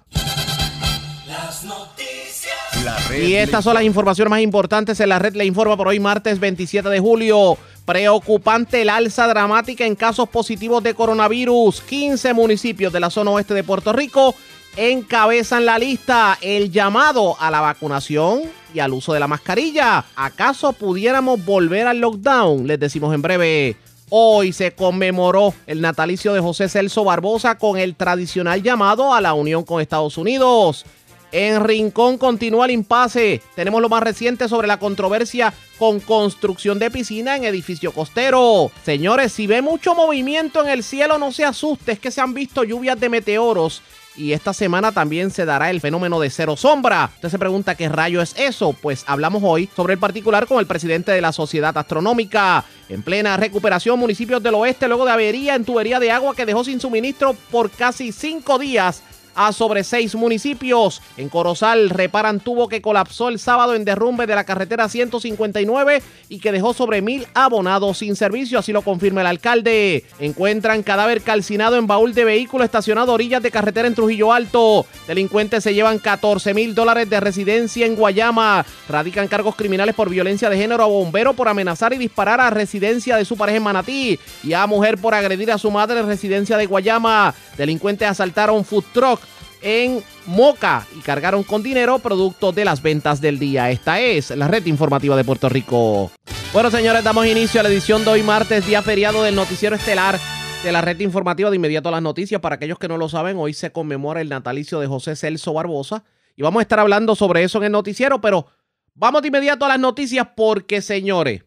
[3.17, 6.41] Y estas son las informaciones más importantes en la red le informa por hoy martes
[6.41, 7.57] 27 de julio.
[7.85, 11.81] Preocupante el alza dramática en casos positivos de coronavirus.
[11.83, 14.35] 15 municipios de la zona oeste de Puerto Rico
[14.77, 16.39] encabezan la lista.
[16.41, 18.43] El llamado a la vacunación
[18.75, 20.05] y al uso de la mascarilla.
[20.17, 22.67] ¿Acaso pudiéramos volver al lockdown?
[22.67, 23.77] Les decimos en breve.
[24.15, 29.33] Hoy se conmemoró el natalicio de José Celso Barbosa con el tradicional llamado a la
[29.33, 30.85] unión con Estados Unidos.
[31.33, 33.41] En Rincón continúa el impasse.
[33.57, 38.71] Tenemos lo más reciente sobre la controversia con construcción de piscina en edificio costero.
[38.85, 42.35] Señores, si ve mucho movimiento en el cielo, no se asuste, es que se han
[42.35, 43.81] visto lluvias de meteoros.
[44.15, 47.11] Y esta semana también se dará el fenómeno de cero sombra.
[47.15, 48.75] Usted se pregunta qué rayo es eso.
[48.75, 52.63] Pues hablamos hoy sobre el particular con el presidente de la Sociedad Astronómica.
[52.91, 56.63] En plena recuperación, municipios del oeste, luego de avería en tubería de agua que dejó
[56.63, 59.03] sin suministro por casi cinco días
[59.35, 61.03] a sobre seis municipios.
[61.17, 66.39] En Corozal reparan tubo que colapsó el sábado en derrumbe de la carretera 159 y
[66.39, 70.05] que dejó sobre mil abonados sin servicio, así lo confirma el alcalde.
[70.19, 74.87] Encuentran cadáver calcinado en baúl de vehículo estacionado a orillas de carretera en Trujillo Alto.
[75.07, 78.65] Delincuentes se llevan 14 mil dólares de residencia en Guayama.
[78.89, 83.17] Radican cargos criminales por violencia de género a bombero por amenazar y disparar a residencia
[83.17, 86.57] de su pareja en Manatí y a mujer por agredir a su madre en residencia
[86.57, 87.35] de Guayama.
[87.57, 89.22] Delincuentes asaltaron food truck
[89.63, 93.71] en Moca y cargaron con dinero producto de las ventas del día.
[93.71, 96.11] Esta es la red informativa de Puerto Rico.
[96.53, 100.19] Bueno, señores, damos inicio a la edición de hoy martes, día feriado del noticiero estelar
[100.63, 102.41] de la red informativa de inmediato a las noticias.
[102.41, 106.05] Para aquellos que no lo saben, hoy se conmemora el natalicio de José Celso Barbosa
[106.37, 108.47] y vamos a estar hablando sobre eso en el noticiero, pero
[108.95, 111.45] vamos de inmediato a las noticias porque, señores,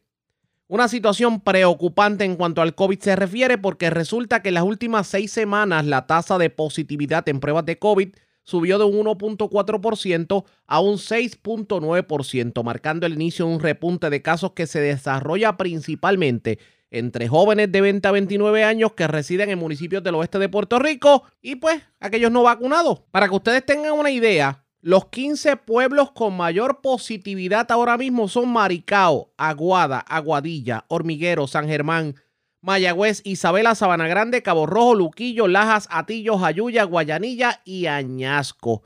[0.67, 5.07] una situación preocupante en cuanto al COVID se refiere porque resulta que en las últimas
[5.07, 8.09] seis semanas la tasa de positividad en pruebas de COVID
[8.43, 14.53] subió de un 1.4% a un 6.9%, marcando el inicio de un repunte de casos
[14.53, 16.59] que se desarrolla principalmente
[16.91, 20.79] entre jóvenes de 20 a 29 años que residen en municipios del oeste de Puerto
[20.79, 23.01] Rico y pues aquellos no vacunados.
[23.11, 28.53] Para que ustedes tengan una idea, los 15 pueblos con mayor positividad ahora mismo son
[28.53, 32.13] Maricao, Aguada, Aguadilla, Hormiguero, San Germán,
[32.61, 38.83] Mayagüez, Isabela, Sabana Grande, Cabo Rojo, Luquillo, Lajas, Atillo, Jayuya, Guayanilla y Añasco.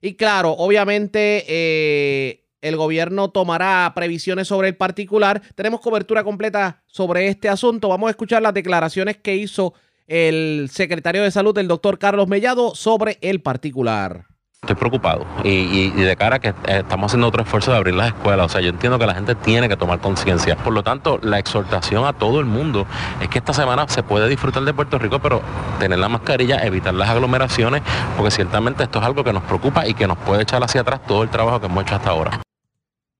[0.00, 5.42] Y claro, obviamente eh, el gobierno tomará previsiones sobre el particular.
[5.56, 7.88] Tenemos cobertura completa sobre este asunto.
[7.88, 9.74] Vamos a escuchar las declaraciones que hizo
[10.06, 14.30] el secretario de salud, el doctor Carlos Mellado, sobre el particular.
[14.62, 18.08] Estoy preocupado y, de cara a que eh, estamos haciendo otro esfuerzo de abrir las
[18.08, 18.44] escuelas.
[18.44, 20.54] O sea, yo entiendo que la gente tiene que tomar conciencia.
[20.54, 22.86] Por lo tanto, la exhortación a todo el mundo
[23.22, 25.40] es que esta semana se puede disfrutar de Puerto Rico, pero
[25.78, 27.80] tener la mascarilla, evitar las aglomeraciones,
[28.18, 31.06] porque ciertamente esto es algo que nos preocupa y que nos puede echar hacia atrás
[31.06, 32.42] todo el trabajo que hemos hecho hasta ahora.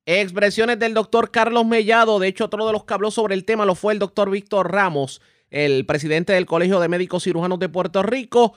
[0.05, 2.19] Expresiones del doctor Carlos Mellado.
[2.19, 4.71] De hecho, otro de los que habló sobre el tema lo fue el doctor Víctor
[4.71, 8.57] Ramos, el presidente del Colegio de Médicos Cirujanos de Puerto Rico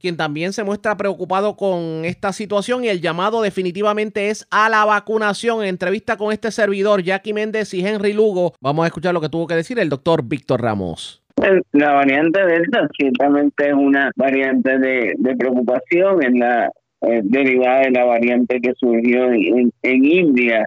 [0.00, 4.84] quien también se muestra preocupado con esta situación y el llamado definitivamente es a la
[4.84, 5.62] vacunación.
[5.62, 9.28] En entrevista con este servidor, Jackie Méndez y Henry Lugo, vamos a escuchar lo que
[9.28, 11.22] tuvo que decir el doctor Víctor Ramos.
[11.72, 16.70] La variante Delta ciertamente es una variante de, preocupación en la
[17.02, 20.66] eh, derivada de la variante que surgió en, India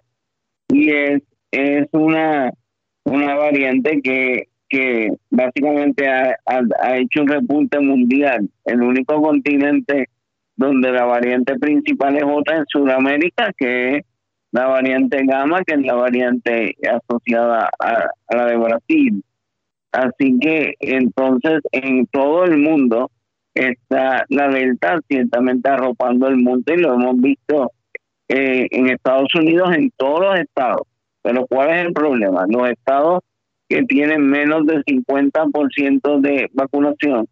[0.68, 2.52] y es, es una,
[3.04, 8.48] una variante que que básicamente ha, hecho un repunte mundial.
[8.66, 10.08] El único continente
[10.56, 14.06] donde la variante principal es otra en Sudamérica, que es
[14.52, 19.24] la variante gamma, que es la variante asociada a, la de Brasil.
[19.92, 23.10] Así que entonces en todo el mundo
[23.56, 27.72] está la delta ciertamente arropando el mundo y lo hemos visto
[28.28, 30.84] eh, en Estados Unidos, en todos los estados.
[31.24, 32.46] Pero ¿cuál es el problema?
[32.48, 33.24] Los estados
[33.70, 37.28] que tienen menos del 50% de vacunación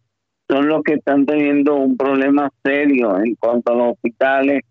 [0.48, 4.62] son los que están teniendo un problema serio en cuanto a los hospitales,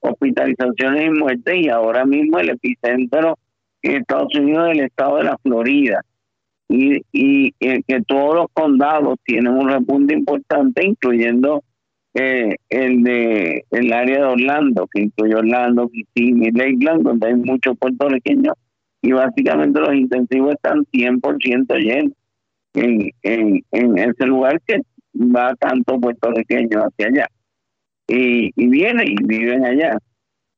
[0.00, 3.36] hospitalizaciones y muertes y ahora mismo el epicentro
[3.82, 6.00] en Estados Unidos es el estado de la Florida.
[6.68, 11.62] Y, y, que todos los condados tienen un repunte importante incluyendo
[12.14, 17.76] eh, el de el área de Orlando, que incluye Orlando, Kissimmee, Lakeland, donde hay muchos
[17.78, 18.54] puertorriqueños,
[19.06, 22.12] y básicamente los intensivos están 100% llenos
[22.74, 24.80] en, en, en ese lugar que
[25.14, 27.26] va tanto puertorriqueños hacia allá.
[28.08, 29.96] Y, y vienen y viven allá.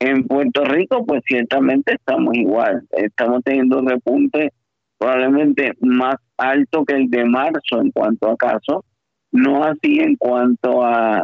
[0.01, 2.87] En Puerto Rico, pues ciertamente estamos igual.
[2.93, 4.55] Estamos teniendo un repunte
[4.97, 8.83] probablemente más alto que el de marzo en cuanto a casos,
[9.31, 11.23] no así en cuanto a,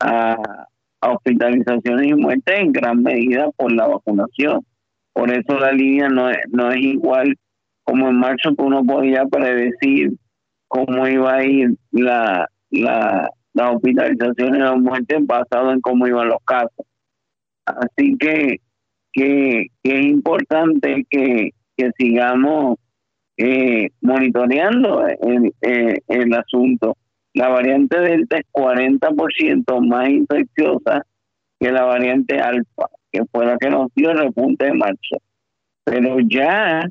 [0.00, 0.66] a,
[1.02, 4.66] hospitalizaciones y muertes en gran medida por la vacunación.
[5.18, 7.34] Por eso la línea no es, no es igual
[7.82, 10.12] como en marzo que uno podía predecir
[10.68, 16.28] cómo iba a ir la, la, las hospitalizaciones y las muertes basado en cómo iban
[16.28, 16.86] los casos.
[17.66, 18.60] Así que,
[19.12, 22.76] que, es importante que, que sigamos
[23.38, 26.96] eh, monitoreando el, eh, el asunto.
[27.34, 31.04] La variante Delta es 40% más infecciosa
[31.58, 35.16] que la variante Alfa, que fue la que nos dio el repunte de marzo.
[35.84, 36.82] Pero ya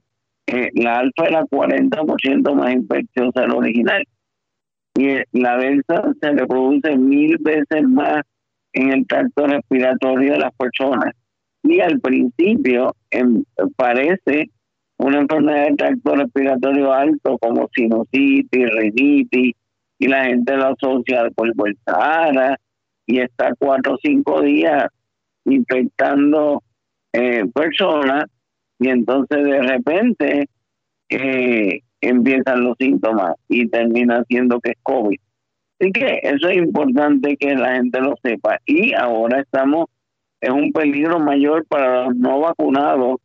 [0.47, 4.03] eh, la Alfa era 40% más infecciosa la original.
[4.95, 8.21] Y la Delta se reproduce mil veces más
[8.73, 11.13] en el tracto respiratorio de las personas.
[11.63, 13.43] Y al principio em,
[13.75, 14.49] parece
[14.97, 19.53] una enfermedad del tracto respiratorio alto como sinusitis, rinitis,
[19.99, 22.57] y la gente lo asocia al polvo del Sahara
[23.05, 24.87] y está cuatro o cinco días
[25.47, 26.63] infectando
[27.13, 28.25] eh, personas
[28.79, 30.49] y entonces de repente
[31.09, 35.19] eh, empiezan los síntomas y termina siendo que es COVID.
[35.79, 38.59] Así que eso es importante que la gente lo sepa.
[38.65, 39.85] Y ahora estamos
[40.41, 43.17] en un peligro mayor para los no vacunados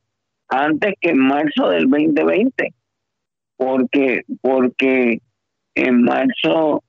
[0.49, 2.75] antes que en marzo del 2020.
[3.57, 5.21] Porque, porque
[5.75, 6.83] en marzo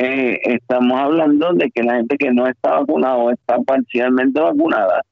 [0.00, 5.02] eh, estamos hablando de que la gente que no está vacunada o está parcialmente vacunada,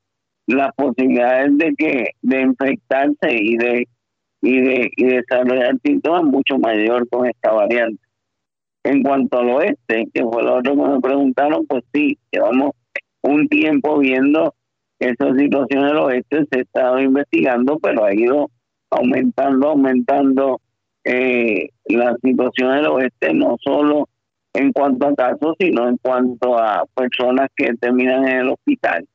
[0.46, 3.88] las posibilidades de que de infectarse y de
[4.42, 8.00] y de y desarrollar síntomas mucho mayor con esta variante.
[8.84, 12.70] En cuanto al oeste, que fue lo otro que me preguntaron, pues sí, llevamos
[13.22, 14.54] un tiempo viendo
[15.00, 18.52] esa situación del oeste, se ha estado investigando, pero ha ido
[18.90, 20.60] aumentando, aumentando
[21.02, 24.08] eh, la situación del oeste, no solo
[24.56, 29.06] en cuanto a casos, sino en cuanto a personas que terminan en el hospital.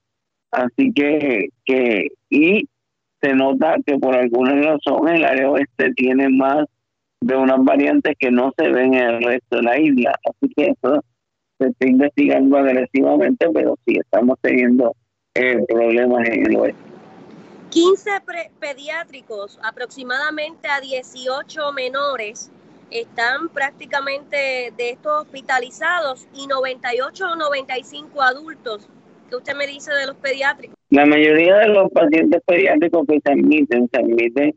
[0.52, 2.68] Así que, que y
[3.22, 6.66] se nota que por alguna razón el área oeste tiene más
[7.22, 10.14] de unas variantes que no se ven en el resto de la isla.
[10.26, 11.04] Así que eso
[11.60, 14.96] se está investigando agresivamente, pero sí estamos teniendo
[15.36, 16.92] eh, problemas en el oeste.
[17.70, 18.12] 15
[18.60, 22.52] pediátricos, aproximadamente a 18 menores,
[22.92, 28.88] están prácticamente de estos hospitalizados y 98 o 95 adultos.
[29.30, 30.76] ¿Qué usted me dice de los pediátricos?
[30.90, 34.56] La mayoría de los pacientes pediátricos que se admiten, se admiten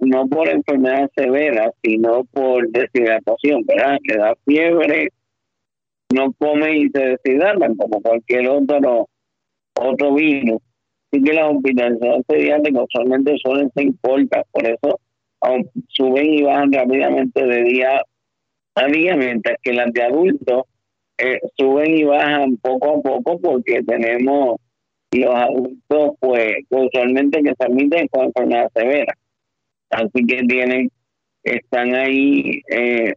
[0.00, 3.98] no por enfermedad severa, sino por deshidratación, ¿verdad?
[4.02, 5.08] Que da fiebre,
[6.12, 9.08] no come y se deshidratan como cualquier otro,
[9.78, 10.60] otro virus.
[11.10, 15.00] Así que las hospitalizaciones pediátricas usualmente suelen ser cortas, por eso
[15.88, 18.02] suben y bajan rápidamente de día
[18.74, 20.62] a día, mientras que las de adultos
[21.18, 24.56] eh, suben y bajan poco a poco porque tenemos
[25.12, 29.14] los adultos, pues, usualmente que se admiten con enfermedad severa
[29.92, 30.90] así que tienen,
[31.44, 33.14] están ahí eh,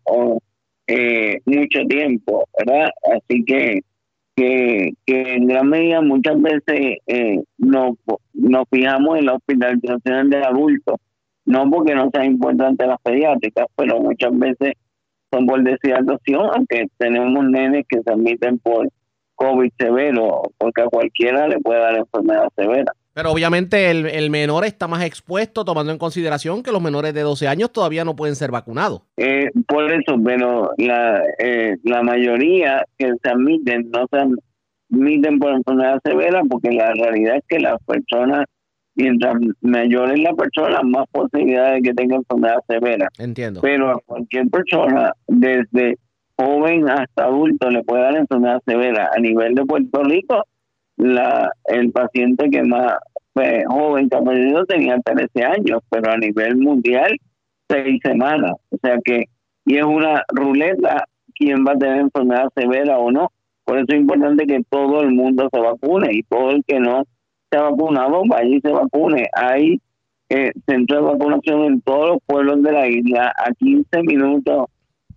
[0.88, 2.89] eh, mucho tiempo, ¿verdad?
[3.13, 3.82] Así que,
[4.36, 7.96] que, en gran medida muchas veces eh, nos,
[8.34, 10.96] nos fijamos en la hospitalización de adultos,
[11.46, 14.74] no porque no sean importantes las pediátricas, pero muchas veces
[15.32, 18.90] son por deshidratación, aunque tenemos nenes que se admiten por
[19.36, 22.94] COVID severo, porque a cualquiera le puede dar enfermedad severa.
[23.16, 27.48] Pero obviamente el, menor está más expuesto, tomando en consideración que los menores de 12
[27.48, 29.04] años todavía no pueden ser vacunados.
[29.16, 34.18] Eh, por eso, pero la, eh, la mayoría que se admiten no se
[34.92, 38.48] admiten por enfermedad severa, porque la realidad es que las personas,
[38.96, 43.08] mientras mayor es la persona, más posibilidades de que tenga enfermedad severa.
[43.18, 43.62] Entiendo.
[43.62, 45.98] Pero a cualquier persona, desde
[46.38, 49.10] joven hasta adulto, le puede dar enfermedad severa.
[49.16, 50.44] A nivel de Puerto Rico,
[50.98, 52.96] la el paciente que más
[53.68, 57.18] joven que ha perdido tenía 13 años, pero a nivel mundial,
[57.68, 58.54] seis semanas.
[58.70, 59.25] O sea que,
[59.66, 63.32] y es una ruleta quién va a tener enfermedad severa o no.
[63.66, 67.04] Por eso es importante que todo el mundo se vacune y todo el que no
[67.50, 69.28] se ha vacunado vaya y se vacune.
[69.34, 69.80] Hay
[70.30, 74.68] eh, centros de vacunación en todos los pueblos de la isla a 15 minutos,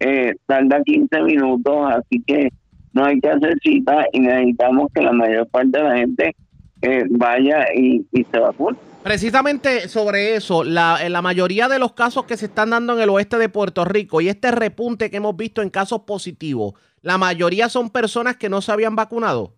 [0.00, 2.50] eh, tarda 15 minutos, así que
[2.92, 6.36] no hay que hacer cita y necesitamos que la mayor parte de la gente
[6.82, 8.76] eh, vaya y, se vacune.
[9.02, 13.08] Precisamente sobre eso, la, la mayoría de los casos que se están dando en el
[13.08, 17.68] oeste de Puerto Rico y este repunte que hemos visto en casos positivos, la mayoría
[17.68, 19.54] son personas que no se habían vacunado.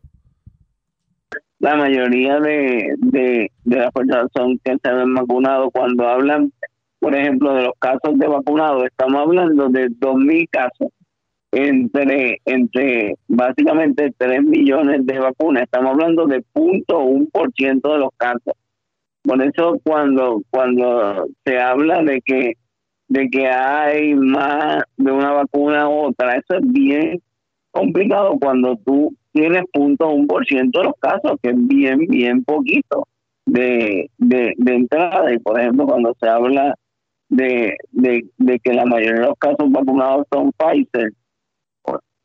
[1.60, 5.70] La mayoría de, de, las personas son que se habían vacunado.
[5.70, 6.52] Cuando hablan,
[6.98, 10.88] por ejemplo, de los casos de vacunados, estamos hablando de 2.000 casos
[11.52, 15.64] entre, entre básicamente 3 millones de vacunas.
[15.64, 18.54] Estamos hablando de punto un por ciento de los casos.
[19.22, 22.54] Por eso cuando, cuando se habla de que,
[23.08, 27.20] de que hay más de una vacuna u otra, eso es bien
[27.70, 32.44] complicado cuando tú tienes punto un por ciento de los casos, que es bien, bien
[32.44, 33.06] poquito
[33.46, 35.32] de, de, de entrada.
[35.32, 36.74] Y por ejemplo, cuando se habla
[37.28, 41.12] de, de, de que la mayoría de los casos vacunados son Pfizer,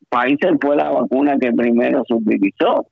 [0.10, 2.88] Pfizer fue la vacuna que primero se utilizó.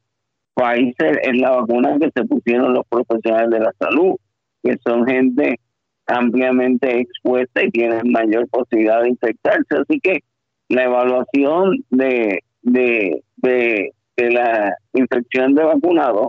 [0.56, 4.16] Pfizer es la vacuna que se pusieron los profesionales de la salud,
[4.62, 5.60] que son gente
[6.06, 9.76] ampliamente expuesta y tienen mayor posibilidad de infectarse.
[9.76, 10.20] Así que
[10.70, 16.28] la evaluación de, de, de, de la infección de vacunados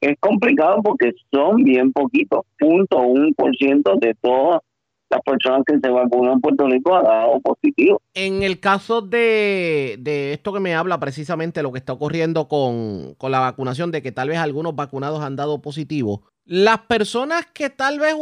[0.00, 4.60] es complicado porque son bien poquitos, punto un por ciento de todas
[5.08, 8.02] las personas que se vacunan en Puerto Rico ha dado positivo.
[8.14, 13.14] En el caso de, de esto que me habla precisamente lo que está ocurriendo con,
[13.14, 17.70] con, la vacunación, de que tal vez algunos vacunados han dado positivo, las personas que
[17.70, 18.14] tal vez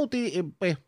[0.59, 0.79] pues,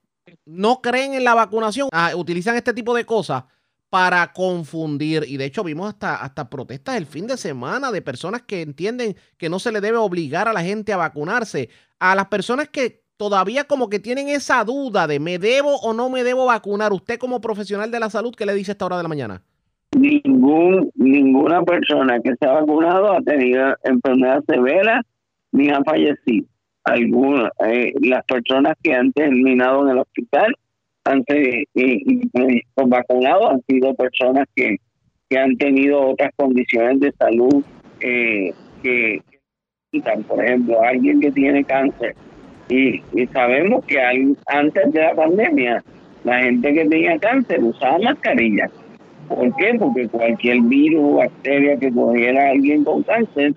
[0.44, 3.44] no creen en la vacunación, ah, utilizan este tipo de cosas
[3.90, 5.24] para confundir.
[5.26, 9.16] Y de hecho vimos hasta, hasta protestas el fin de semana de personas que entienden
[9.38, 11.68] que no se le debe obligar a la gente a vacunarse.
[11.98, 16.10] A las personas que todavía como que tienen esa duda de me debo o no
[16.10, 16.92] me debo vacunar.
[16.92, 19.42] Usted como profesional de la salud, ¿qué le dice a esta hora de la mañana?
[19.96, 25.02] Ningún, ninguna persona que se ha vacunado ha tenido enfermedad severa
[25.52, 26.46] ni ha fallecido.
[26.84, 30.54] Algunas, eh, las personas que han terminado en el hospital
[31.06, 34.76] han eh, eh, vacunados han sido personas que,
[35.28, 37.64] que han tenido otras condiciones de salud
[38.00, 39.22] eh, que,
[40.28, 42.14] por ejemplo, alguien que tiene cáncer
[42.68, 43.00] y,
[43.32, 44.00] sabemos que
[44.46, 45.84] antes de la pandemia
[46.24, 48.70] la gente que tenía cáncer usaba mascarillas.
[49.28, 49.74] ¿Por qué?
[49.78, 53.54] Porque cualquier virus o bacteria que cogiera alguien con cáncer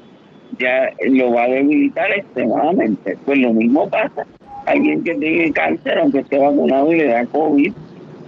[0.60, 3.18] ya lo va a debilitar extremadamente.
[3.25, 4.25] Pues lo mismo pasa.
[4.69, 7.73] Alguien que tiene cáncer, aunque esté vacunado y le da COVID,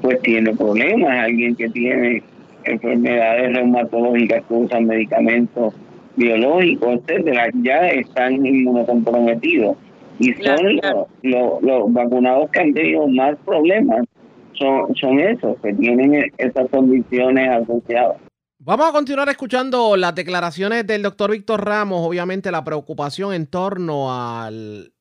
[0.02, 1.26] pues tiene problemas.
[1.26, 2.24] Alguien que tiene
[2.66, 5.74] enfermedades reumatológicas que usan medicamentos
[6.16, 9.78] biológicos, etcétera, ya están inmunocomprometidos
[10.20, 10.80] y son
[11.22, 14.06] los, vacunados que han tenido más problemas,
[14.54, 18.18] son, son esos, que tienen esas condiciones asociadas.
[18.60, 24.14] Vamos a continuar escuchando las declaraciones del doctor Víctor Ramos, obviamente la preocupación en torno
[24.14, 24.92] al,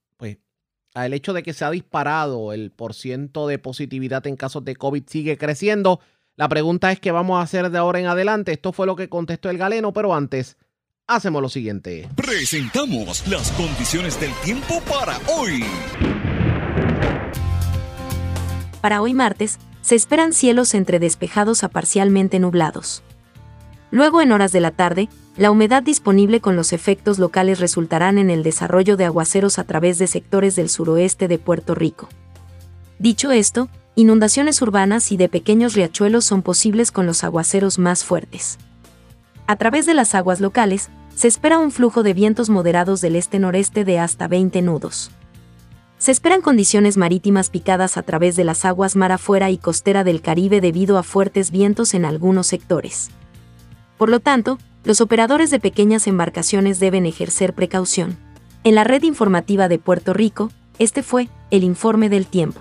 [0.94, 5.04] al hecho de que se ha disparado el porciento de positividad en casos de COVID
[5.06, 6.00] sigue creciendo.
[6.37, 8.52] La pregunta es qué vamos a hacer de ahora en adelante.
[8.52, 10.56] Esto fue lo que contestó el galeno, pero antes
[11.06, 12.09] hacemos lo siguiente.
[12.16, 15.64] Presentamos las condiciones del tiempo para hoy.
[18.80, 23.02] Para hoy martes, se esperan cielos entre despejados a parcialmente nublados.
[23.90, 25.09] Luego en horas de la tarde,
[25.40, 29.97] la humedad disponible con los efectos locales resultarán en el desarrollo de aguaceros a través
[29.99, 32.11] de sectores del suroeste de Puerto Rico.
[32.99, 38.59] Dicho esto, inundaciones urbanas y de pequeños riachuelos son posibles con los aguaceros más fuertes.
[39.47, 43.87] A través de las aguas locales, se espera un flujo de vientos moderados del este-noreste
[43.87, 45.11] de hasta 20 nudos.
[45.97, 50.20] Se esperan condiciones marítimas picadas a través de las aguas mar afuera y costera del
[50.20, 53.09] Caribe debido a fuertes vientos en algunos sectores.
[53.97, 58.17] Por lo tanto, los operadores de pequeñas embarcaciones deben ejercer precaución.
[58.65, 62.61] En la red informativa de Puerto Rico, este fue el informe del tiempo.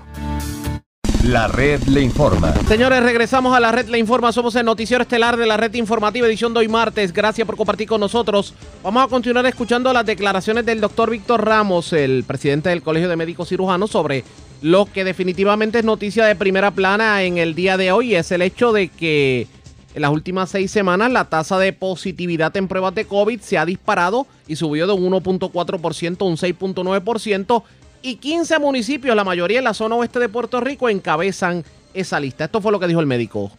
[1.26, 2.54] La red le informa.
[2.68, 4.32] Señores, regresamos a la red le informa.
[4.32, 7.12] Somos el noticiero estelar de la red informativa edición de hoy martes.
[7.12, 8.54] Gracias por compartir con nosotros.
[8.82, 13.18] Vamos a continuar escuchando las declaraciones del doctor Víctor Ramos, el presidente del Colegio de
[13.18, 14.24] Médicos Cirujanos, sobre
[14.62, 18.16] lo que definitivamente es noticia de primera plana en el día de hoy.
[18.16, 19.48] Es el hecho de que
[19.96, 23.66] en las últimas seis semanas la tasa de positividad en pruebas de COVID se ha
[23.66, 27.64] disparado y subió de un 1.4% a un 6.9%
[28.02, 32.46] y 15 municipios, la mayoría en la zona oeste de Puerto Rico, encabezan esa lista.
[32.46, 33.52] Esto fue lo que dijo el médico.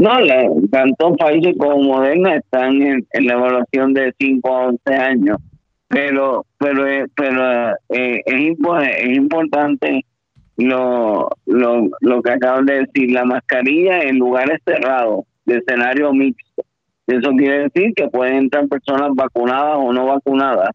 [0.00, 0.10] No,
[0.72, 5.36] tanto Pfizer como Moderna están en, la evaluación de 5 a 11 años,
[5.88, 8.56] pero pero eh, pero eh, es,
[8.98, 10.04] es importante
[10.56, 16.64] lo, lo, lo que acaban de decir, la mascarilla en lugares cerrados, de escenario mixto.
[17.06, 20.70] Eso quiere decir que pueden entrar personas vacunadas o no vacunadas.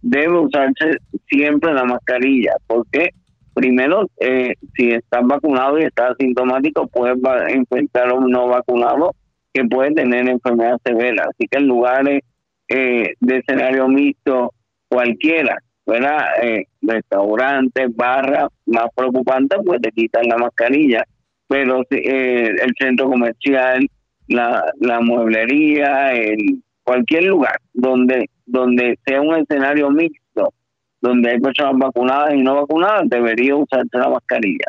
[0.00, 2.52] Debe usarse siempre la mascarilla.
[2.66, 3.10] porque
[3.54, 7.16] Primero, eh, si estás vacunado y estás asintomático, puedes
[7.54, 9.14] infectar a un no vacunado
[9.52, 11.26] que puede tener enfermedad severa.
[11.30, 12.22] Así que en lugares
[12.68, 14.52] eh, de escenario mixto,
[14.88, 16.24] cualquiera, ¿verdad?
[16.42, 21.04] Eh, restaurantes, barras, más preocupante, pues te quitan la mascarilla.
[21.46, 23.86] Pero eh, el centro comercial,
[24.28, 30.52] la, la mueblería, el, cualquier lugar donde, donde sea un escenario mixto,
[31.00, 34.66] donde hay personas vacunadas y no vacunadas, debería usarse la mascarilla.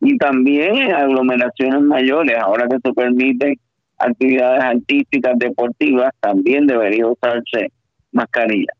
[0.00, 3.54] Y también en aglomeraciones mayores, ahora que se permiten
[3.98, 7.72] actividades artísticas, deportivas, también debería usarse
[8.12, 8.72] mascarilla.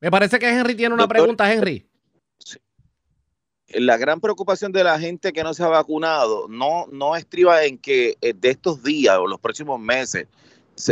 [0.00, 1.86] Me parece que Henry tiene una pregunta, Henry.
[3.74, 7.78] La gran preocupación de la gente que no se ha vacunado no, no estriba en
[7.78, 10.26] que eh, de estos días o los próximos meses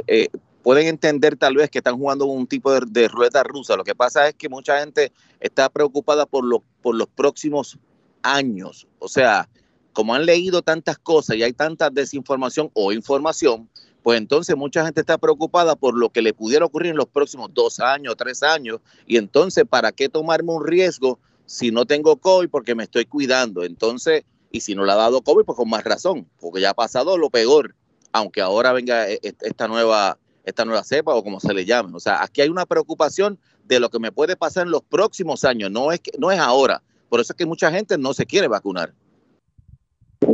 [0.07, 0.29] eh,
[0.63, 3.77] pueden entender tal vez que están jugando un tipo de, rueda rusa.
[3.77, 6.45] Lo que pasa es que mucha gente está preocupada por,
[6.81, 7.79] por los próximos
[8.23, 8.87] años.
[8.99, 9.49] O sea,
[9.93, 13.69] como han leído tantas cosas y hay tanta desinformación o información,
[14.03, 17.51] pues entonces mucha gente está preocupada por lo que le pudiera ocurrir en los próximos
[17.53, 21.19] dos años, tres años, y entonces, ¿para qué tomarme un riesgo
[21.53, 23.65] si no tengo COVID porque me estoy cuidando?
[23.65, 26.75] Entonces, y si no le ha dado COVID, pues con más razón, porque ya ha
[26.75, 27.75] pasado lo peor,
[28.13, 31.95] aunque ahora venga e, e, esta nueva, esta nueva cepa o como se le llame.
[31.95, 35.45] O sea, aquí hay una preocupación de lo que me puede pasar en los próximos
[35.45, 36.83] años, no es, que, no es ahora.
[37.09, 38.95] Por eso es que mucha gente no se quiere vacunar.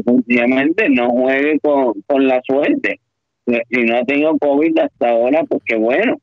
[0.05, 3.01] sencillamente no juegue con, con la suerte
[3.71, 6.21] si no ha tenido COVID hasta ahora, pues qué bueno.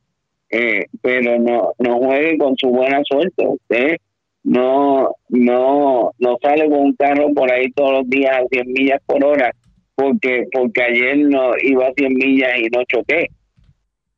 [0.50, 4.00] Eh, pero no, no juegue con su buena suerte.
[4.46, 9.02] No, no, no sale con un carro por ahí todos los días a 100 millas
[9.06, 9.52] por hora
[9.96, 13.28] porque, porque ayer no iba a 100 millas y no choqué.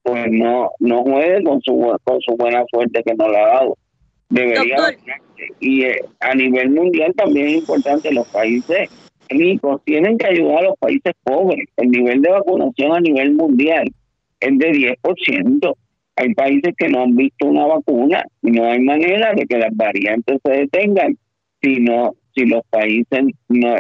[0.04, 3.78] Pues no, no juegue con su, con su buena suerte que no la ha dado.
[4.30, 4.78] Debería.
[5.60, 8.90] Y eh, a nivel mundial también es importante los países
[9.30, 11.68] ricos tienen que ayudar a los países pobres.
[11.78, 13.88] El nivel de vacunación a nivel mundial
[14.40, 15.76] es de 10%.
[16.18, 19.76] Hay países que no han visto una vacuna y no hay manera de que las
[19.76, 21.18] variantes se detengan
[21.62, 21.86] si,
[22.36, 23.26] si los países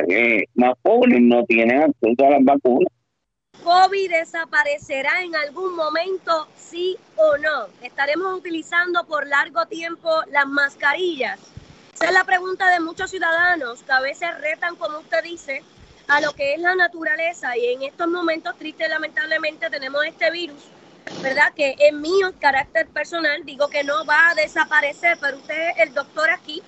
[0.09, 2.91] eh, más pobres no tienen acceso a las vacunas.
[3.63, 7.67] ¿COVID desaparecerá en algún momento, sí o no?
[7.81, 11.39] ¿Estaremos utilizando por largo tiempo las mascarillas?
[11.95, 15.63] Esa es la pregunta de muchos ciudadanos que a veces retan, como usted dice,
[16.07, 20.69] a lo que es la naturaleza y en estos momentos tristes lamentablemente tenemos este virus,
[21.21, 21.53] ¿verdad?
[21.55, 26.29] Que en mi carácter personal digo que no va a desaparecer, pero usted el doctor
[26.29, 26.61] aquí,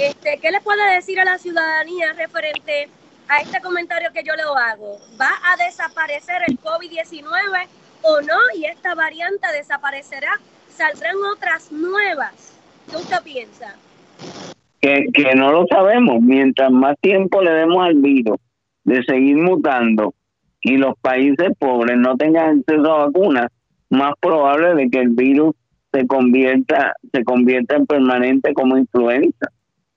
[0.00, 2.88] este, ¿qué le puede decir a la ciudadanía referente
[3.28, 4.98] a este comentario que yo le hago?
[5.20, 7.66] ¿Va a desaparecer el COVID-19
[8.02, 8.38] o no?
[8.56, 12.58] Y esta variante desaparecerá, saldrán otras nuevas.
[12.90, 13.76] ¿Qué usted piensa?
[14.82, 16.20] que, que no lo sabemos.
[16.20, 18.36] Mientras más tiempo le demos al virus
[18.84, 20.12] de seguir mutando
[20.60, 23.46] y los países pobres no tengan acceso a vacunas,
[23.92, 25.54] más probable de que el virus
[25.92, 29.48] se convierta se convierta en permanente como influenza.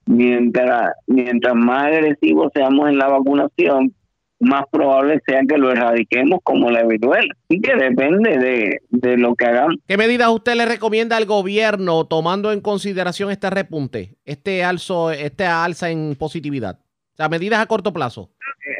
[0.04, 3.94] Mientras mientras más agresivos seamos en la vacunación,
[4.38, 7.34] más probable sea que lo erradiquemos como la viruela.
[7.48, 9.76] Así que depende de, lo que hagamos.
[9.88, 15.46] ¿Qué medidas usted le recomienda al gobierno tomando en consideración este repunte, este alzo, este
[15.46, 16.78] alza en positividad?
[17.16, 18.28] O sea, medidas a corto plazo.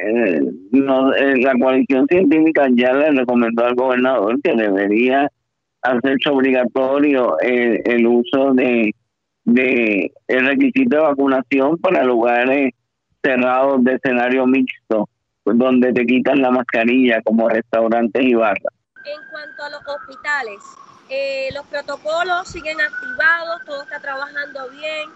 [0.05, 5.27] Eh, eh, la coalición científica ya le recomendó al gobernador que debería
[5.81, 8.93] hacerse obligatorio el, el uso de,
[9.43, 12.73] de el requisito de vacunación para lugares
[13.23, 15.09] cerrados de escenario mixto
[15.45, 18.73] donde te quitan la mascarilla como restaurantes y barras.
[19.03, 20.59] En cuanto a los hospitales,
[21.09, 25.09] eh, los protocolos siguen activados, todo está trabajando bien.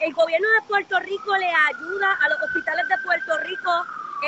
[0.00, 3.70] El, gobierno de Puerto Rico le ayuda a los hospitales de Puerto Rico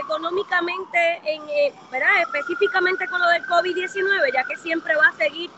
[0.04, 1.74] económicamente, en, eh,
[2.22, 5.50] específicamente con lo del COVID-19, ya que siempre va a seguir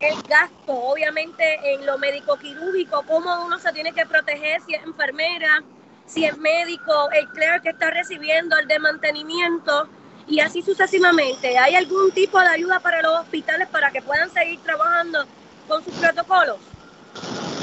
[0.00, 4.82] el gasto, obviamente, en lo médico quirúrgico, cómo uno se tiene que proteger si es
[4.84, 5.62] enfermera,
[6.06, 9.88] si es médico, el clerk que está recibiendo, el de mantenimiento
[10.28, 11.58] y así sucesivamente.
[11.58, 15.26] ¿Hay algún tipo de ayuda para los hospitales para que puedan seguir trabajando
[15.66, 16.58] con sus protocolos?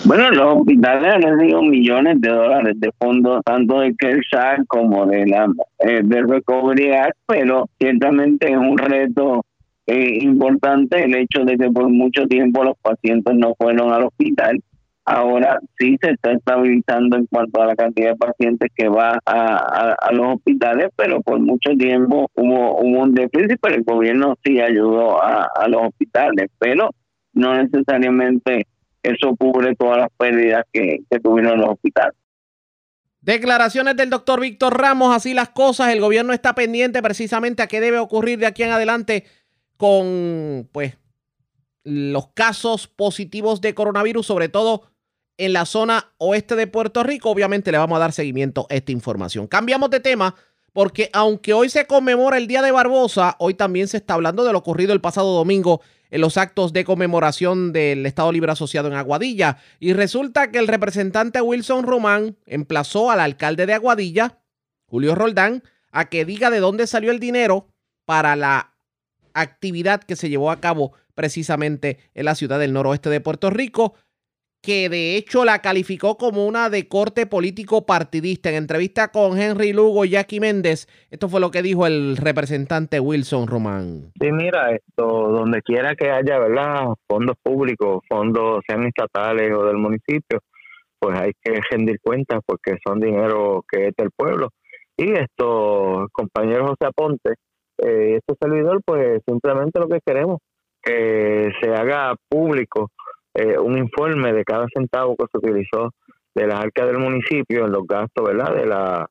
[0.06, 5.26] Bueno, los hospitales han recibido millones de dólares de fondos, tanto de CARES como de
[5.26, 5.48] la
[5.80, 9.44] eh, de Recovery Act, pero ciertamente es un reto
[9.88, 14.60] eh, importante el hecho de que por mucho tiempo los pacientes no fueron al hospital.
[15.08, 20.12] Ahora sí se está estabilizando en cuanto a la cantidad de pacientes que va a,
[20.12, 25.68] los hospitales, pero por mucho tiempo hubo, un déficit, pero el gobierno sí ayudó a,
[25.68, 26.90] los hospitales, pero
[27.34, 28.66] no necesariamente
[29.08, 32.16] eso cubre todas las pérdidas que, que tuvieron los hospitales.
[33.22, 37.82] Declaraciones del doctor Víctor Ramos, así las cosas, el gobierno está pendiente precisamente a qué
[37.82, 39.26] debe ocurrir de aquí en adelante
[39.78, 40.98] con pues
[41.84, 44.84] los casos positivos de coronavirus, sobre todo
[45.38, 47.30] en la zona oeste de Puerto Rico.
[47.30, 49.48] Obviamente le vamos a dar seguimiento a esta información.
[49.48, 50.36] Cambiamos de tema
[50.72, 54.52] porque aunque hoy se conmemora el Día de Barbosa, hoy también se está hablando de
[54.52, 58.94] lo ocurrido el pasado domingo en los actos de conmemoración del Estado Libre Asociado en
[58.94, 59.58] Aguadilla.
[59.80, 64.40] Y resulta que el representante Wilson Román emplazó al alcalde de Aguadilla,
[64.86, 67.70] Julio Roldán, a que diga de dónde salió el dinero
[68.06, 68.74] para la
[69.34, 73.96] actividad que se llevó a cabo precisamente en la ciudad del noroeste de Puerto Rico
[74.66, 78.50] que de hecho la calificó como una de corte político partidista.
[78.50, 83.00] En entrevista con Henry Lugo y Jackie Méndez, esto fue lo que dijo el representante
[83.00, 84.12] Wilson Román.
[84.20, 86.88] Sí, mira, esto, donde quiera que haya, ¿verdad?
[87.08, 90.40] Fondos públicos, fondos sean estatales o del municipio,
[91.00, 94.50] pues hay que rendir cuentas porque son dinero que es del pueblo.
[94.98, 97.34] Y esto, compañero José Aponte,
[97.84, 100.40] eh, este servidor, pues simplemente lo que queremos,
[100.82, 102.92] que se haga público
[103.36, 105.92] eh, un informe de cada centavo que se utilizó
[106.34, 108.56] de las arcas del municipio en los gastos, ¿verdad?
[108.56, 109.10] De la,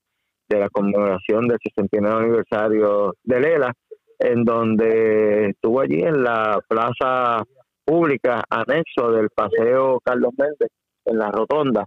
[0.48, 3.72] de la conmemoración del 69 aniversario de Lela,
[4.18, 7.44] en donde estuvo allí en la plaza
[7.84, 10.70] pública anexo del Paseo Carlos Méndez,
[11.04, 11.84] en la rotonda.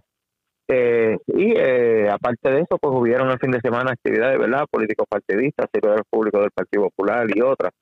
[0.68, 4.66] Eh, y eh, aparte de eso, pues hubieron el fin de semana actividades, ¿verdad?
[4.70, 7.72] Políticos partidistas, servidores públicos del Partido Popular y otras,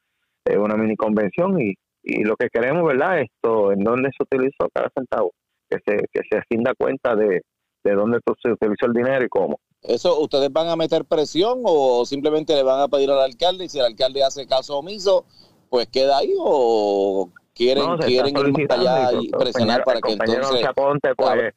[0.57, 1.75] una mini convención y
[2.07, 3.21] y lo que queremos, ¿verdad?
[3.21, 5.33] Esto, en dónde se utilizó cada centavo,
[5.69, 7.43] que se, que se rinda cuenta de,
[7.83, 9.59] de dónde se utilizó el dinero y cómo.
[9.83, 13.69] ¿Eso ustedes van a meter presión o simplemente le van a pedir al alcalde y
[13.69, 15.25] si el alcalde hace caso omiso,
[15.69, 20.65] pues queda ahí o quieren, quieren ir más allá y, presionar para que entonces...
[20.65, 21.53] Aponte, pues,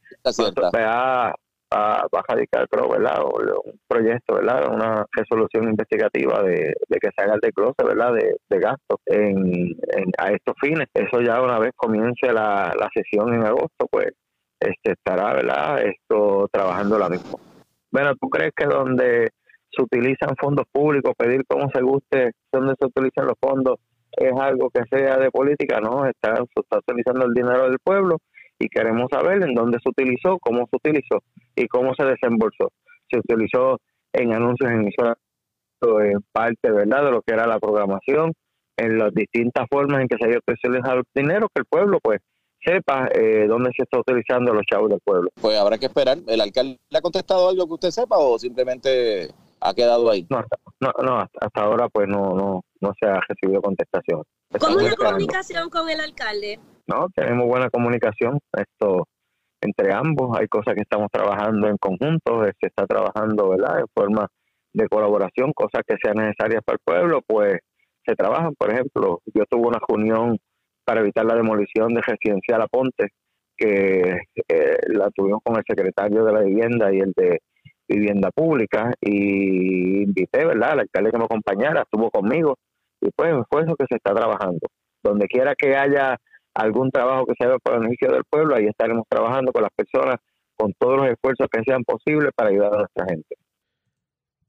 [0.73, 1.35] va,
[1.71, 3.21] a radicar, creo, ¿verdad?
[3.23, 4.73] un proyecto, ¿verdad?
[4.73, 8.13] Una resolución investigativa de, que se haga el desglose, ¿verdad?
[8.13, 9.75] De, de gastos en,
[10.17, 10.87] a estos fines.
[10.93, 14.07] Eso ya una vez comience la, la sesión en agosto, pues
[14.59, 15.83] este estará, ¿verdad?
[15.83, 17.39] Esto trabajando la misma.
[17.91, 19.29] Bueno, ¿tú crees que donde
[19.71, 23.75] se utilizan fondos públicos, pedir como se guste donde se utilizan los fondos,
[24.11, 25.79] es algo que sea de política?
[25.79, 28.17] No, está, se está utilizando el dinero del pueblo
[28.59, 31.23] y queremos saber en dónde se utilizó, cómo se utilizó
[31.55, 32.71] y cómo se desembolsó.
[33.09, 33.79] Se utilizó
[34.13, 34.89] en anuncios en
[35.81, 38.33] en parte, ¿verdad?, de lo que era la programación,
[38.75, 42.19] en las distintas formas en que se ha utilizado el dinero, que el pueblo, pues,
[42.61, 45.29] sepa eh, dónde se está utilizando los chavos del pueblo.
[45.39, 46.17] Pues habrá que esperar.
[46.27, 49.29] ¿El alcalde le ha contestado algo que usted sepa o simplemente
[49.61, 50.25] ha quedado ahí?
[50.29, 54.23] No, hasta, no, no, hasta, ahora pues no, no, no se ha recibido contestación.
[54.59, 56.59] ¿Cómo es la comunicación con el alcalde?
[56.87, 58.39] No, tenemos buena comunicación.
[58.51, 59.05] Esto
[59.61, 60.37] entre ambos.
[60.39, 64.27] Hay cosas que estamos trabajando en conjunto, se está trabajando, ¿verdad?, en forma
[64.73, 67.59] de colaboración, cosas que sean necesarias para el pueblo, pues
[68.05, 68.55] se trabajan.
[68.55, 70.37] Por ejemplo, yo tuve una reunión
[70.85, 73.09] para evitar la demolición de Residencial Aponte,
[73.57, 77.39] que eh, la tuvimos con el secretario de la Vivienda y el de
[77.89, 82.57] Vivienda Pública, y invité, ¿verdad?, al alcalde que me acompañara, estuvo conmigo,
[83.01, 84.67] y pues fue eso que se está trabajando.
[85.03, 86.17] Donde quiera que haya
[86.53, 89.71] algún trabajo que se haga para el beneficio del pueblo, ahí estaremos trabajando con las
[89.75, 90.17] personas
[90.55, 93.35] con todos los esfuerzos que sean posibles para ayudar a nuestra gente.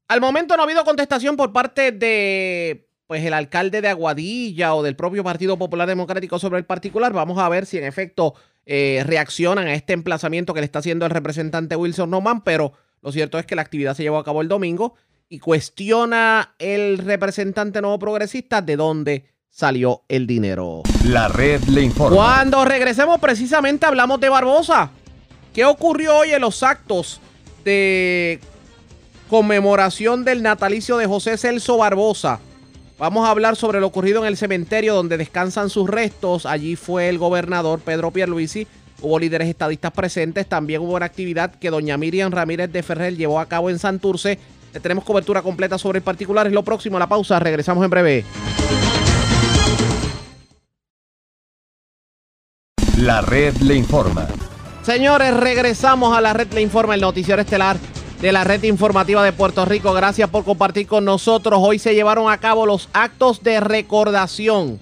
[0.09, 4.83] Al momento no ha habido contestación por parte de pues el alcalde de Aguadilla o
[4.83, 7.13] del propio Partido Popular Democrático sobre el particular.
[7.13, 8.33] Vamos a ver si en efecto
[8.65, 13.11] eh, reaccionan a este emplazamiento que le está haciendo el representante Wilson Noman, pero lo
[13.11, 14.95] cierto es que la actividad se llevó a cabo el domingo
[15.27, 20.83] y cuestiona el representante nuevo progresista de dónde salió el dinero.
[21.05, 22.15] La red le informa.
[22.15, 24.91] Cuando regresemos precisamente hablamos de Barbosa.
[25.53, 27.19] ¿Qué ocurrió hoy en los actos
[27.65, 28.39] de
[29.29, 32.39] conmemoración del natalicio de José Celso Barbosa?
[32.97, 36.45] Vamos a hablar sobre lo ocurrido en el cementerio donde descansan sus restos.
[36.45, 38.67] Allí fue el gobernador Pedro Pierluisi.
[39.01, 40.47] Hubo líderes estadistas presentes.
[40.47, 44.37] También hubo una actividad que doña Miriam Ramírez de Ferrer llevó a cabo en Santurce.
[44.81, 46.47] Tenemos cobertura completa sobre el particular.
[46.47, 46.99] Es lo próximo.
[46.99, 47.39] La pausa.
[47.39, 48.25] Regresamos en breve.
[52.97, 54.27] La red le informa.
[54.83, 57.77] Señores, regresamos a la red le informa, el noticiero estelar
[58.21, 59.93] de la red informativa de Puerto Rico.
[59.93, 61.59] Gracias por compartir con nosotros.
[61.63, 64.79] Hoy se llevaron a cabo los actos de recordación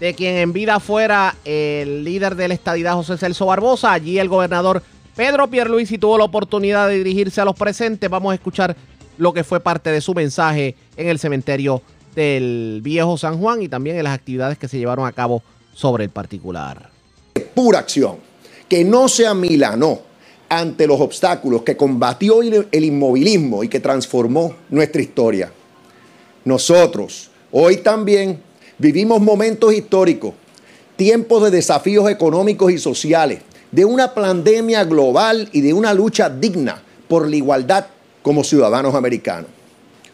[0.00, 3.92] de quien en vida fuera el líder de la estadidad José Celso Barbosa.
[3.92, 4.82] Allí el gobernador
[5.14, 8.10] Pedro Pierluisi tuvo la oportunidad de dirigirse a los presentes.
[8.10, 8.76] Vamos a escuchar
[9.18, 11.82] lo que fue parte de su mensaje en el cementerio
[12.14, 16.04] del viejo San Juan y también en las actividades que se llevaron a cabo sobre
[16.04, 16.90] el particular.
[17.54, 18.16] Pura acción,
[18.68, 20.00] que no se amilanó
[20.48, 25.50] ante los obstáculos, que combatió el inmovilismo y que transformó nuestra historia.
[26.44, 28.42] Nosotros, hoy también,
[28.78, 30.34] vivimos momentos históricos,
[30.96, 36.82] tiempos de desafíos económicos y sociales, de una pandemia global y de una lucha digna
[37.08, 37.86] por la igualdad
[38.22, 39.50] como ciudadanos americanos.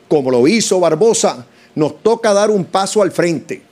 [0.09, 3.63] Como lo hizo Barbosa, nos toca dar un paso al frente.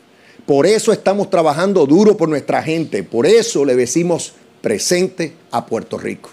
[0.46, 3.02] Por eso estamos trabajando duro por nuestra gente.
[3.02, 6.30] Por eso le decimos presente a Puerto Rico.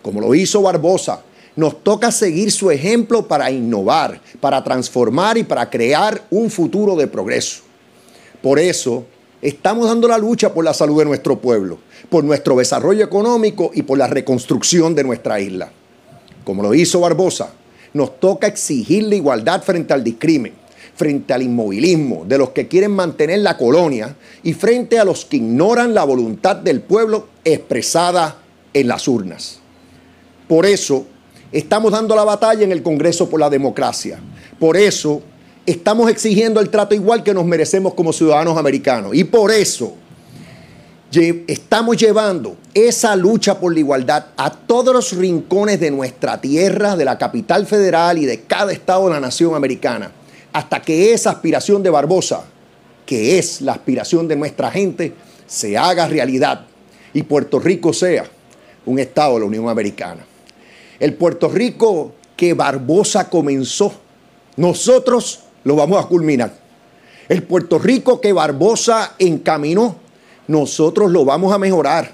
[0.00, 1.22] Como lo hizo Barbosa,
[1.54, 7.06] nos toca seguir su ejemplo para innovar, para transformar y para crear un futuro de
[7.06, 7.62] progreso.
[8.42, 9.06] Por eso
[9.40, 11.78] estamos dando la lucha por la salud de nuestro pueblo,
[12.10, 15.70] por nuestro desarrollo económico y por la reconstrucción de nuestra isla.
[16.44, 17.52] Como lo hizo Barbosa,
[17.94, 20.54] nos toca exigir la igualdad frente al discrimen,
[20.94, 25.36] frente al inmovilismo de los que quieren mantener la colonia y frente a los que
[25.36, 28.38] ignoran la voluntad del pueblo expresada
[28.74, 29.60] en las urnas.
[30.48, 31.06] Por eso
[31.52, 34.18] estamos dando la batalla en el Congreso por la democracia.
[34.58, 35.22] Por eso
[35.66, 39.14] estamos exigiendo el trato igual que nos merecemos como ciudadanos americanos.
[39.14, 39.94] Y por eso
[41.46, 47.04] estamos llevando esa lucha por la igualdad a todos los rincones de nuestra tierra, de
[47.04, 50.10] la capital federal y de cada estado de la nación americana,
[50.52, 52.44] hasta que esa aspiración de Barbosa,
[53.04, 55.12] que es la aspiración de nuestra gente,
[55.46, 56.66] se haga realidad
[57.12, 58.24] y Puerto Rico sea
[58.86, 60.24] un estado de la Unión Americana.
[60.98, 63.92] El Puerto Rico que Barbosa comenzó,
[64.56, 66.52] nosotros lo vamos a culminar.
[67.28, 69.96] El Puerto Rico que Barbosa encaminó,
[70.48, 72.10] nosotros lo vamos a mejorar.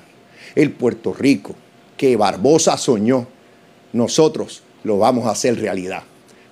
[0.55, 1.55] El Puerto Rico
[1.97, 3.27] que Barbosa soñó,
[3.93, 6.03] nosotros lo vamos a hacer realidad.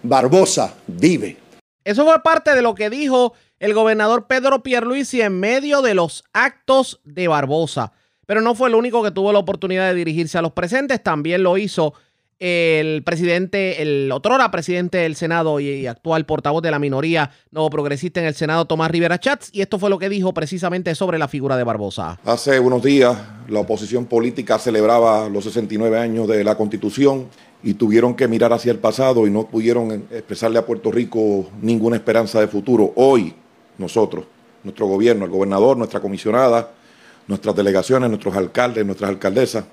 [0.03, 1.37] Barbosa vive.
[1.85, 6.25] Eso fue parte de lo que dijo el gobernador Pedro Pierluisi en medio de los
[6.33, 7.93] actos de Barbosa.
[8.27, 11.45] Pero no fue el único que tuvo la oportunidad de dirigirse a los presentes, también
[11.45, 11.95] lo hizo
[12.39, 18.21] el presidente, el otrora presidente del Senado y, actual portavoz de la minoría nuevo progresista
[18.21, 21.29] en el Senado, Tomás Rivera Chats, y esto fue lo que dijo precisamente sobre la
[21.29, 22.19] figura de Barbosa.
[22.25, 23.17] Hace unos días
[23.49, 27.29] la oposición política celebraba los 69 años de la Constitución
[27.63, 31.97] y tuvieron que mirar hacia el pasado y no pudieron expresarle a Puerto Rico ninguna
[31.97, 32.93] esperanza de futuro.
[32.97, 33.35] Hoy
[33.79, 34.27] nosotros,
[34.63, 36.71] nuestro gobierno, el gobernador, nuestra comisionada,
[37.27, 39.65] nuestras delegaciones, nuestros alcaldes, nuestras alcaldesas,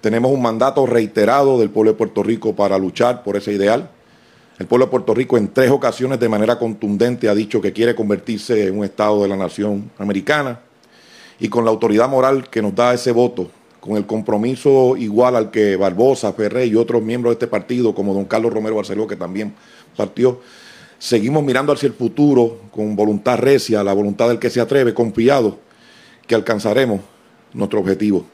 [0.00, 3.90] tenemos un mandato reiterado del pueblo de Puerto Rico para luchar por ese ideal.
[4.58, 7.94] El pueblo de Puerto Rico en tres ocasiones de manera contundente ha dicho que quiere
[7.94, 10.60] convertirse en un Estado de la nación americana
[11.38, 15.50] y con la autoridad moral que nos da ese voto, con el compromiso igual al
[15.50, 19.16] que Barbosa, Ferré y otros miembros de este partido, como don Carlos Romero Barceló, que
[19.16, 19.54] también
[19.96, 20.40] partió,
[20.98, 25.58] seguimos mirando hacia el futuro con voluntad recia, la voluntad del que se atreve, confiado
[26.26, 27.00] que alcanzaremos
[27.52, 28.26] nuestro objetivo.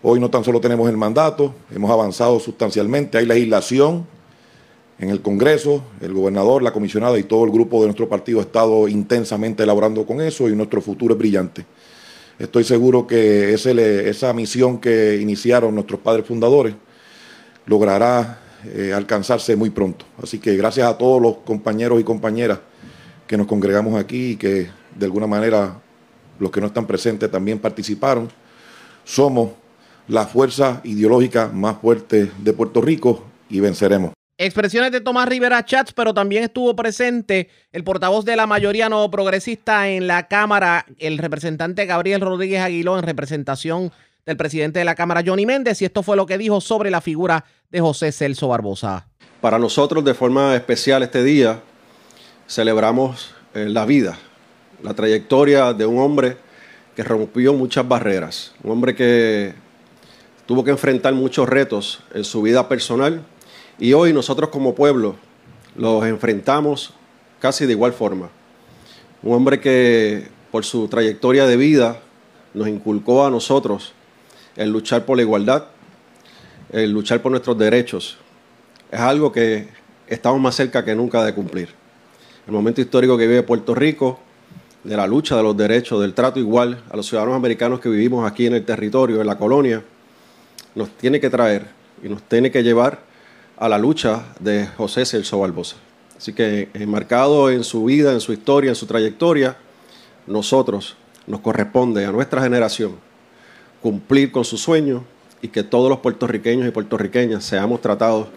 [0.00, 4.06] Hoy no tan solo tenemos el mandato, hemos avanzado sustancialmente, hay legislación
[5.00, 8.42] en el Congreso, el gobernador, la comisionada y todo el grupo de nuestro partido ha
[8.42, 11.66] estado intensamente elaborando con eso y nuestro futuro es brillante.
[12.38, 16.76] Estoy seguro que esa misión que iniciaron nuestros padres fundadores
[17.66, 20.04] logrará eh, alcanzarse muy pronto.
[20.22, 22.60] Así que gracias a todos los compañeros y compañeras
[23.26, 25.80] que nos congregamos aquí y que de alguna manera
[26.38, 28.28] los que no están presentes también participaron.
[29.04, 29.50] Somos
[30.08, 34.12] la fuerza ideológica más fuerte de Puerto Rico y venceremos.
[34.40, 39.10] Expresiones de Tomás Rivera Chats, pero también estuvo presente el portavoz de la mayoría no
[39.10, 43.90] progresista en la Cámara, el representante Gabriel Rodríguez Aguiló, en representación
[44.24, 47.00] del presidente de la Cámara, Johnny Méndez, y esto fue lo que dijo sobre la
[47.00, 49.08] figura de José Celso Barbosa.
[49.40, 51.60] Para nosotros, de forma especial este día,
[52.46, 54.18] celebramos eh, la vida,
[54.82, 56.36] la trayectoria de un hombre
[56.94, 59.54] que rompió muchas barreras, un hombre que
[60.48, 63.22] tuvo que enfrentar muchos retos en su vida personal
[63.78, 65.16] y hoy nosotros como pueblo
[65.76, 66.94] los enfrentamos
[67.38, 68.30] casi de igual forma.
[69.22, 72.00] Un hombre que por su trayectoria de vida
[72.54, 73.92] nos inculcó a nosotros
[74.56, 75.66] el luchar por la igualdad,
[76.72, 78.16] el luchar por nuestros derechos.
[78.90, 79.68] Es algo que
[80.06, 81.68] estamos más cerca que nunca de cumplir.
[82.46, 84.18] El momento histórico que vive Puerto Rico,
[84.82, 88.26] de la lucha de los derechos, del trato igual a los ciudadanos americanos que vivimos
[88.26, 89.84] aquí en el territorio, en la colonia,
[90.74, 91.66] nos tiene que traer
[92.02, 93.00] y nos tiene que llevar
[93.56, 95.76] a la lucha de José Celso Barbosa.
[96.16, 99.56] Así que enmarcado en su vida, en su historia, en su trayectoria,
[100.26, 102.96] nosotros nos corresponde a nuestra generación
[103.82, 105.04] cumplir con su sueño
[105.40, 108.28] y que todos los puertorriqueños y puertorriqueñas seamos tratados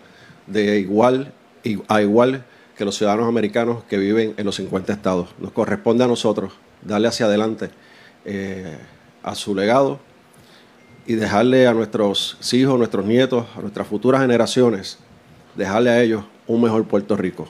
[0.47, 1.33] de igual
[1.87, 2.45] a igual
[2.77, 5.29] que los ciudadanos americanos que viven en los 50 estados.
[5.39, 7.69] Nos corresponde a nosotros darle hacia adelante
[8.25, 8.77] eh,
[9.23, 9.99] a su legado
[11.05, 14.99] y dejarle a nuestros hijos, nuestros nietos, a nuestras futuras generaciones,
[15.55, 17.47] dejarle a ellos un mejor Puerto Rico.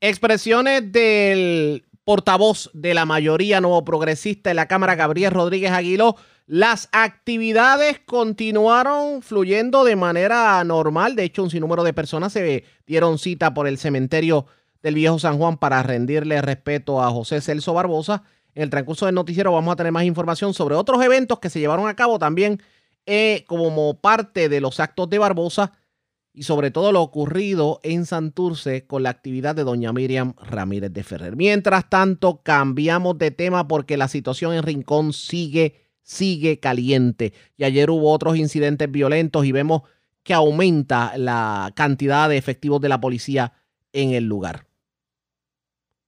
[0.00, 6.16] Expresiones del portavoz de la mayoría nuevo progresista en la Cámara, Gabriel Rodríguez Aguiló.
[6.46, 11.16] Las actividades continuaron fluyendo de manera normal.
[11.16, 14.46] De hecho, un sinnúmero de personas se dieron cita por el cementerio
[14.82, 18.22] del Viejo San Juan para rendirle respeto a José Celso Barbosa.
[18.56, 21.60] En el transcurso del noticiero vamos a tener más información sobre otros eventos que se
[21.60, 22.60] llevaron a cabo también
[23.04, 25.74] eh, como parte de los actos de Barbosa
[26.32, 31.04] y sobre todo lo ocurrido en Santurce con la actividad de doña Miriam Ramírez de
[31.04, 31.36] Ferrer.
[31.36, 37.34] Mientras tanto, cambiamos de tema porque la situación en Rincón sigue sigue caliente.
[37.58, 39.82] Y ayer hubo otros incidentes violentos y vemos
[40.22, 43.52] que aumenta la cantidad de efectivos de la policía
[43.92, 44.65] en el lugar.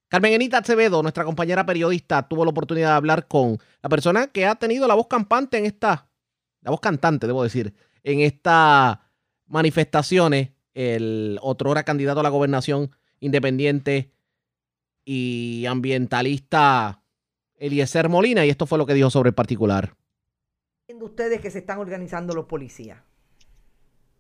[0.09, 4.47] Carmen Enita Acevedo, nuestra compañera periodista, tuvo la oportunidad de hablar con la persona que
[4.47, 6.09] ha tenido la voz campante en esta,
[6.63, 8.99] la voz cantante, debo decir, en estas
[9.47, 12.91] manifestaciones, el otro hora candidato a la gobernación
[13.21, 14.13] independiente
[15.05, 17.03] y ambientalista
[17.57, 19.95] Eliezer Molina y esto fue lo que dijo sobre el particular.
[21.01, 22.99] ustedes que se están organizando los policías?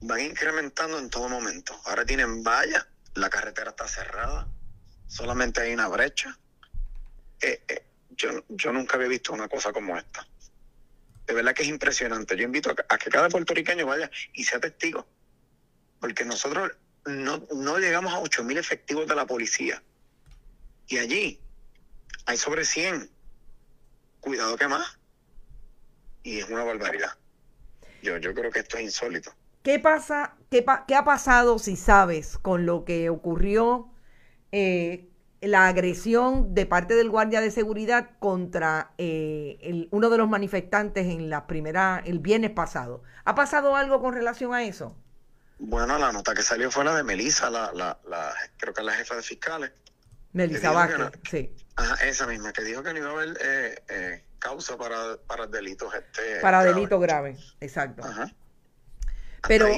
[0.00, 1.74] Van incrementando en todo momento.
[1.86, 4.48] Ahora tienen valla, la carretera está cerrada,
[5.08, 6.38] solamente hay una brecha.
[7.40, 10.26] Eh, eh, yo, yo nunca había visto una cosa como esta.
[11.26, 12.36] De verdad que es impresionante.
[12.36, 15.06] Yo invito a, que cada puertorriqueño vaya y sea testigo.
[16.00, 16.72] Porque nosotros
[17.04, 19.82] no, no llegamos a 8 mil efectivos de la policía.
[20.86, 21.40] Y allí
[22.26, 23.10] hay sobre 100
[24.20, 24.98] cuidado que más.
[26.22, 27.16] Y es una barbaridad.
[28.02, 29.32] Yo, yo creo que esto es insólito.
[29.62, 33.90] ¿Qué pasa, qué, qué ha pasado, si sabes, con lo que ocurrió,
[34.52, 35.08] eh,
[35.40, 41.06] la agresión de parte del guardia de seguridad contra eh, el, uno de los manifestantes
[41.06, 43.02] en la primera, el viernes pasado?
[43.24, 44.96] ¿Ha pasado algo con relación a eso?
[45.58, 48.86] Bueno, la nota que salió fue la de Melissa, la, la, la creo que es
[48.86, 49.72] la jefa de fiscales.
[50.32, 51.52] Melissa Vázquez, sí.
[51.74, 55.46] Ajá, esa misma, que dijo que no iba a haber eh, eh, causa para, para
[55.46, 55.92] delitos.
[55.94, 58.04] Este, para delitos graves, exacto.
[58.04, 58.32] Ajá.
[59.46, 59.68] Pero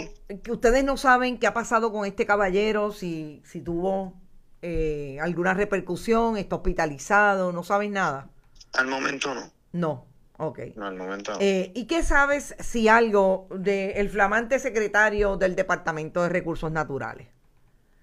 [0.43, 4.20] que ustedes no saben qué ha pasado con este caballero, si, si tuvo
[4.63, 8.29] eh, alguna repercusión, está hospitalizado, no saben nada.
[8.75, 9.53] Al momento no.
[9.73, 10.61] No, ok.
[10.77, 11.39] No, al momento no.
[11.41, 17.29] ¿Y qué sabes si algo del flamante secretario del Departamento de Recursos Naturales?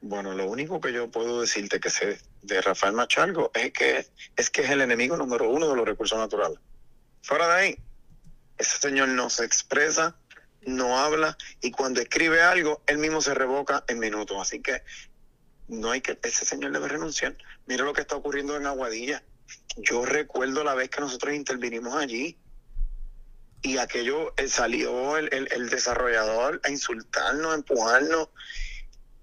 [0.02, 4.50] Bueno, lo único que yo puedo decirte que sé de Rafael Machalgo es que es
[4.50, 6.60] que es el enemigo número uno de los recursos naturales.
[7.24, 7.78] Fuera de ahí,
[8.58, 10.16] ese señor no se expresa,
[10.62, 14.38] no habla y cuando escribe algo, él mismo se revoca en minutos.
[14.40, 14.84] Así que
[15.68, 17.38] no hay que, ese señor debe renunciar.
[17.66, 19.24] Mira lo que está ocurriendo en Aguadilla.
[19.78, 22.38] Yo recuerdo la vez que nosotros intervinimos allí
[23.62, 28.30] y aquello eh, salió el, el desarrollador a insultarnos, a empujarnos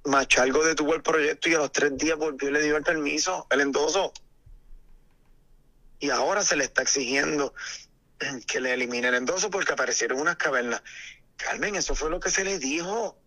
[0.04, 3.46] Machalgo detuvo el proyecto y a los tres días volvió y le dio el permiso,
[3.50, 4.12] el endoso.
[5.98, 7.54] Y ahora se le está exigiendo
[8.46, 10.83] que le elimine el endoso porque aparecieron unas cavernas.
[11.37, 13.18] Carmen, eso fue lo que se le dijo,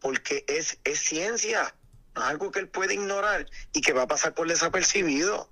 [0.00, 1.74] porque es, es ciencia,
[2.16, 5.48] algo que él puede ignorar y que va a pasar por desapercibido.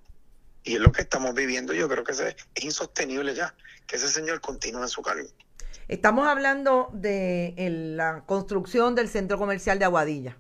[0.63, 3.55] Y es lo que estamos viviendo, yo creo que es insostenible ya,
[3.87, 5.29] que ese señor continúe en su cargo.
[5.89, 7.55] Estamos hablando de
[7.97, 10.39] la construcción del centro comercial de Aguadilla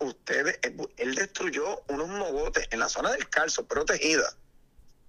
[0.00, 4.34] ustedes, eh, él destruyó unos mogotes en la zona del calzo protegida,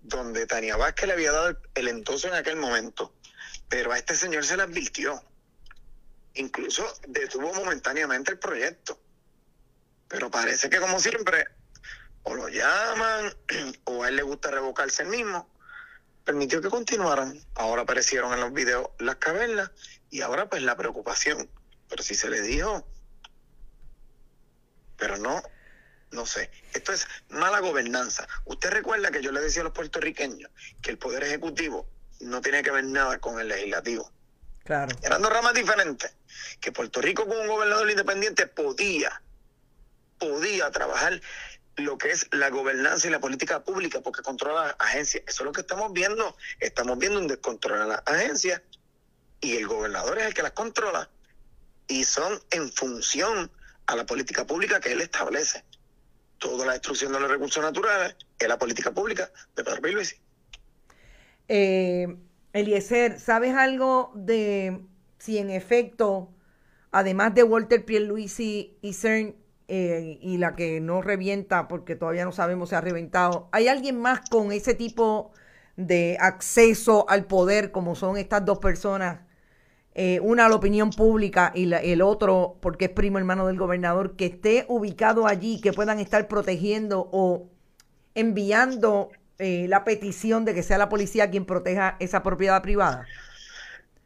[0.01, 3.13] donde Tania Vázquez le había dado el, entonces en aquel momento,
[3.69, 5.23] pero a este señor se le advirtió.
[6.35, 8.99] Incluso detuvo momentáneamente el proyecto.
[10.11, 11.47] Pero parece que como siempre,
[12.23, 13.33] o lo llaman,
[13.85, 15.49] o a él le gusta revocarse el mismo.
[16.23, 17.39] Permitió que continuaran.
[17.55, 19.71] Ahora aparecieron en los videos las cavernas
[20.11, 21.49] y ahora pues la preocupación.
[21.89, 22.85] Pero si se le dijo
[25.01, 25.41] pero no,
[26.11, 26.51] no sé.
[26.75, 28.27] Esto es mala gobernanza.
[28.45, 32.61] Usted recuerda que yo le decía a los puertorriqueños que el Poder Ejecutivo no tiene
[32.61, 34.11] que ver nada con el Legislativo.
[34.63, 34.95] Claro.
[35.01, 36.15] Eran dos ramas diferentes.
[36.59, 39.23] Que Puerto Rico con un gobernador independiente podía,
[40.21, 41.19] podía trabajar
[41.77, 45.23] lo que es la gobernanza y la política pública porque controla las agencias.
[45.27, 46.37] Eso es lo que estamos viendo.
[46.59, 48.61] Estamos viendo un descontrol a las agencias
[49.41, 51.09] y el gobernador es el que las controla
[51.87, 53.51] y son en función
[53.87, 55.63] a la política pública que él establece.
[56.37, 60.15] Toda la destrucción de los recursos naturales es la política pública de Pedro Luis.
[61.47, 62.15] Eh,
[62.53, 64.81] Eliezer, ¿sabes algo de
[65.17, 66.29] si en efecto,
[66.91, 69.35] además de Walter Pierluisi y CERN,
[69.73, 74.01] eh, y la que no revienta, porque todavía no sabemos si ha reventado, ¿hay alguien
[74.01, 75.31] más con ese tipo
[75.77, 79.21] de acceso al poder como son estas dos personas?
[79.95, 84.17] Eh, una a la opinión pública y el otro, porque es primo hermano del gobernador,
[84.17, 87.49] que esté ubicado allí, que puedan estar protegiendo o
[88.13, 89.09] enviando
[89.39, 93.05] eh, la petición de que sea la policía quien proteja esa propiedad privada?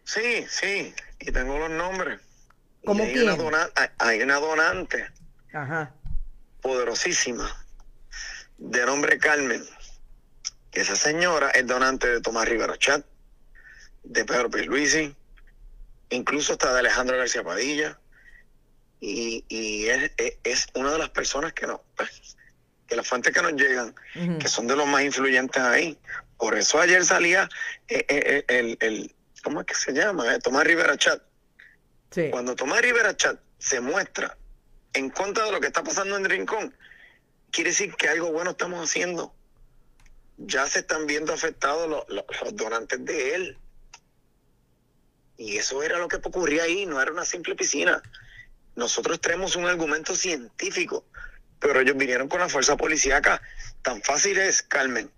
[0.04, 2.20] Sí, sí, y tengo los nombres.
[2.86, 5.06] ¿Cómo hay, una hay una donante
[5.56, 5.94] Ajá.
[6.62, 7.50] poderosísima
[8.58, 9.64] de nombre Carmen.
[10.74, 13.06] Esa señora es donante de Tomás Rivera Chat,
[14.04, 15.16] de Pedro Luisi,
[16.10, 17.98] incluso está de Alejandro García Padilla,
[19.00, 20.12] y, y es,
[20.44, 22.36] es, una de las personas que no, pues,
[22.88, 23.96] que las fuentes que nos llegan,
[24.40, 25.98] que son de los más influyentes ahí.
[26.38, 27.50] Por eso ayer salía
[27.88, 30.38] eh, eh, eh, el, el, ¿cómo es que se llama?
[30.40, 31.22] Tomás Rivera Chat.
[32.32, 34.38] Cuando Tomás Rivera Chat se muestra
[34.96, 36.74] en contra de lo que está pasando en Rincón,
[37.52, 39.36] quiere decir que algo bueno estamos haciendo.
[40.38, 43.58] Ya se están viendo afectados los, donantes de él.
[45.38, 48.02] Y eso era lo que ocurría ahí, no era una simple piscina.
[48.76, 51.06] Nosotros tenemos un argumento científico,
[51.60, 53.42] pero ellos vinieron con la fuerza policíaca.
[53.82, 55.12] Tan fácil es, Carmen,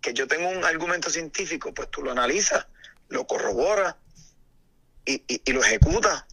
[0.00, 2.66] que yo tengo un argumento científico, pues tú lo analizas,
[3.08, 3.96] lo corroboras
[5.06, 6.26] y, lo ejecuta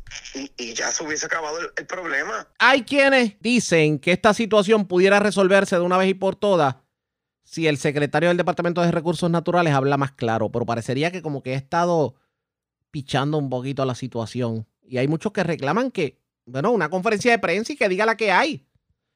[0.57, 2.47] y, ya se hubiese acabado el, problema.
[2.59, 6.75] Hay quienes dicen que esta situación pudiera resolverse de una vez y por todas
[7.43, 11.43] si el secretario del Departamento de Recursos Naturales habla más claro, pero parecería que como
[11.43, 12.15] que ha estado
[12.91, 14.67] pichando un poquito la situación.
[14.83, 18.15] Y hay muchos que reclaman que, bueno, una conferencia de prensa y que diga la
[18.15, 18.65] que hay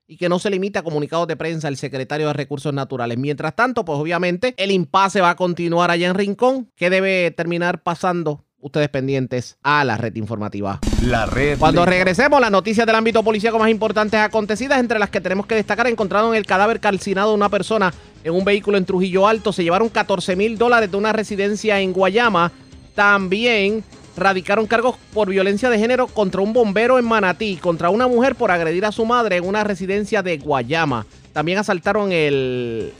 [0.07, 3.17] y que no se limite a comunicados de prensa el secretario de Recursos Naturales.
[3.17, 6.71] Mientras tanto, pues obviamente el impasse va a continuar allá en Rincón.
[6.75, 10.79] ¿Qué debe terminar pasando ustedes pendientes a la red informativa.
[11.03, 11.59] La red.
[11.59, 15.53] Cuando regresemos, las noticias del ámbito policíaco más importantes acontecidas, entre las que tenemos que
[15.53, 17.93] destacar, encontraron el cadáver calcinado de una persona
[18.23, 19.53] en un vehículo en Trujillo Alto.
[19.53, 22.51] Se llevaron 14 mil dólares de una residencia en Guayama.
[22.95, 23.83] También
[24.17, 28.49] radicaron cargos por violencia de género contra un bombero en Manatí, contra una mujer por
[28.49, 31.05] agredir a su madre en una residencia de Guayama.
[31.33, 32.91] También asaltaron el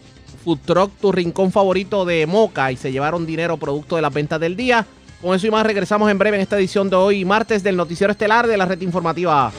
[0.43, 4.39] food truck, tu rincón favorito de Moca, y se llevaron dinero producto de las ventas
[4.39, 4.85] del día.
[5.25, 8.11] Con eso y más regresamos en breve en esta edición de hoy, martes del Noticiero
[8.11, 9.51] Estelar de la Red Informativa.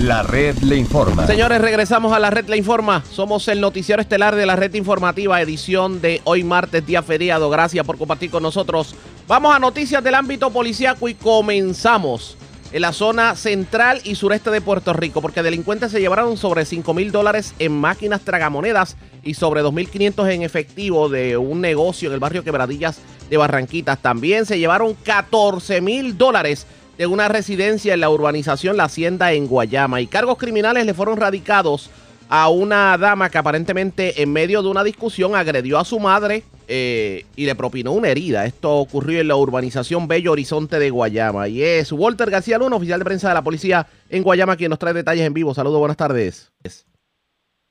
[0.00, 1.24] La red le informa.
[1.28, 3.04] Señores, regresamos a la red le informa.
[3.08, 7.48] Somos el noticiero estelar de la red informativa, edición de hoy martes, día feriado.
[7.48, 8.96] Gracias por compartir con nosotros.
[9.28, 12.36] Vamos a noticias del ámbito policíaco y comenzamos
[12.74, 16.92] en la zona central y sureste de Puerto Rico, porque delincuentes se llevaron sobre 5
[16.92, 22.18] mil dólares en máquinas tragamonedas y sobre 2.500 en efectivo de un negocio en el
[22.18, 22.98] barrio Quebradillas
[23.30, 24.02] de Barranquitas.
[24.02, 26.66] También se llevaron 14 mil dólares
[26.98, 31.16] de una residencia en la urbanización La Hacienda en Guayama y cargos criminales le fueron
[31.16, 31.90] radicados
[32.28, 37.24] a una dama que aparentemente en medio de una discusión agredió a su madre eh,
[37.36, 38.46] y le propinó una herida.
[38.46, 41.48] Esto ocurrió en la urbanización Bello Horizonte de Guayama.
[41.48, 44.78] Y es Walter García Luna, oficial de prensa de la policía en Guayama, quien nos
[44.78, 45.54] trae detalles en vivo.
[45.54, 46.52] Saludos, buenas tardes.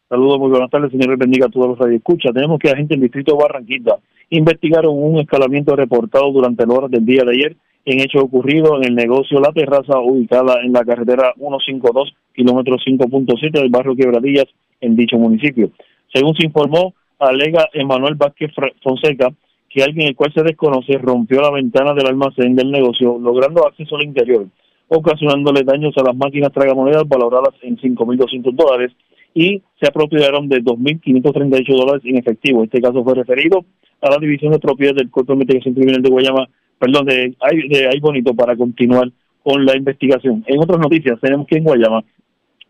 [0.09, 1.17] Saludos, muy buenas tardes, señor.
[1.17, 3.97] Bendiga a todos los Escucha, Tenemos que agentes del distrito Barranquita
[4.29, 8.85] investigaron un escalamiento reportado durante las horas del día de ayer en hecho ocurrido en
[8.85, 14.45] el negocio La Terraza, ubicada en la carretera 152, kilómetro 5.7 del barrio Quebradillas,
[14.79, 15.69] en dicho municipio.
[16.13, 18.51] Según se informó, alega Emanuel Vázquez
[18.81, 19.33] Fonseca
[19.69, 23.95] que alguien el cual se desconoce rompió la ventana del almacén del negocio, logrando acceso
[23.95, 24.45] al interior,
[24.87, 28.91] ocasionándole daños a las máquinas tragamonedas valoradas en 5.200 dólares
[29.33, 32.63] y se apropiaron de 2.538 dólares en efectivo.
[32.63, 33.65] Este caso fue referido
[34.01, 36.47] a la División de Propiedades del Cuerpo de Investigación Criminal de Guayama,
[36.77, 37.35] perdón, de,
[37.69, 39.09] de Bonito para continuar
[39.41, 40.43] con la investigación.
[40.47, 42.03] En otras noticias, tenemos que en Guayama,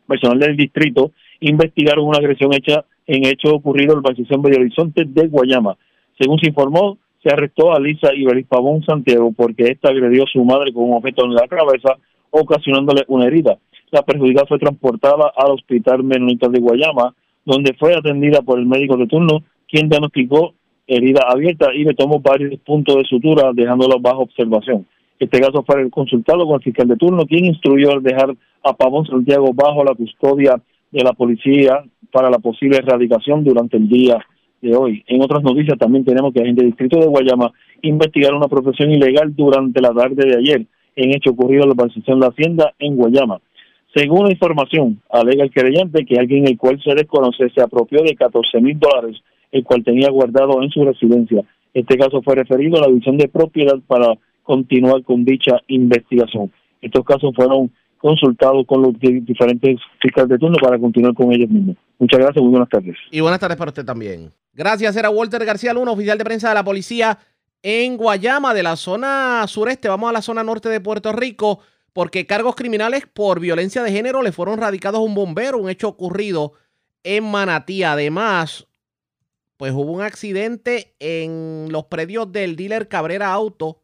[0.07, 5.03] personal del distrito investigaron una agresión hecha en hecho ocurrido en la posición Bello Horizonte
[5.05, 5.77] de Guayama.
[6.19, 10.43] Según se informó, se arrestó a Lisa Iberis Pavón Santiago porque ésta agredió a su
[10.43, 11.97] madre con un objeto en la cabeza,
[12.29, 13.57] ocasionándole una herida.
[13.91, 17.13] La perjudicada fue transportada al Hospital Menonita de Guayama,
[17.45, 20.53] donde fue atendida por el médico de turno, quien diagnosticó
[20.87, 24.85] herida abierta y le tomó varios puntos de sutura, dejándolo bajo observación.
[25.19, 29.53] Este caso fue consultado con el fiscal de turno, quien instruyó dejar a Pavón Santiago
[29.53, 30.61] bajo la custodia
[30.93, 34.23] de la policía para la posible erradicación durante el día
[34.61, 35.03] de hoy.
[35.07, 39.81] En otras noticias también tenemos que el distrito de Guayama investigaron una profesión ilegal durante
[39.81, 40.65] la tarde de ayer
[40.95, 43.41] en hecho ocurrido en la organización La Hacienda en Guayama.
[43.95, 48.15] Según la información, alega el creyente que alguien el cual se desconoce se apropió de
[48.15, 49.17] 14 mil dólares,
[49.51, 51.43] el cual tenía guardado en su residencia.
[51.73, 54.13] Este caso fue referido a la división de propiedad para
[54.43, 56.51] continuar con dicha investigación.
[56.81, 57.71] Estos casos fueron
[58.03, 61.77] consultados con los diferentes fiscales de turno para continuar con ellos mismos.
[61.97, 62.97] Muchas gracias, muy buenas tardes.
[63.09, 64.29] Y buenas tardes para usted también.
[64.51, 67.17] Gracias, era Walter García Luna, oficial de prensa de la policía
[67.61, 69.87] en Guayama, de la zona sureste.
[69.87, 71.59] Vamos a la zona norte de Puerto Rico
[71.93, 75.87] porque cargos criminales por violencia de género le fueron radicados a un bombero, un hecho
[75.87, 76.51] ocurrido
[77.03, 77.83] en Manatí.
[77.83, 78.67] Además,
[79.55, 83.79] pues hubo un accidente en los predios del dealer Cabrera Auto,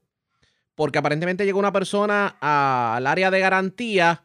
[0.79, 4.21] porque aparentemente llegó una persona al área de garantía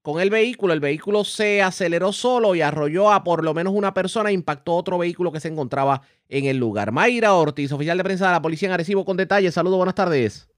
[0.00, 0.72] con el vehículo.
[0.72, 4.76] El vehículo se aceleró solo y arrolló a por lo menos una persona e impactó
[4.76, 6.92] otro vehículo que se encontraba en el lugar.
[6.92, 9.54] Mayra Ortiz, oficial de prensa de la Policía en Arecibo, con detalles.
[9.54, 10.48] Saludos, buenas tardes.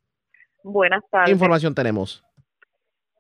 [0.63, 1.29] Buenas tardes.
[1.29, 2.23] ¿Qué información tenemos?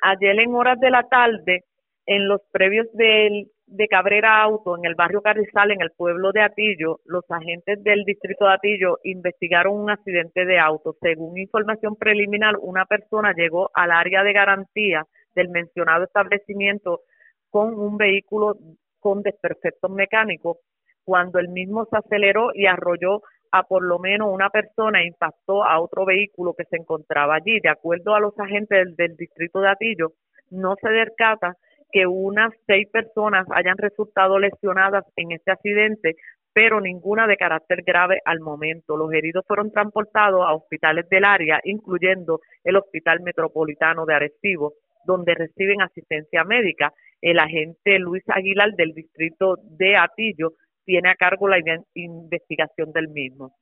[0.02, 1.64] ayer en horas de la tarde,
[2.04, 6.42] en los previos del, de Cabrera Auto, en el barrio Carrizal, en el pueblo de
[6.42, 10.96] Atillo, los agentes del distrito de Atillo investigaron un accidente de auto.
[11.00, 15.06] Según información preliminar, una persona llegó al área de garantía
[15.36, 17.02] del mencionado establecimiento
[17.48, 18.56] con un vehículo
[18.98, 20.58] con desperfectos mecánicos.
[21.04, 25.80] Cuando el mismo se aceleró y arrolló a por lo menos una persona impactó a
[25.80, 27.60] otro vehículo que se encontraba allí.
[27.60, 30.12] De acuerdo a los agentes del, distrito de Atillo,
[30.50, 31.56] no se descarta
[31.92, 36.16] que unas seis personas hayan resultado lesionadas en este accidente,
[36.52, 38.96] pero ninguna de carácter grave al momento.
[38.96, 44.74] Los heridos fueron transportados a hospitales del área, incluyendo el Hospital Metropolitano de Arecibo,
[45.04, 46.92] donde reciben asistencia médica.
[47.20, 50.52] El agente Luis Aguilar del distrito de Atillo
[50.84, 51.58] tiene a cargo la
[51.94, 53.52] investigación del mismo.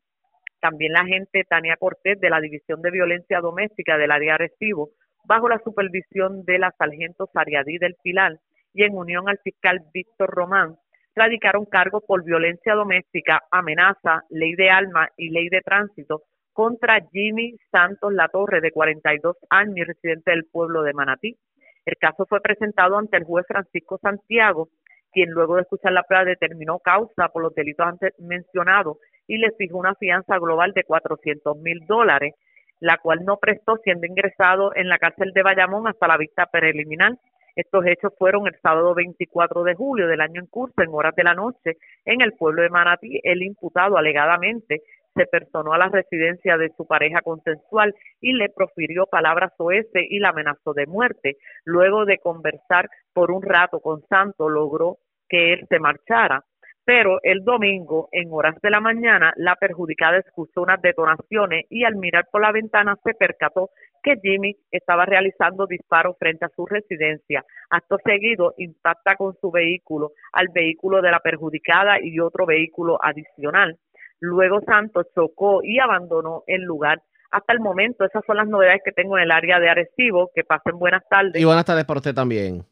[0.60, 4.90] También la agente Tania Cortés de la División de Violencia Doméstica del área Recibo,
[5.28, 8.38] bajo la supervisión de la sargento Sariadí del Pilar
[8.72, 10.76] y en unión al fiscal Víctor Román,
[11.14, 16.22] radicaron cargos por violencia doméstica, amenaza, ley de alma y ley de tránsito
[16.54, 21.36] contra Jimmy Santos Latorre, de 42 años residente del pueblo de Manatí.
[21.84, 24.70] El caso fue presentado ante el juez Francisco Santiago
[25.12, 29.52] quien luego de escuchar la prueba determinó causa por los delitos antes mencionados y le
[29.52, 32.34] fijó una fianza global de 400 mil dólares,
[32.80, 37.12] la cual no prestó siendo ingresado en la cárcel de Bayamón hasta la vista preliminar.
[37.56, 41.24] Estos hechos fueron el sábado 24 de julio del año en curso, en horas de
[41.24, 43.20] la noche, en el pueblo de Manatí.
[43.24, 44.82] El imputado alegadamente
[45.18, 50.20] se personó a la residencia de su pareja consensual y le profirió palabras oeste y
[50.20, 51.36] la amenazó de muerte.
[51.64, 54.98] Luego de conversar por un rato con Santo, logró
[55.28, 56.44] que él se marchara.
[56.88, 61.96] Pero el domingo, en horas de la mañana, la perjudicada escuchó unas detonaciones y al
[61.96, 63.68] mirar por la ventana se percató
[64.02, 67.44] que Jimmy estaba realizando disparos frente a su residencia.
[67.68, 73.76] Acto seguido, impacta con su vehículo al vehículo de la perjudicada y otro vehículo adicional.
[74.20, 77.02] Luego Santos chocó y abandonó el lugar.
[77.30, 80.30] Hasta el momento, esas son las novedades que tengo en el área de Arecibo.
[80.34, 81.38] Que pasen buenas tardes.
[81.38, 82.64] Y buenas tardes para usted también.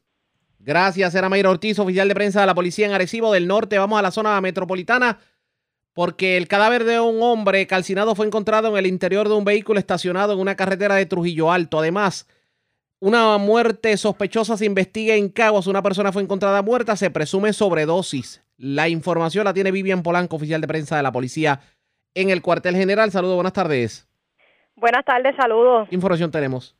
[0.59, 3.77] Gracias, era Mayra Ortiz, oficial de prensa de la policía en Arecibo del Norte.
[3.77, 5.19] Vamos a la zona metropolitana
[5.97, 9.79] porque el cadáver de un hombre calcinado fue encontrado en el interior de un vehículo
[9.79, 11.79] estacionado en una carretera de Trujillo Alto.
[11.79, 12.27] Además,
[12.99, 15.65] una muerte sospechosa se investiga en Caguas.
[15.65, 18.43] Una persona fue encontrada muerta, se presume sobredosis.
[18.57, 21.61] La información la tiene Vivian Polanco, oficial de prensa de la policía
[22.13, 23.09] en el cuartel general.
[23.09, 24.07] Saludos, buenas tardes.
[24.75, 25.89] Buenas tardes, saludos.
[25.89, 26.76] ¿Qué información tenemos?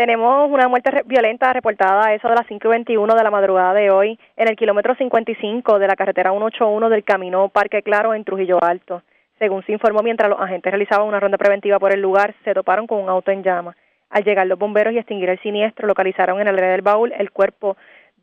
[0.00, 3.74] Tenemos una muerte violenta reportada a eso de las 5 y 21 de la madrugada
[3.74, 8.24] de hoy en el kilómetro 55 de la carretera 181 del camino Parque Claro en
[8.24, 9.02] Trujillo Alto.
[9.38, 12.86] Según se informó, mientras los agentes realizaban una ronda preventiva por el lugar, se toparon
[12.86, 13.76] con un auto en llama.
[14.08, 17.30] Al llegar los bomberos y extinguir el siniestro, localizaron en el área del baúl el
[17.30, 17.76] cuerpo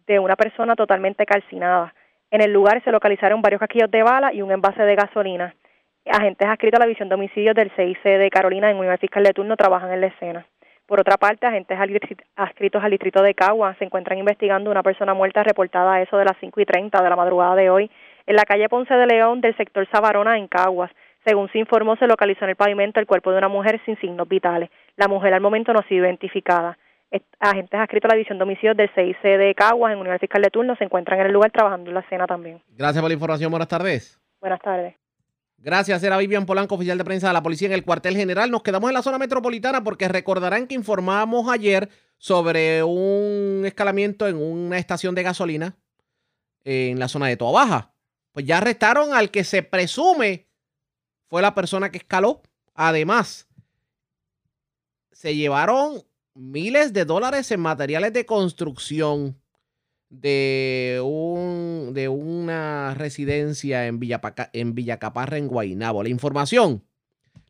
[0.07, 1.93] de una persona totalmente calcinada.
[2.31, 5.53] En el lugar se localizaron varios casquillos de bala y un envase de gasolina.
[6.07, 9.33] Agentes adscritos a la División de Homicidios del CIC de Carolina en Unidad Fiscal de
[9.33, 10.47] Turno trabajan en la escena.
[10.87, 11.77] Por otra parte, agentes
[12.35, 16.25] adscritos al distrito de Cagua se encuentran investigando una persona muerta reportada a eso de
[16.25, 17.91] las 5 y 30 de la madrugada de hoy
[18.25, 20.89] en la calle Ponce de León del sector Sabarona en Caguas.
[21.25, 24.29] Según se informó, se localizó en el pavimento el cuerpo de una mujer sin signos
[24.29, 24.69] vitales.
[24.95, 26.77] La mujer al momento no ha sido identificada
[27.39, 30.49] agentes adscritos a la división de homicidios del CIC de Caguas en Unidad Fiscal de
[30.49, 32.61] Turno se encuentran en el lugar trabajando en la escena también.
[32.69, 33.51] Gracias por la información.
[33.51, 34.19] Buenas tardes.
[34.41, 35.06] Buenas tardes.
[35.57, 38.51] Gracias, era Vivian Polanco, oficial de prensa de la policía en el cuartel general.
[38.51, 44.37] Nos quedamos en la zona metropolitana porque recordarán que informábamos ayer sobre un escalamiento en
[44.37, 45.77] una estación de gasolina
[46.63, 47.93] en la zona de Toa Baja.
[48.31, 50.47] Pues ya arrestaron al que se presume
[51.27, 52.41] fue la persona que escaló.
[52.75, 53.47] Además,
[55.11, 56.03] se llevaron
[56.35, 59.41] miles de dólares en materiales de construcción
[60.09, 66.03] de, un, de una residencia en, Villapaca, en Villacaparra, en Guaynabo.
[66.03, 66.83] La información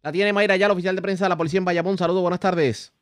[0.03, 1.97] la tiene Mayra ya, el oficial de prensa de la policía en Bayamón.
[1.97, 2.93] Saludos, buenas tardes.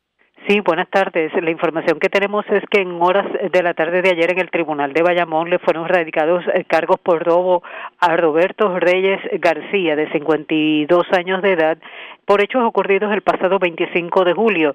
[0.48, 1.32] Sí, buenas tardes.
[1.42, 4.50] La información que tenemos es que en horas de la tarde de ayer en el
[4.50, 7.64] Tribunal de Bayamón le fueron radicados eh, cargos por robo
[7.98, 11.78] a Roberto Reyes García, de 52 años de edad,
[12.26, 14.74] por hechos ocurridos el pasado 25 de julio.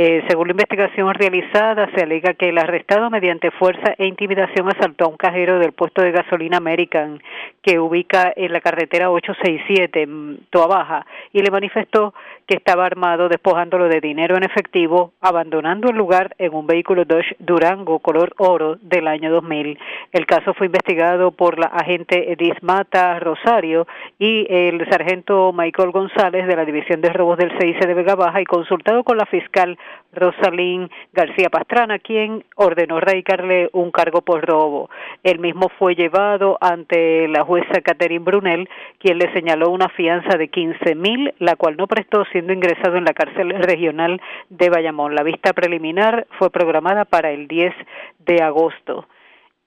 [0.00, 5.06] Eh, según la investigación realizada, se alega que el arrestado mediante fuerza e intimidación asaltó
[5.06, 7.20] a un cajero del puesto de gasolina American
[7.62, 12.14] que ubica en la carretera 867 en Toa Baja y le manifestó
[12.46, 17.36] que estaba armado despojándolo de dinero en efectivo, abandonando el lugar en un vehículo Dodge
[17.40, 19.78] Durango color oro del año 2000.
[20.12, 23.86] El caso fue investigado por la agente Edith Mata Rosario
[24.18, 28.40] y el sargento Michael González de la División de Robos del CIC de Vega Baja
[28.40, 29.78] y consultado con la fiscal
[30.12, 34.88] Rosalín García Pastrana, quien ordenó radicarle un cargo por robo.
[35.22, 40.48] El mismo fue llevado ante la jueza Catherine Brunel, quien le señaló una fianza de
[40.48, 45.14] 15 mil, la cual no prestó siendo ingresado en la cárcel regional de Bayamón.
[45.14, 47.74] La vista preliminar fue programada para el 10
[48.20, 49.06] de agosto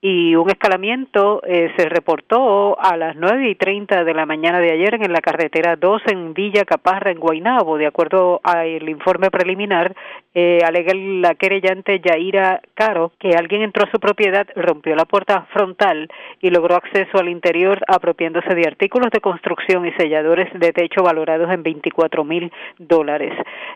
[0.04, 4.72] y un escalamiento eh, se reportó a las nueve y treinta de la mañana de
[4.72, 7.78] ayer en la carretera 2 en Villa Caparra, en Guaynabo.
[7.78, 9.94] De acuerdo al informe preliminar,
[10.34, 15.46] eh, alega la querellante Yaira Caro que alguien entró a su propiedad, rompió la puerta
[15.52, 16.08] frontal
[16.40, 21.48] y logró acceso al interior apropiándose de artículos de construcción y selladores de techo valorados
[21.52, 23.34] en 24 mil dólares.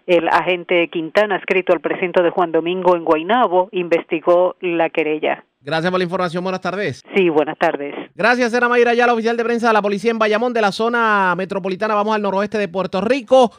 [0.09, 5.45] El agente Quintana, escrito al precinto de Juan Domingo en Guaynabo, investigó la querella.
[5.67, 6.45] Gracias por la información.
[6.45, 7.03] Buenas tardes.
[7.17, 7.93] Sí, buenas tardes.
[8.15, 11.35] Gracias, era Mayra la oficial de prensa de la policía en Bayamón, de la zona
[11.37, 11.97] metropolitana.
[11.97, 13.51] Vamos al noroeste de Puerto Rico,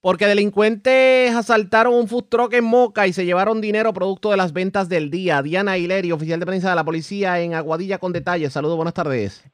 [0.00, 4.54] porque delincuentes asaltaron un food truck en Moca y se llevaron dinero producto de las
[4.54, 5.42] ventas del día.
[5.42, 8.54] Diana Hileri, oficial de prensa de la policía en Aguadilla, con detalles.
[8.54, 9.44] Saludos, buenas tardes.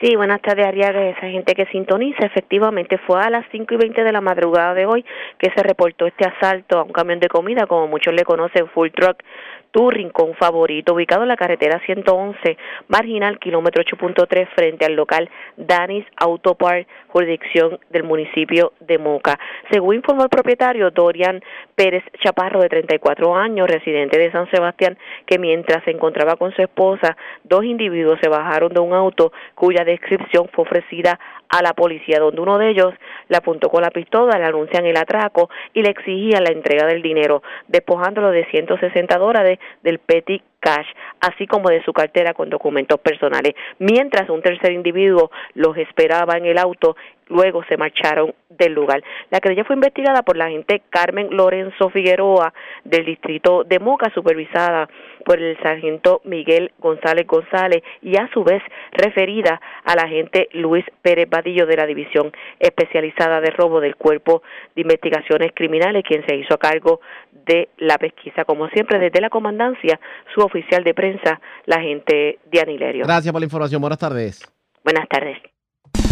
[0.00, 1.10] Sí, buenas tardes, Ariaga.
[1.10, 4.86] Esa gente que sintoniza, efectivamente, fue a las 5 y 20 de la madrugada de
[4.86, 5.04] hoy
[5.38, 8.88] que se reportó este asalto a un camión de comida, como muchos le conocen, full
[8.94, 9.22] truck,
[9.70, 12.56] tu rincón favorito, ubicado en la carretera 111,
[12.88, 19.38] marginal, kilómetro 8.3, frente al local Danis Autopart, jurisdicción del municipio de Moca.
[19.70, 21.42] Según informó el propietario Dorian
[21.74, 26.62] Pérez Chaparro, de 34 años, residente de San Sebastián, que mientras se encontraba con su
[26.62, 31.18] esposa, dos individuos se bajaron de un auto cuya descripción fue ofrecida
[31.50, 32.94] a la policía, donde uno de ellos
[33.28, 37.02] le apuntó con la pistola, le anuncian el atraco y le exigía la entrega del
[37.02, 40.86] dinero, despojándolo de 160 dólares del petty cash,
[41.20, 46.46] así como de su cartera con documentos personales, mientras un tercer individuo los esperaba en
[46.46, 46.96] el auto
[47.30, 49.02] luego se marcharon del lugar.
[49.30, 52.52] La querella fue investigada por la agente Carmen Lorenzo Figueroa
[52.84, 54.88] del distrito de Moca, supervisada
[55.24, 61.28] por el sargento Miguel González González y a su vez referida al agente Luis Pérez
[61.30, 64.42] Badillo de la División Especializada de Robo del Cuerpo
[64.74, 67.00] de Investigaciones Criminales, quien se hizo a cargo
[67.46, 68.44] de la pesquisa.
[68.44, 70.00] Como siempre, desde la comandancia,
[70.34, 73.04] su oficial de prensa, la agente Diana Hilerio.
[73.04, 73.80] Gracias por la información.
[73.80, 74.42] Buenas tardes.
[74.84, 75.38] Buenas tardes.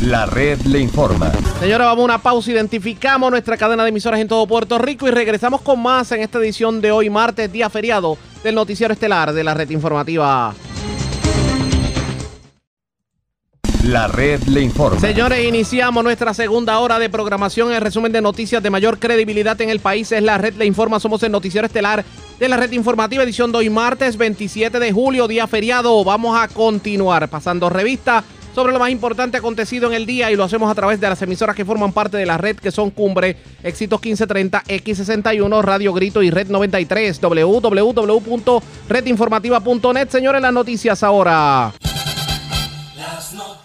[0.05, 1.31] La red le informa.
[1.61, 2.53] Señora, vamos a una pausa.
[2.53, 6.39] Identificamos nuestra cadena de emisoras en todo Puerto Rico y regresamos con más en esta
[6.39, 10.55] edición de hoy, martes, día feriado del Noticiero Estelar de la Red Informativa.
[13.89, 15.01] La red le informa.
[15.01, 17.73] Señores, iniciamos nuestra segunda hora de programación.
[17.73, 21.01] El resumen de noticias de mayor credibilidad en el país es La red le informa.
[21.01, 22.05] Somos el Noticiero Estelar
[22.39, 26.05] de la red informativa, edición de hoy, martes 27 de julio, día feriado.
[26.05, 28.23] Vamos a continuar pasando revista
[28.55, 31.23] sobre lo más importante acontecido en el día y lo hacemos a través de las
[31.23, 36.23] emisoras que forman parte de la red que son Cumbre, Éxitos 1530, X61, Radio Grito
[36.23, 40.11] y Red 93, www.redinformativa.net.
[40.11, 41.73] Señores, las noticias ahora.
[42.95, 43.58] Las noticias.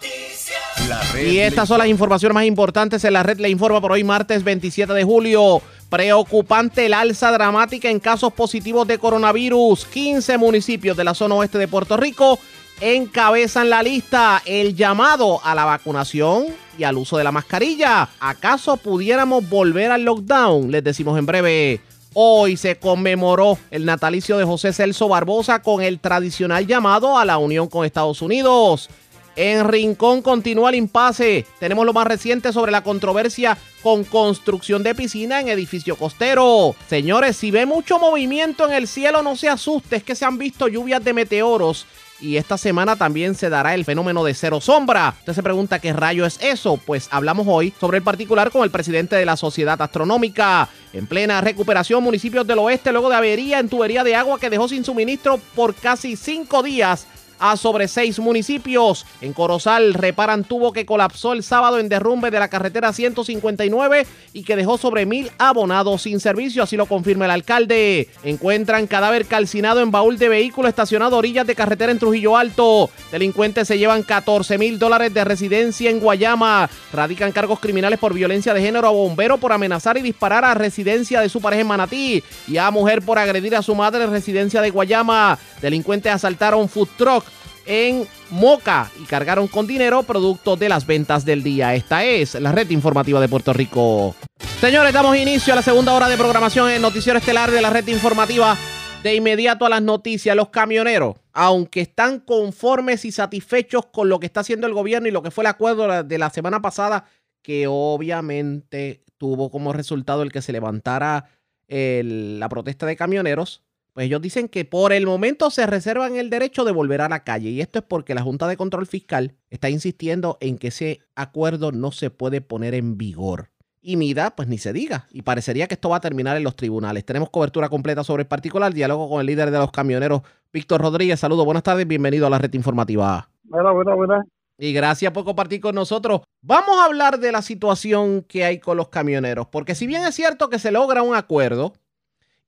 [1.26, 4.44] Y estas son las informaciones más importantes en la red le informa por hoy martes
[4.44, 5.62] 27 de julio.
[5.90, 9.86] Preocupante el alza dramática en casos positivos de coronavirus.
[9.86, 12.40] 15 municipios de la zona oeste de Puerto Rico
[12.82, 18.10] encabezan la lista el llamado a la vacunación y al uso de la mascarilla.
[18.20, 20.72] ¿Acaso pudiéramos volver al lockdown?
[20.72, 21.82] Les decimos en breve.
[22.16, 27.40] Hoy se conmemoró el natalicio de José Celso Barbosa con el tradicional llamado a la
[27.40, 28.90] unión con Estados Unidos.
[29.36, 31.46] En Rincón continúa el impasse.
[31.60, 36.76] Tenemos lo más reciente sobre la controversia con construcción de piscina en edificio costero.
[36.88, 40.38] Señores, si ve mucho movimiento en el cielo, no se asuste, es que se han
[40.38, 41.88] visto lluvias de meteoros
[42.24, 45.16] y esta semana también se dará el fenómeno de cero sombra.
[45.20, 46.78] Usted se pregunta qué rayo es eso.
[46.78, 50.70] Pues hablamos hoy sobre el particular con el presidente de la Sociedad Astronómica.
[50.94, 54.70] En plena recuperación, municipios del oeste luego de avería en tubería de agua que dejó
[54.70, 57.08] sin suministro por casi cinco días
[57.40, 59.06] a sobre seis municipios.
[59.22, 64.44] En Corozal reparan tubo que colapsó el sábado en derrumbe de la carretera 159 y
[64.44, 68.10] que dejó sobre mil abonados sin servicio, así lo confirma el alcalde.
[68.24, 72.90] Encuentran cadáver calcinado en baúl de vehículo estacionado a orillas de carretera en Trujillo Alto.
[73.12, 76.70] Delincuentes se llevan 14 mil dólares de residencia en Guayama.
[76.92, 81.22] Radican cargos criminales por violencia de género a bombero por amenazar y disparar a residencia
[81.22, 84.62] de su pareja en Manatí y a mujer por agredir a su madre en residencia
[84.62, 85.38] de Guayama.
[85.62, 87.24] Delincuentes asaltaron food truck
[87.66, 91.76] en Moca y cargaron con dinero producto de las ventas del día.
[91.76, 94.16] Esta es la red informativa de Puerto Rico.
[94.60, 97.88] Señores, damos inicio a la segunda hora de programación en Noticiero Estelar de la red
[97.88, 98.58] informativa.
[99.04, 104.28] De inmediato a las noticias, los camioneros, aunque están conformes y satisfechos con lo que
[104.28, 107.04] está haciendo el gobierno y lo que fue el acuerdo de la semana pasada,
[107.42, 111.26] que obviamente tuvo como resultado el que se levantara
[111.68, 113.62] la protesta de camioneros,
[113.94, 117.24] pues ellos dicen que por el momento se reservan el derecho de volver a la
[117.24, 117.50] calle.
[117.50, 121.72] Y esto es porque la Junta de Control Fiscal está insistiendo en que ese acuerdo
[121.72, 123.52] no se puede poner en vigor.
[123.82, 125.08] Y MIDA, pues ni se diga.
[125.12, 127.06] Y parecería que esto va a terminar en los tribunales.
[127.06, 128.74] Tenemos cobertura completa sobre el particular.
[128.74, 130.22] Diálogo con el líder de los camioneros,
[130.52, 131.20] Víctor Rodríguez.
[131.20, 133.30] Saludos, buenas tardes, bienvenido a la red informativa.
[133.44, 134.26] Buenas, buenas, buenas.
[134.58, 136.22] Y gracias por compartir con nosotros.
[136.42, 139.48] Vamos a hablar de la situación que hay con los camioneros.
[139.48, 141.74] Porque si bien es cierto que se logra un acuerdo,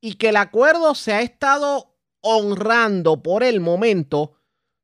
[0.05, 4.33] y que el acuerdo se ha estado honrando por el momento,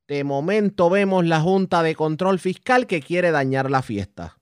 [0.08, 4.40] de momento vemos la Junta de Control Fiscal que quiere dañar la fiesta.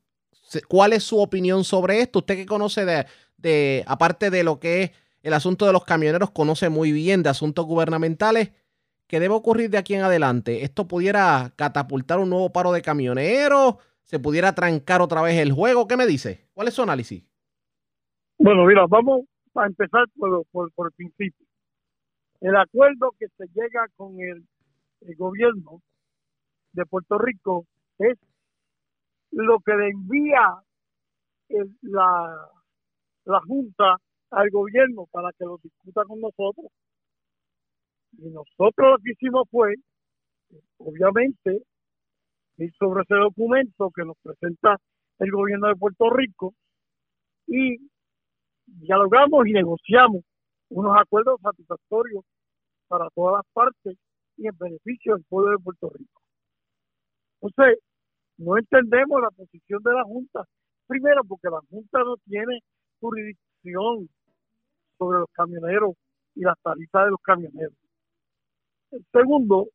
[0.70, 2.20] ¿Cuál es su opinión sobre esto?
[2.20, 6.70] Usted que conoce de, aparte de lo que es el asunto de los camioneros, conoce
[6.70, 8.54] muy bien de asuntos gubernamentales.
[9.06, 10.64] ¿Qué debe ocurrir de aquí en adelante?
[10.64, 13.76] ¿Esto pudiera catapultar un nuevo paro de camioneros?
[14.04, 15.90] ¿Se pudiera trancar otra vez el juego?
[15.90, 16.48] ¿Qué me dice?
[16.54, 17.26] ¿Cuál es su análisis?
[18.38, 19.26] Bueno, mira, vamos,
[19.56, 21.45] a empezar por, por, el principio.
[22.41, 24.45] El acuerdo que se llega con el,
[25.18, 25.82] gobierno
[26.74, 27.66] de Puerto Rico
[27.97, 28.18] es
[29.32, 30.62] lo que le envía
[31.82, 32.50] la,
[33.26, 33.97] la Junta
[34.32, 36.68] al gobierno para que lo discuta con nosotros.
[38.18, 39.76] Y nosotros lo que hicimos fue,
[40.78, 41.64] obviamente,
[42.58, 44.78] ir sobre ese documento que nos presenta
[45.20, 46.54] el gobierno de Puerto Rico
[47.47, 47.78] y
[48.78, 50.24] dialogamos y negociamos
[50.70, 52.24] unos acuerdos satisfactorios
[52.88, 53.97] para todas las partes
[54.38, 56.22] y en beneficio del pueblo de Puerto Rico.
[57.41, 57.80] Entonces,
[58.38, 60.45] no entendemos la posición de la Junta.
[60.88, 62.59] Primero, porque la Junta no tiene
[62.99, 64.09] jurisdicción
[64.97, 65.93] sobre los camioneros
[66.36, 67.74] y las tarifas de los camioneros.
[69.11, 69.67] Segundo,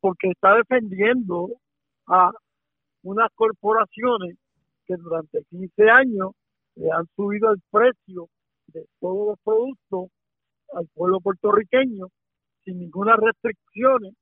[0.00, 1.48] porque está defendiendo
[2.06, 2.32] a
[3.02, 4.36] unas corporaciones
[4.86, 6.32] que durante 15 años
[6.76, 8.28] le han subido el precio
[8.68, 10.10] de todos los productos
[10.72, 12.06] al pueblo puertorriqueño
[12.64, 14.14] sin ninguna restricciones,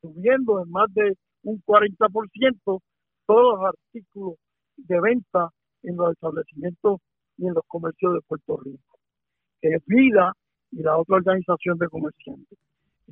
[0.00, 2.80] subiendo en más de un 40%
[3.26, 4.34] todos los artículos
[4.76, 5.50] de venta
[5.82, 7.00] en los establecimientos
[7.38, 8.98] y en los comercios de Puerto Rico,
[9.60, 10.32] que es Vida
[10.72, 12.58] y la otra organización de comerciantes.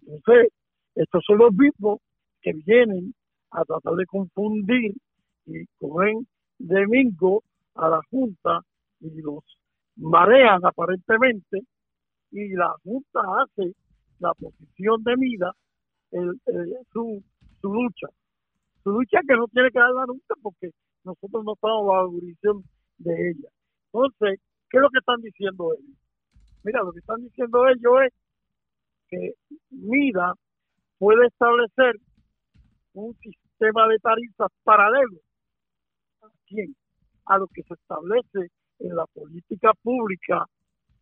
[0.06, 0.48] Entonces,
[0.94, 1.98] estos son los mismos
[2.40, 3.14] que vienen
[3.50, 4.94] a tratar de confundir
[5.46, 6.26] y cogen
[6.58, 7.42] de mingo
[7.74, 8.60] a la Junta
[9.00, 9.44] y los
[9.96, 11.60] marean aparentemente
[12.30, 13.72] y la Junta hace
[14.18, 15.52] la posición de mida
[16.10, 16.40] el,
[16.92, 17.22] su,
[17.60, 18.08] su lucha.
[18.82, 20.70] Su lucha que no tiene que darla nunca porque
[21.04, 22.64] nosotros no estamos bajo jurisdicción
[22.98, 23.48] de ella.
[23.92, 25.96] Entonces, ¿qué es lo que están diciendo ellos?
[26.62, 28.12] Mira, lo que están diciendo ellos es
[29.08, 29.32] que
[29.70, 30.34] MIDA
[30.98, 31.96] puede establecer
[32.94, 35.18] un sistema de tarifas paralelo.
[36.22, 36.74] ¿A quién?
[37.26, 40.46] A lo que se establece en la política pública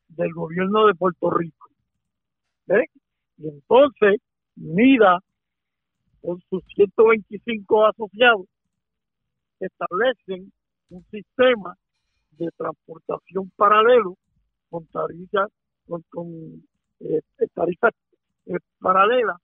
[0.08, 1.68] del gobierno de Puerto Rico.
[3.38, 4.20] Y entonces,
[4.56, 5.18] mira,
[6.20, 8.46] con sus 125 asociados,
[9.58, 10.52] establecen
[10.90, 11.76] un sistema
[12.32, 14.16] de transportación paralelo
[14.70, 15.50] con tarifas
[15.86, 16.64] con,
[17.00, 17.20] eh,
[17.54, 17.92] tarifas
[18.46, 19.36] eh, paralelas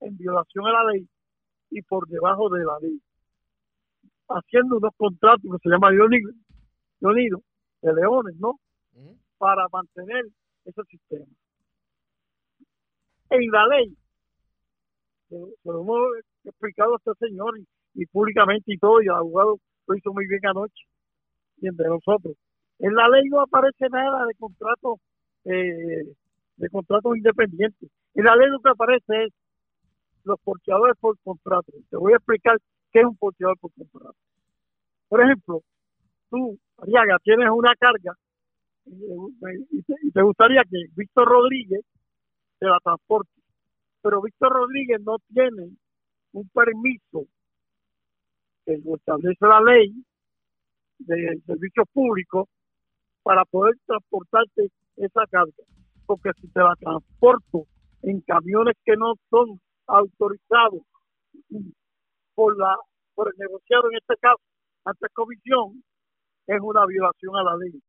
[0.00, 1.06] en violación a la ley
[1.70, 3.00] y por debajo de la ley
[4.28, 5.88] haciendo unos contratos que se llama
[7.00, 7.42] Unido
[7.82, 8.58] de Leones, ¿no?
[9.38, 10.24] Para mantener
[10.64, 11.26] ese sistema.
[13.30, 13.96] En la ley,
[15.28, 15.98] se, lo hemos
[16.44, 17.58] explicado a este señor
[17.94, 20.84] y, públicamente y todo, y el abogado lo hizo muy bien anoche,
[21.58, 22.36] y entre nosotros.
[22.78, 24.98] En la ley no aparece nada de contratos
[25.44, 26.04] eh,
[26.56, 27.90] de contratos independientes.
[28.14, 29.32] En la ley lo que aparece es
[30.24, 31.72] los porteadores por contrato.
[31.90, 32.58] Te voy a explicar
[32.92, 34.16] qué es un porteador por contrato.
[35.08, 35.62] Por ejemplo,
[36.30, 38.16] tú, Ariaga, tienes una carga
[38.84, 41.84] y te, y te gustaría que Víctor Rodríguez
[42.58, 43.30] te la transporte.
[44.02, 45.76] Pero Víctor Rodríguez no tiene
[46.32, 47.26] un permiso
[48.64, 49.92] que establece la ley
[50.98, 52.48] de servicios públicos
[53.22, 55.64] para poder transportarte esa carga.
[56.06, 57.66] Porque si te la transporto
[58.02, 60.82] en camiones que no son autorizados
[62.34, 62.76] por la
[63.14, 64.40] por el negociado en este caso
[64.84, 65.82] ante comisión
[66.46, 67.80] es una violación a la ley.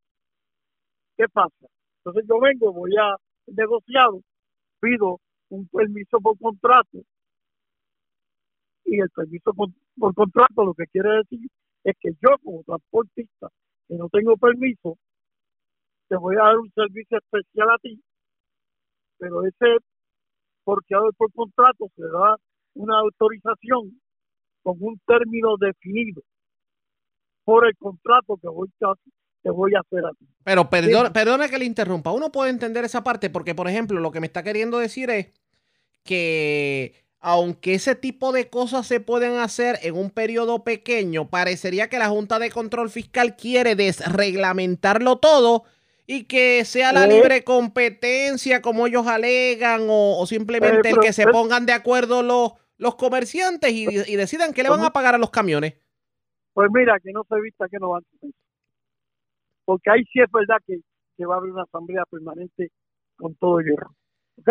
[1.18, 1.68] ¿Qué pasa?
[2.00, 3.16] Entonces yo vengo, voy a
[3.48, 4.22] negociado,
[4.80, 5.20] pido
[5.50, 7.00] un permiso por contrato
[8.86, 9.70] y el permiso por,
[10.14, 11.50] contrato lo que quiere decir
[11.84, 13.50] es que yo como transportista
[13.88, 14.98] que no tengo permiso
[16.08, 18.02] te voy a dar un servicio especial a ti
[19.18, 19.78] pero ese
[20.64, 22.36] porteador por contrato se da
[22.76, 24.02] una autorización
[24.64, 26.22] con un término definido
[27.43, 30.26] por el contrato que voy a, voy a hacer a ti.
[30.43, 32.11] Pero perdone que le interrumpa.
[32.11, 35.28] Uno puede entender esa parte porque, por ejemplo, lo que me está queriendo decir es
[36.03, 41.97] que aunque ese tipo de cosas se pueden hacer en un periodo pequeño, parecería que
[41.99, 45.64] la Junta de Control Fiscal quiere desreglamentarlo todo
[46.05, 47.07] y que sea la Eh.
[47.07, 52.24] libre competencia como ellos alegan o, o simplemente Eh, el que se pongan de acuerdo
[52.24, 52.53] los,
[52.84, 55.74] los comerciantes y, y decidan que le van a pagar a los camiones.
[56.54, 58.04] Pues mira, que no se vista que no van.
[59.66, 60.78] Porque ahí sí es verdad que,
[61.18, 62.70] que va a haber una asamblea permanente
[63.16, 63.96] con todo hierro.
[64.38, 64.50] ¿Ok?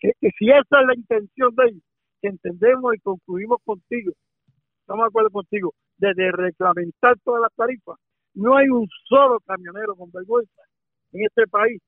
[0.00, 1.82] Que, que si esa es la intención de ellos,
[2.20, 4.12] que entendemos y concluimos contigo,
[4.80, 7.96] estamos de acuerdo contigo, de, de reglamentar todas las tarifas,
[8.34, 10.62] no hay un solo camionero con vergüenza
[11.12, 11.80] en este país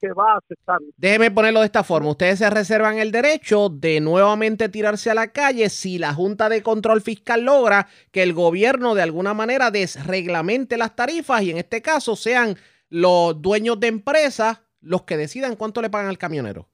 [0.00, 0.88] que va a aceptarlo.
[0.96, 2.10] Déjeme ponerlo de esta forma.
[2.10, 6.62] Ustedes se reservan el derecho de nuevamente tirarse a la calle si la Junta de
[6.62, 11.82] Control Fiscal logra que el gobierno de alguna manera desreglamente las tarifas y en este
[11.82, 12.56] caso sean
[12.88, 16.68] los dueños de empresas los que decidan cuánto le pagan al camionero.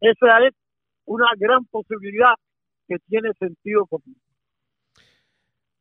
[0.00, 0.54] Esa es
[1.06, 2.34] una gran posibilidad
[2.86, 4.16] que tiene sentido común.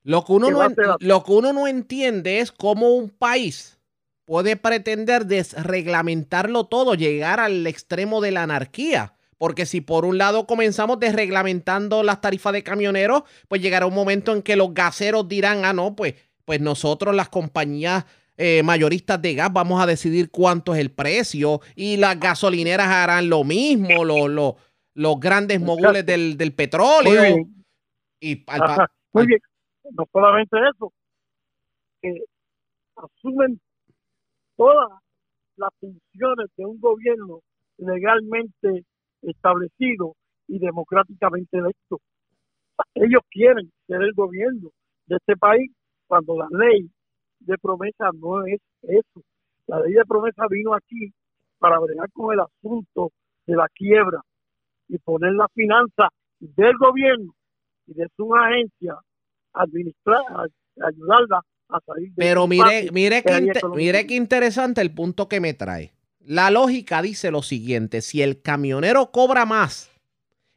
[0.03, 0.59] Lo que uno, no,
[0.99, 3.79] lo que uno no entiende es cómo un país
[4.25, 9.13] puede pretender desreglamentarlo todo, llegar al extremo de la anarquía.
[9.37, 14.31] Porque si por un lado comenzamos desreglamentando las tarifas de camioneros, pues llegará un momento
[14.31, 16.15] en que los gaseros dirán, ah, no, pues,
[16.45, 18.05] pues nosotros las compañías
[18.37, 23.29] eh, mayoristas de gas vamos a decidir cuánto es el precio y las gasolineras harán
[23.29, 24.53] lo mismo, los, los,
[24.93, 27.21] los grandes mogules del, del Muy petróleo.
[27.21, 27.65] bien.
[28.21, 29.39] Y al pa- Ajá, Muy bien.
[29.91, 30.93] No solamente eso,
[32.01, 32.23] que
[32.95, 33.59] asumen
[34.55, 34.89] todas
[35.57, 37.39] las funciones de un gobierno
[37.77, 38.83] legalmente
[39.21, 40.15] establecido
[40.47, 41.99] y democráticamente electo.
[42.95, 44.69] Ellos quieren ser el gobierno
[45.07, 45.71] de este país
[46.07, 46.89] cuando la ley
[47.39, 49.21] de promesa no es eso.
[49.67, 51.13] La ley de promesa vino aquí
[51.59, 53.11] para bregar con el asunto
[53.45, 54.21] de la quiebra
[54.87, 57.33] y poner la finanza del gobierno
[57.87, 58.97] y de su agencia
[59.53, 60.21] administrar,
[60.81, 61.41] ayudarla
[61.77, 65.93] a salir de Pero mire, mire, que mire qué interesante el punto que me trae.
[66.19, 69.91] La lógica dice lo siguiente, si el camionero cobra más,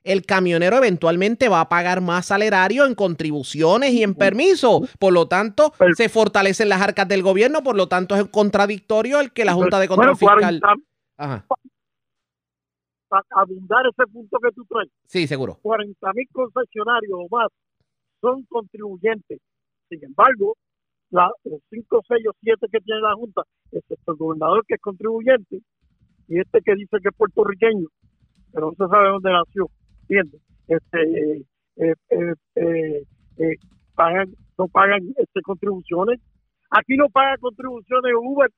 [0.04, 4.82] el camionero eventualmente va a pagar más salario en contribuciones y en permiso.
[5.00, 9.32] Por lo tanto, se fortalecen las arcas del gobierno, por lo tanto es contradictorio el
[9.32, 10.60] que la Junta de Control Bueno, Fiscal...
[10.60, 10.74] 40
[11.18, 11.46] Ajá,
[13.08, 15.58] para abundar ese punto que tú traes, sí, seguro.
[15.62, 17.48] 40 mil concesionarios o más
[18.20, 19.40] son contribuyentes.
[19.88, 20.56] Sin embargo,
[21.10, 23.42] la- los 5, 6 o 7 que tiene la Junta,
[23.72, 25.60] excepto el gobernador que es contribuyente,
[26.28, 27.88] y este que dice que es puertorriqueño,
[28.52, 29.68] pero no se sabe dónde nació,
[30.02, 30.40] ¿entiendes?
[30.68, 31.00] Este,
[31.76, 33.02] eh, eh, eh,
[33.38, 33.56] eh,
[33.94, 34.28] pagan,
[34.58, 36.20] no pagan este, contribuciones.
[36.70, 38.50] Aquí no pagan contribuciones Uber,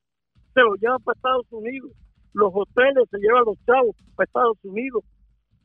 [0.54, 1.92] se lo llevan para Estados Unidos.
[2.34, 5.04] Los hoteles se llevan los chavos para Estados Unidos.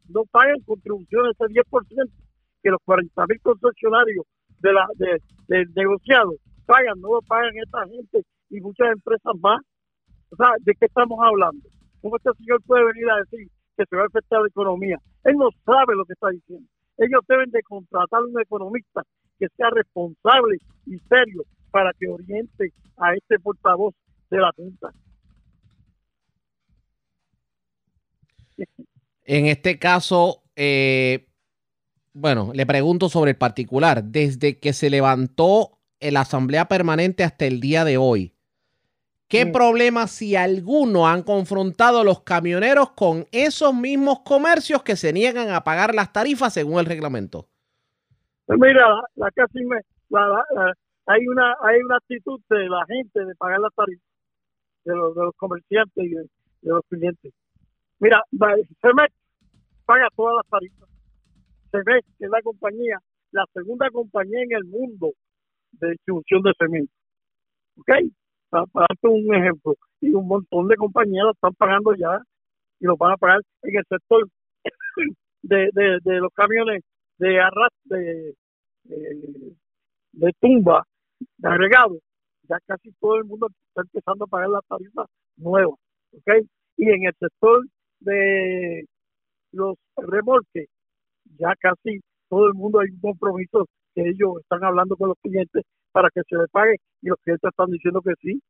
[0.09, 2.11] No pagan contribuciones ese 10%
[2.63, 4.25] que los 40 mil concesionarios
[4.59, 6.33] de la, de, del negociado
[6.65, 9.61] pagan, no lo pagan esta gente y muchas empresas más.
[10.29, 11.67] O sea, ¿de qué estamos hablando?
[12.01, 13.47] ¿Cómo este señor puede venir a decir
[13.77, 14.97] que se va a afectar la economía?
[15.23, 16.67] Él no sabe lo que está diciendo.
[16.97, 19.03] Ellos deben de contratar un economista
[19.39, 23.95] que sea responsable y serio para que oriente a este portavoz
[24.29, 24.91] de la Junta.
[29.25, 31.27] En este caso, eh,
[32.13, 34.03] bueno, le pregunto sobre el particular.
[34.03, 35.79] Desde que se levantó
[36.11, 38.33] la Asamblea Permanente hasta el día de hoy,
[39.33, 45.49] ¿Qué problema, si alguno, han confrontado los camioneros con esos mismos comercios que se niegan
[45.49, 47.47] a pagar las tarifas según el reglamento?
[48.45, 48.85] Pues mira,
[49.15, 49.77] la, casi me,
[51.07, 54.05] hay una hay una actitud de la gente de pagar las tarifas
[54.85, 56.27] de los, de los comerciantes y de,
[56.61, 57.33] los clientes.
[57.97, 58.21] Mira,
[58.81, 59.15] CEMEX
[59.87, 60.89] paga todas las tarifas.
[61.71, 62.99] CEMEX es la compañía,
[63.31, 65.13] la segunda compañía en el mundo
[65.79, 66.93] de distribución de cemento.
[67.77, 67.89] ¿Ok?
[68.53, 72.19] para darte un ejemplo, y un montón de compañías lo están pagando ya
[72.79, 74.27] y lo van a pagar en el sector
[75.41, 76.83] de, de, los camiones
[77.17, 78.35] de arrastre,
[78.83, 79.55] de,
[80.11, 80.83] de, tumba,
[81.37, 81.97] de agregado.
[82.49, 85.07] Ya casi todo el mundo está empezando a pagar las tarifas
[85.37, 85.79] nuevas,
[86.11, 86.45] ¿ok?
[86.77, 87.65] Y en el sector
[88.01, 88.85] de
[89.51, 90.67] los remolques,
[91.39, 95.63] ya casi todo el mundo hay un compromiso que ellos están hablando con los clientes
[95.91, 98.41] para que se le pague y los clientes están diciendo que sí.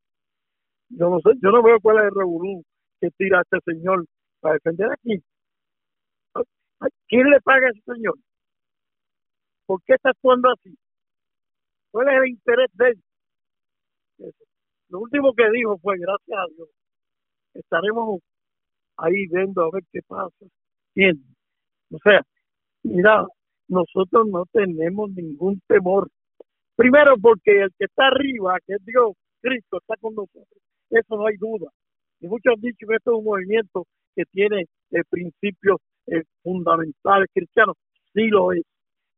[0.90, 2.62] Yo no sé, yo no veo cuál es el revolú
[3.00, 4.04] que tira este señor
[4.40, 5.22] para defender aquí.
[7.08, 8.14] ¿Quién le paga a ese señor?
[9.66, 10.76] ¿Por qué está actuando así?
[11.90, 14.34] ¿Cuál es el interés de él?
[14.88, 16.68] Lo último que dijo fue, gracias a Dios,
[17.54, 18.20] estaremos
[18.96, 20.46] ahí viendo a ver qué pasa.
[20.94, 21.14] Bien.
[21.90, 22.22] O sea,
[22.82, 23.26] mira,
[23.68, 26.08] nosotros no tenemos ningún temor
[26.76, 30.58] Primero porque el que está arriba, que es Dios, Cristo, está con nosotros.
[30.90, 31.70] Eso no hay duda.
[32.20, 33.86] Y muchos han dicho que esto es un movimiento
[34.16, 37.76] que tiene eh, principios eh, fundamentales cristianos.
[38.12, 38.62] Sí lo es.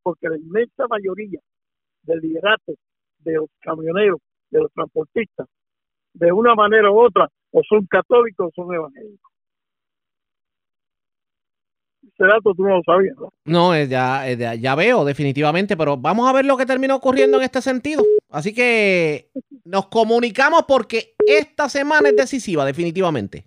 [0.03, 1.41] Porque la inmensa mayoría
[2.03, 2.75] del liderato
[3.21, 4.21] de los camioneros,
[4.51, 5.49] de los transportistas,
[6.13, 9.33] de una manera u otra, o son católicos o son evangélicos
[12.13, 13.33] ese dato tú no lo sabías, ¿no?
[13.45, 17.61] No, ya, ya veo, definitivamente, pero vamos a ver lo que terminó ocurriendo en este
[17.61, 18.03] sentido.
[18.31, 19.31] Así que
[19.65, 23.47] nos comunicamos porque esta semana es decisiva, definitivamente.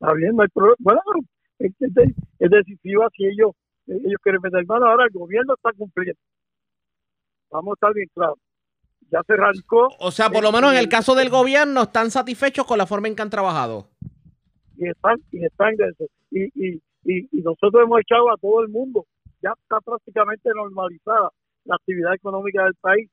[0.00, 0.76] Está bien, no hay problema.
[0.78, 1.00] Bueno,
[1.58, 3.52] es, es decisiva si ellos,
[3.86, 4.86] ellos quieren vender mano.
[4.86, 6.18] Ahora el gobierno está cumpliendo.
[7.50, 8.38] Vamos a estar bien claros.
[9.10, 9.88] Ya se radicó.
[9.98, 13.08] O sea, por lo menos en el caso del gobierno, están satisfechos con la forma
[13.08, 13.88] en que han trabajado.
[14.76, 16.06] Y están, y están eso.
[16.30, 19.06] Y, y, y, nosotros hemos echado a todo el mundo.
[19.42, 21.30] Ya está prácticamente normalizada
[21.64, 23.08] la actividad económica del país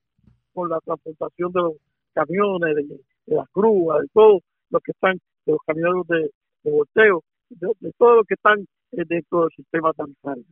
[0.53, 1.73] con la transportación de los
[2.13, 6.31] camiones, de, las grúas, de todos los que están, de los camioneros de,
[6.63, 8.59] de volteo, de, todos los que están
[8.91, 10.43] eh, dentro del sistema sanitario.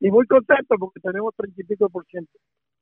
[0.00, 2.30] Y muy contento porque tenemos 30 y pico por ciento.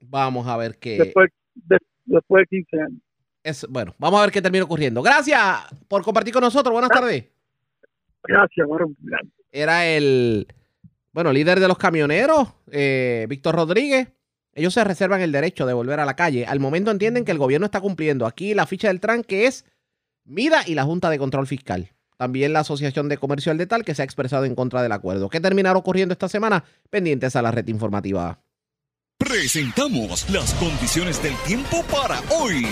[0.02, 0.98] Vamos a ver qué.
[0.98, 3.00] Después de, después de 15 años.
[3.42, 5.02] Es, bueno, vamos a ver qué termina ocurriendo.
[5.02, 5.40] Gracias
[5.88, 6.72] por compartir con nosotros.
[6.72, 7.36] Buenas tardes.
[8.27, 8.66] Gracias,
[9.53, 10.47] Era el,
[11.12, 14.09] bueno, líder de los camioneros, eh, Víctor Rodríguez.
[14.53, 16.47] Ellos se reservan el derecho de volver a la calle.
[16.47, 18.27] Al momento entienden que el gobierno está cumpliendo.
[18.27, 19.66] Aquí la ficha del TRAN que es
[20.24, 21.93] MIDA y la Junta de Control Fiscal.
[22.16, 25.29] También la Asociación de Comercio al Detal que se ha expresado en contra del acuerdo.
[25.29, 26.64] ¿Qué terminará ocurriendo esta semana?
[26.89, 28.41] Pendientes a la red informativa.
[29.18, 32.66] Presentamos las condiciones del tiempo para hoy.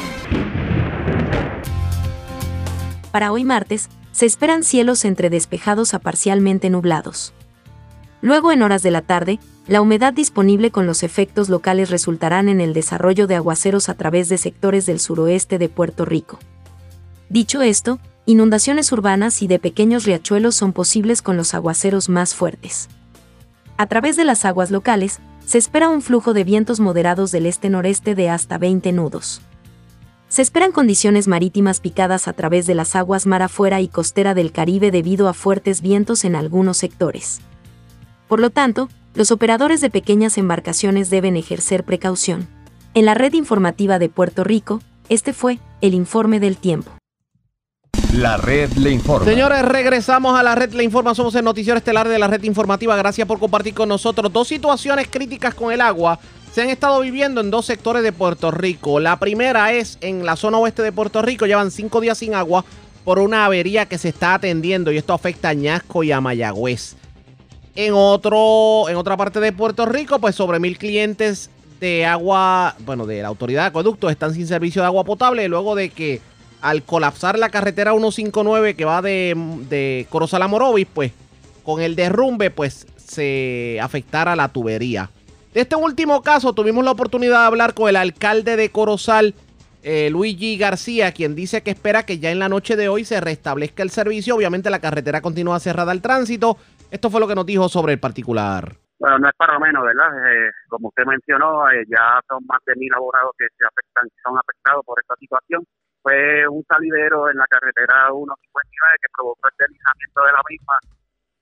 [3.14, 7.32] Para hoy martes, se esperan cielos entre despejados a parcialmente nublados.
[8.22, 9.38] Luego, en horas de la tarde,
[9.68, 14.28] la humedad disponible con los efectos locales resultarán en el desarrollo de aguaceros a través
[14.28, 16.40] de sectores del suroeste de Puerto Rico.
[17.28, 22.88] Dicho esto, inundaciones urbanas y de pequeños riachuelos son posibles con los aguaceros más fuertes.
[23.76, 28.16] A través de las aguas locales, se espera un flujo de vientos moderados del este-noreste
[28.16, 29.40] de hasta 20 nudos.
[30.34, 34.50] Se esperan condiciones marítimas picadas a través de las aguas mar afuera y costera del
[34.50, 37.40] Caribe debido a fuertes vientos en algunos sectores.
[38.26, 42.48] Por lo tanto, los operadores de pequeñas embarcaciones deben ejercer precaución.
[42.94, 46.90] En la red informativa de Puerto Rico, este fue el informe del tiempo.
[48.12, 49.26] La red le informa.
[49.26, 51.14] Señores, regresamos a la red le informa.
[51.14, 52.96] Somos el noticiero estelar de la red informativa.
[52.96, 56.18] Gracias por compartir con nosotros dos situaciones críticas con el agua
[56.54, 59.00] se han estado viviendo en dos sectores de Puerto Rico.
[59.00, 62.64] La primera es en la zona oeste de Puerto Rico, llevan cinco días sin agua
[63.04, 66.94] por una avería que se está atendiendo y esto afecta a Ñasco y a Mayagüez.
[67.74, 71.50] En, otro, en otra parte de Puerto Rico, pues sobre mil clientes
[71.80, 75.74] de agua, bueno, de la autoridad de acueductos están sin servicio de agua potable luego
[75.74, 76.20] de que
[76.60, 79.34] al colapsar la carretera 159 que va de,
[79.68, 81.10] de Corozal a Morovis, pues
[81.64, 85.10] con el derrumbe, pues se afectara la tubería.
[85.54, 89.34] De este último caso tuvimos la oportunidad de hablar con el alcalde de Corozal,
[89.84, 93.20] eh, Luigi García, quien dice que espera que ya en la noche de hoy se
[93.20, 94.34] restablezca el servicio.
[94.34, 96.56] Obviamente la carretera continúa cerrada al tránsito.
[96.90, 98.74] Esto fue lo que nos dijo sobre el particular.
[98.98, 100.10] Bueno, no es para menos, ¿verdad?
[100.26, 104.36] Eh, como usted mencionó, eh, ya son más de mil abogados que se afectan, son
[104.36, 105.64] afectados por esta situación.
[106.02, 110.74] Fue un salidero en la carretera 159 que provocó el deslizamiento de la misma,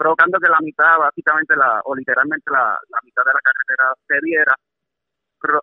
[0.03, 4.55] provocando que la mitad, básicamente, la, o literalmente la, mitad de la carretera se viera,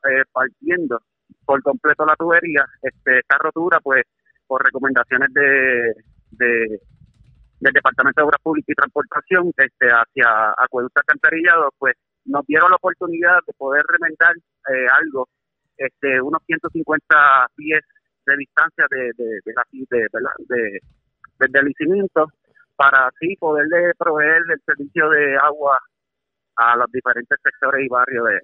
[0.10, 1.02] eh, partiendo
[1.46, 2.66] por completo la tubería.
[2.82, 4.04] Este, esta rotura, pues,
[4.48, 5.94] por recomendaciones de,
[6.32, 6.80] de
[7.60, 12.78] del Departamento de Obras Públicas y Transportación este, hacia Acueducto Alcantarillado, pues nos dieron la
[12.78, 14.34] oportunidad de poder remendar
[14.72, 15.28] eh, algo,
[15.76, 17.82] este, unos 150 pies
[18.26, 20.80] de distancia de, de, de, la, de,
[21.40, 21.60] de,
[22.80, 25.78] para así poderle proveer el servicio de agua
[26.56, 28.40] a los diferentes sectores y barrios de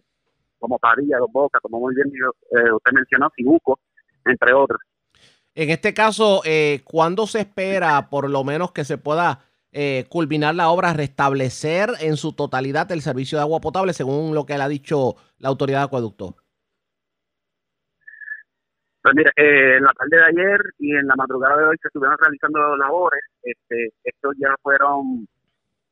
[0.59, 3.79] como Padilla, Dos Bocas, como muy bien eh, usted mencionó, Cibuco,
[4.25, 4.81] entre otros.
[5.53, 9.39] En este caso, eh, ¿cuándo se espera por lo menos que se pueda
[9.71, 14.45] eh, culminar la obra, restablecer en su totalidad el servicio de agua potable, según lo
[14.45, 16.35] que le ha dicho la autoridad de acueducto?
[19.05, 21.89] Pues mira, eh, en la tarde de ayer y en la madrugada de hoy se
[21.89, 23.21] estuvieron realizando labores.
[23.43, 25.27] Este, estos ya fueron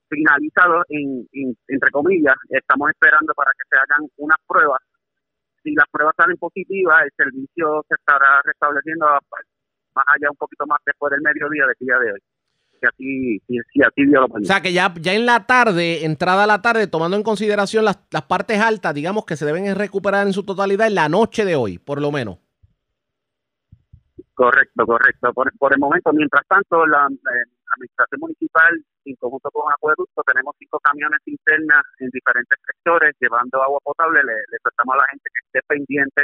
[0.09, 1.27] finalizados, en,
[1.67, 2.33] entre comillas.
[2.49, 4.79] Estamos esperando para que se hagan unas pruebas.
[5.61, 10.79] Si las pruebas salen positivas, el servicio se estará restableciendo más allá un poquito más
[10.83, 12.19] después del mediodía del día de hoy.
[12.81, 16.47] Que así, si, así dio O sea, que ya, ya en la tarde, entrada a
[16.47, 20.33] la tarde, tomando en consideración las, las partes altas, digamos que se deben recuperar en
[20.33, 22.42] su totalidad en la noche de hoy, por lo menos.
[24.33, 25.31] Correcto, correcto.
[25.33, 28.73] Por, el momento, mientras tanto, la, administración municipal,
[29.05, 34.21] en conjunto con Acueducto, tenemos cinco camiones internas en diferentes sectores llevando agua potable.
[34.23, 36.23] Le, le a la gente que esté pendiente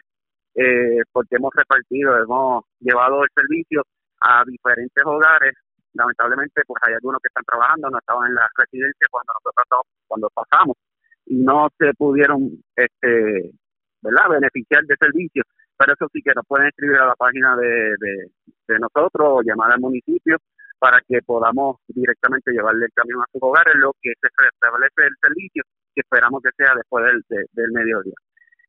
[0.55, 3.83] eh, porque hemos repartido, hemos llevado el servicio
[4.21, 5.53] a diferentes hogares.
[5.93, 10.29] Lamentablemente, pues hay algunos que están trabajando, no estaban en la residencia cuando nosotros cuando
[10.29, 10.77] pasamos
[11.25, 13.51] y no se pudieron, este,
[14.01, 15.43] ¿verdad?, beneficiar de servicio.
[15.79, 17.95] Pero eso sí que nos pueden escribir a la página de,
[18.67, 20.35] de, nosotros o llamar al municipio
[20.77, 25.15] para que podamos directamente llevarle el camión a sus hogares, lo que se restablece el
[25.21, 25.63] servicio,
[25.95, 28.13] que esperamos que sea después del, mediodía.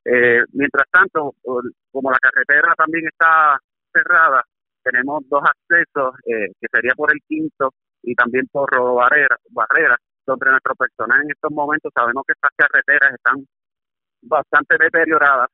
[0.05, 3.59] Eh, mientras tanto, como la carretera también está
[3.93, 4.43] cerrada,
[4.83, 10.51] tenemos dos accesos, eh, que sería por el quinto y también por barreras, barreras, donde
[10.51, 13.45] nuestro personal en estos momentos sabemos que estas carreteras están
[14.23, 15.51] bastante deterioradas.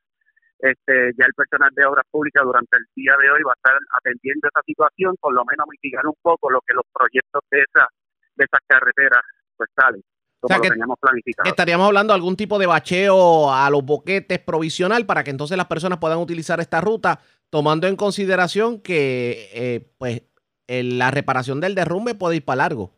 [0.59, 3.77] Este, ya el personal de obras públicas durante el día de hoy va a estar
[3.99, 7.87] atendiendo esa situación, por lo menos mitigar un poco lo que los proyectos de esa
[8.35, 9.21] de esas carreteras
[9.55, 10.01] pues salen
[10.39, 11.49] como que, teníamos planificado.
[11.49, 15.67] Estaríamos hablando de algún tipo de bacheo a los boquetes provisional para que entonces las
[15.67, 20.21] personas puedan utilizar esta ruta, tomando en consideración que eh, pues
[20.67, 22.93] la reparación del derrumbe puede ir para largo.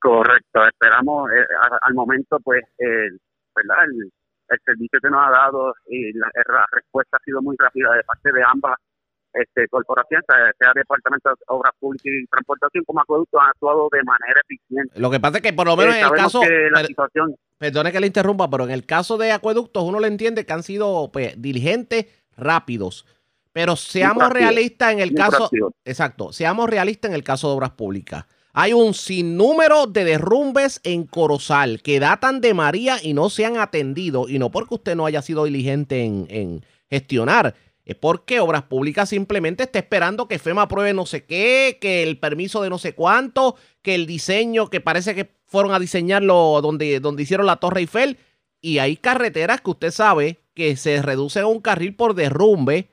[0.00, 1.44] Correcto, esperamos eh,
[1.80, 3.84] al momento pues ¿verdad?
[3.84, 4.12] El,
[4.64, 8.32] servicio que nos ha dado y la, la respuesta ha sido muy rápida de parte
[8.32, 8.76] de ambas
[9.34, 14.40] este, corporación, sea, Departamento de Obras Públicas y Transportación como acueducto, han actuado de manera
[14.48, 15.00] eficiente.
[15.00, 16.40] Lo que pasa es que por lo menos eh, en el caso...
[17.58, 20.62] Perdone que le interrumpa, pero en el caso de acueductos uno le entiende que han
[20.62, 23.06] sido pues, diligentes, rápidos.
[23.52, 25.50] Pero seamos realistas en el caso...
[25.84, 28.26] Exacto, seamos realistas en el caso de obras públicas.
[28.56, 33.56] Hay un sinnúmero de derrumbes en Corozal que datan de María y no se han
[33.56, 34.28] atendido.
[34.28, 39.08] Y no porque usted no haya sido diligente en, en gestionar, es porque Obras Públicas
[39.08, 42.94] simplemente está esperando que FEMA apruebe no sé qué, que el permiso de no sé
[42.94, 47.80] cuánto, que el diseño, que parece que fueron a diseñarlo donde, donde hicieron la Torre
[47.80, 48.18] Eiffel.
[48.60, 52.88] Y hay carreteras que usted sabe que se reducen a un carril por derrumbe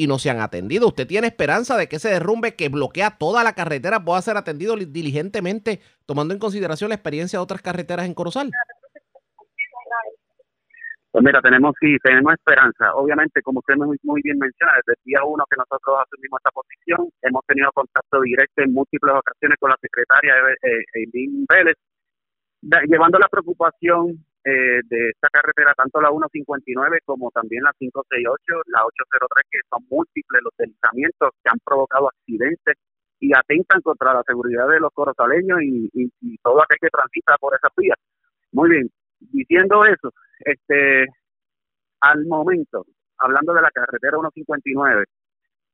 [0.00, 0.88] y no se han atendido.
[0.88, 4.74] ¿Usted tiene esperanza de que ese derrumbe que bloquea toda la carretera pueda ser atendido
[4.74, 8.50] diligentemente, tomando en consideración la experiencia de otras carreteras en Corozal?
[11.10, 12.94] Pues mira, tenemos sí, tenemos esperanza.
[12.94, 16.50] Obviamente, como usted muy, muy bien menciona, desde el día uno que nosotros asumimos esta
[16.50, 21.76] posición, hemos tenido contacto directo en múltiples ocasiones con la secretaria eh, Eileen Vélez,
[22.88, 28.84] llevando la preocupación eh, de esta carretera, tanto la 159 como también la 568, la
[28.86, 32.76] 803, que son múltiples los deslizamientos que han provocado accidentes
[33.20, 37.36] y atentan contra la seguridad de los corozaleños y, y, y todo aquel que transita
[37.38, 37.98] por esas vías.
[38.52, 38.90] Muy bien,
[39.20, 40.10] diciendo eso,
[40.40, 41.06] este,
[42.00, 42.86] al momento,
[43.18, 45.04] hablando de la carretera 159,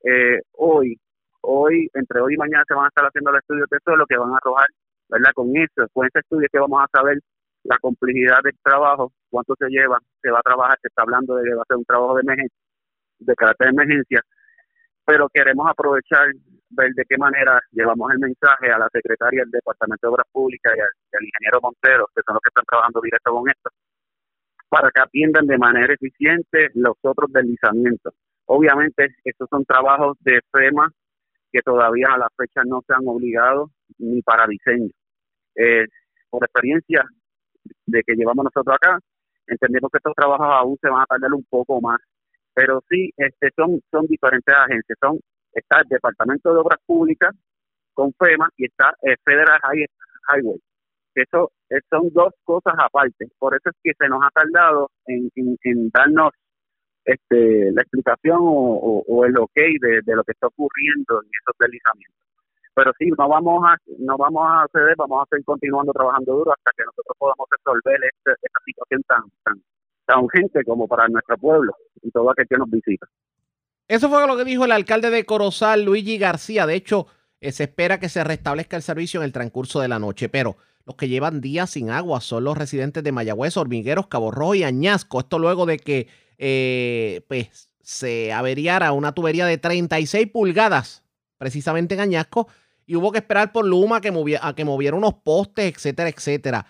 [0.05, 0.99] eh, hoy,
[1.43, 4.17] hoy, entre hoy y mañana se van a estar haciendo los estudios de suelo que
[4.17, 4.67] van a arrojar,
[5.09, 5.31] ¿verdad?
[5.35, 7.19] Con eso, con ese estudio que vamos a saber
[7.69, 11.45] la complejidad del trabajo, cuánto se lleva, se va a trabajar, se está hablando de
[11.45, 12.59] que va a ser un trabajo de emergencia,
[13.19, 14.23] de carácter de emergencia,
[15.05, 16.29] pero queremos aprovechar,
[16.71, 20.73] ver de qué manera llevamos el mensaje a la secretaria del Departamento de Obras Públicas
[20.77, 23.71] y al, ingeniero Montero, que son los que están trabajando directo con esto,
[24.69, 28.15] para que atiendan de manera eficiente los otros deslizamientos.
[28.47, 30.91] Obviamente, estos son trabajos de FEMA
[31.53, 34.91] que todavía a la fecha no se han obligado ni para diseño.
[35.55, 35.87] Eh,
[36.29, 37.05] por experiencia
[37.87, 38.99] de que llevamos nosotros acá,
[39.47, 42.01] entendemos que estos trabajos aún se van a tardar un poco más.
[42.55, 44.99] Pero sí, este, son, son diferentes agencias.
[45.01, 45.19] Son,
[45.53, 47.35] está el Departamento de Obras Públicas
[47.93, 49.61] con FEMA y está el Federal
[50.29, 50.61] Highway.
[51.15, 53.27] Eso eh, son dos cosas aparte.
[53.39, 56.31] Por eso es que se nos ha tardado en, en, darnos
[57.05, 62.26] este, la explicación o, el ok de, de, lo que está ocurriendo en esos deslizamientos.
[62.77, 66.53] Pero sí, no vamos a no vamos a ceder, vamos a seguir continuando trabajando duro
[66.53, 69.63] hasta que nosotros podamos resolver este, esta situación tan, tan,
[70.05, 71.73] tan urgente como para nuestro pueblo
[72.03, 73.07] y todo aquel que nos visita.
[73.89, 76.67] Eso fue lo que dijo el alcalde de Corozal, Luigi García.
[76.67, 77.07] De hecho,
[77.41, 80.57] eh, se espera que se restablezca el servicio en el transcurso de la noche, pero
[80.85, 84.65] los que llevan días sin agua son los residentes de Mayagüez, Hormigueros, Cabo Rojo y
[84.65, 85.21] Añasco.
[85.21, 91.03] Esto luego de que eh, pues, se averiara una tubería de 36 pulgadas,
[91.39, 92.49] precisamente en Añasco,
[92.87, 96.67] y hubo que esperar por Luma que a que moviera unos postes, etcétera, etcétera.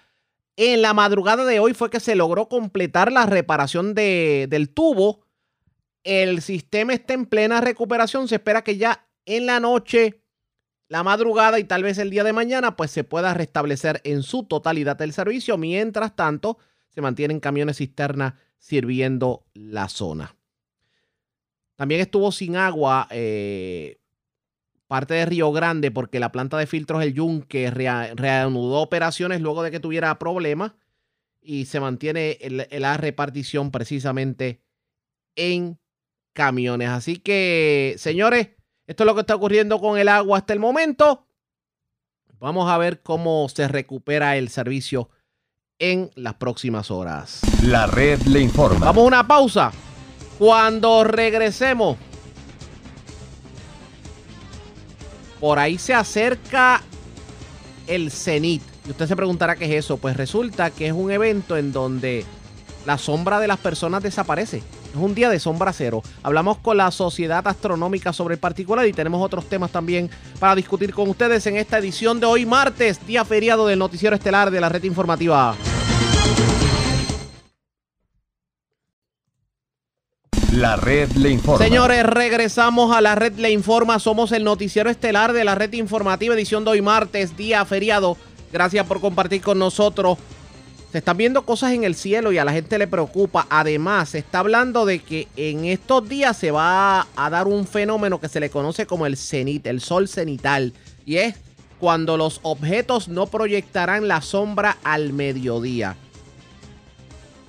[0.56, 5.26] En la madrugada de hoy fue que se logró completar la reparación de, del tubo.
[6.02, 8.26] El sistema está en plena recuperación.
[8.26, 10.22] Se espera que ya en la noche
[10.88, 14.44] la madrugada y tal vez el día de mañana, pues se pueda restablecer en su
[14.44, 15.58] totalidad el servicio.
[15.58, 20.36] Mientras tanto, se mantienen camiones cisterna sirviendo la zona.
[21.74, 23.98] También estuvo sin agua eh,
[24.86, 29.70] parte de Río Grande porque la planta de filtros El Yunque reanudó operaciones luego de
[29.70, 30.72] que tuviera problemas
[31.40, 32.38] y se mantiene
[32.70, 34.60] la repartición precisamente
[35.36, 35.78] en
[36.32, 36.88] camiones.
[36.88, 38.50] Así que, señores,
[38.86, 41.26] esto es lo que está ocurriendo con el agua hasta el momento.
[42.38, 45.08] Vamos a ver cómo se recupera el servicio
[45.78, 47.40] en las próximas horas.
[47.62, 48.86] La red le informa.
[48.86, 49.72] Vamos a una pausa.
[50.38, 51.96] Cuando regresemos,
[55.40, 56.82] por ahí se acerca
[57.86, 58.62] el cenit.
[58.86, 59.96] Y usted se preguntará qué es eso.
[59.96, 62.24] Pues resulta que es un evento en donde
[62.84, 64.58] la sombra de las personas desaparece.
[64.58, 66.02] Es un día de sombra cero.
[66.22, 70.08] Hablamos con la Sociedad Astronómica sobre el particular y tenemos otros temas también
[70.38, 74.50] para discutir con ustedes en esta edición de hoy martes, día feriado del noticiero estelar
[74.50, 75.54] de la red informativa.
[80.56, 81.62] La red le informa.
[81.62, 83.98] Señores, regresamos a la red le informa.
[83.98, 88.16] Somos el noticiero estelar de la red informativa, edición de hoy martes, día feriado.
[88.50, 90.16] Gracias por compartir con nosotros.
[90.90, 93.46] Se están viendo cosas en el cielo y a la gente le preocupa.
[93.50, 98.18] Además, se está hablando de que en estos días se va a dar un fenómeno
[98.18, 100.72] que se le conoce como el cenit, el sol cenital.
[101.04, 101.34] Y es
[101.78, 105.98] cuando los objetos no proyectarán la sombra al mediodía.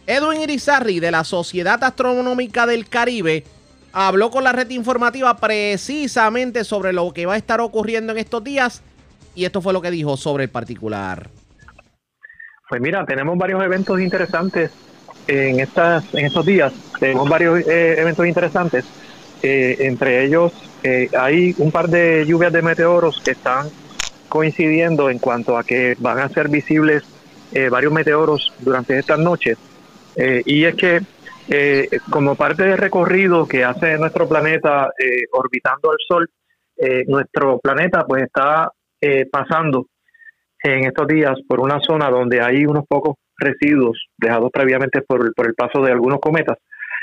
[0.07, 3.43] Edwin Irizarri de la Sociedad Astronómica del Caribe
[3.91, 8.41] habló con la red informativa precisamente sobre lo que va a estar ocurriendo en estos
[8.41, 8.81] días
[9.35, 11.29] y esto fue lo que dijo sobre el particular.
[12.69, 14.71] Pues mira, tenemos varios eventos interesantes
[15.27, 16.71] en estas en estos días.
[17.01, 18.85] Tenemos varios eh, eventos interesantes.
[19.43, 20.53] Eh, entre ellos
[20.83, 23.67] eh, hay un par de lluvias de meteoros que están
[24.29, 27.03] coincidiendo en cuanto a que van a ser visibles
[27.71, 29.57] varios meteoros durante estas noches.
[30.17, 30.99] Y es que
[32.09, 34.89] como parte del recorrido que hace nuestro planeta
[35.31, 36.29] orbitando al Sol,
[37.07, 38.71] nuestro planeta pues está
[39.31, 39.85] pasando
[40.63, 45.53] en estos días por una zona donde hay unos pocos residuos dejados previamente por, el
[45.53, 46.57] paso de algunos cometas.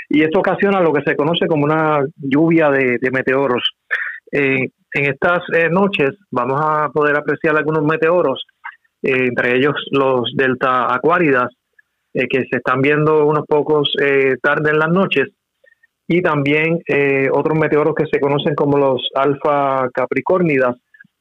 [0.09, 3.70] Y esto ocasiona lo que se conoce como una lluvia de, meteoros.
[4.31, 8.45] en estas eh, noches vamos a poder apreciar algunos meteoros,
[9.03, 11.49] eh, entre ellos los delta acuáridas,
[12.15, 13.93] eh, que se están viendo unos pocos
[14.43, 15.28] tarde en las noches,
[16.07, 16.81] y también
[17.32, 20.77] otros meteoros que se conocen como los alfa capricornidas,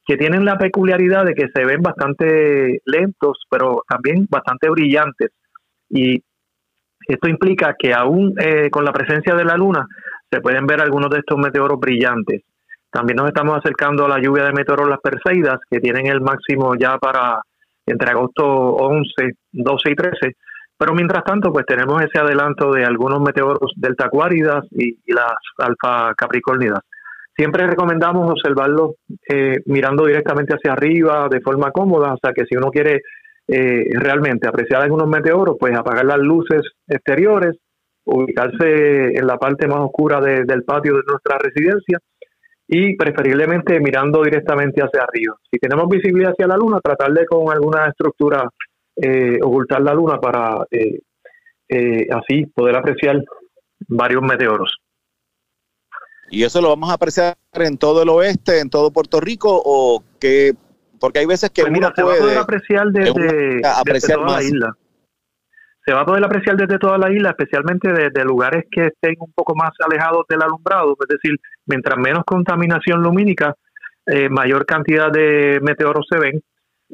[0.06, 5.30] que tienen la peculiaridad de que se ven bastante lentos, pero también bastante brillantes.
[5.88, 6.22] Y
[7.06, 9.86] esto implica que aún eh, con la presencia de la luna
[10.30, 12.42] se pueden ver algunos de estos meteoros brillantes.
[12.90, 16.74] También nos estamos acercando a la lluvia de meteoros las Perseidas, que tienen el máximo
[16.76, 17.40] ya para
[17.86, 20.36] entre agosto 11, 12 y 13.
[20.84, 25.32] Pero mientras tanto, pues tenemos ese adelanto de algunos meteoros delta acuáridas y, y las
[25.56, 26.80] alfa capricornidas.
[27.34, 28.96] Siempre recomendamos observarlo
[29.26, 33.00] eh, mirando directamente hacia arriba de forma cómoda, o sea que si uno quiere
[33.48, 37.56] eh, realmente apreciar algunos meteoros, pues apagar las luces exteriores,
[38.04, 41.98] ubicarse en la parte más oscura del patio de nuestra residencia
[42.68, 45.34] y preferiblemente mirando directamente hacia arriba.
[45.50, 48.46] Si tenemos visibilidad hacia la luna, tratar de con alguna estructura
[48.96, 53.16] eh, ocultar la luna para eh, así poder apreciar
[53.88, 54.76] varios meteoros.
[56.30, 60.02] ¿Y eso lo vamos a apreciar en todo el oeste, en todo Puerto Rico o
[60.18, 60.54] que
[61.00, 64.24] porque hay veces que Pues mira, uno se va a puede poder apreciar desde, toda
[64.24, 64.36] más.
[64.36, 64.76] la isla.
[65.84, 69.30] Se va a poder apreciar desde toda la isla, especialmente desde lugares que estén un
[69.34, 73.54] poco más alejados del alumbrado, es decir, mientras menos contaminación lumínica,
[74.06, 76.42] eh, mayor cantidad de meteoros se ven.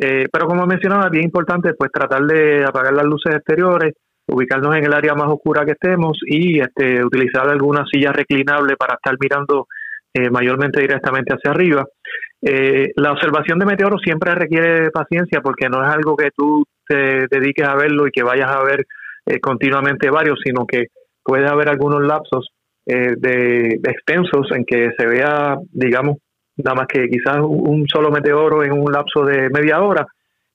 [0.02, 3.92] Eh, pero como mencionaba, bien importante pues tratar de apagar las luces exteriores,
[4.26, 8.94] ubicarnos en el área más oscura que estemos y este, utilizar alguna silla reclinable para
[8.94, 9.66] estar mirando
[10.14, 11.84] eh, mayormente directamente hacia arriba.
[12.42, 17.26] Eh, la observación de meteoros siempre requiere paciencia porque no es algo que tú te
[17.30, 18.86] dediques a verlo y que vayas a ver
[19.26, 20.86] eh, continuamente varios, sino que
[21.22, 22.48] puede haber algunos lapsos
[22.86, 26.16] eh, de, de extensos en que se vea, digamos,
[26.64, 30.06] nada más que quizás un solo meteoro en un lapso de media hora,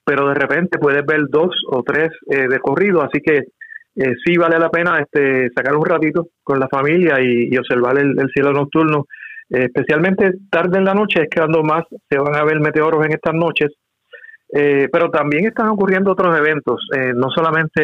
[0.03, 3.37] pero de repente puedes ver dos o tres eh, de corrido, así que
[3.97, 7.97] eh, sí vale la pena este, sacar un ratito con la familia y, y observar
[7.97, 9.05] el, el cielo nocturno,
[9.49, 13.05] eh, especialmente tarde en la noche, es que cuando más se van a ver meteoros
[13.05, 13.71] en estas noches,
[14.53, 16.79] Eh, pero también están ocurriendo otros eventos,
[17.15, 17.81] no solamente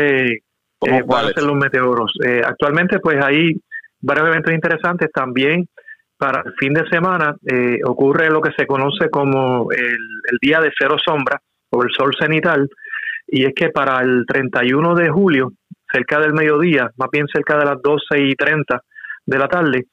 [0.79, 1.33] ¿Cómo eh, van a cuáles?
[1.33, 2.11] ser los meteoros.
[2.45, 3.59] Actualmente pues hay
[3.99, 5.67] varios eventos interesantes también
[6.21, 10.69] para el fin de semana eh, ocurre lo que se conoce como el, día de
[10.77, 11.41] cero sombra
[11.71, 12.69] o el sol cenital
[13.25, 15.53] y es que para el 31 de julio
[15.91, 18.81] cerca del mediodía más bien cerca de las 12 y 30
[19.25, 19.85] de la tarde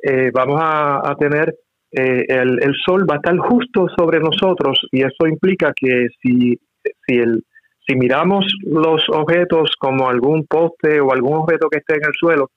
[0.00, 1.52] eh, vamos a, a tener
[1.90, 6.60] eh, el, el sol va a estar justo sobre nosotros y eso implica que si,
[7.06, 7.42] si, el,
[7.84, 12.50] si miramos los objetos como algún poste o algún objeto que esté en el suelo,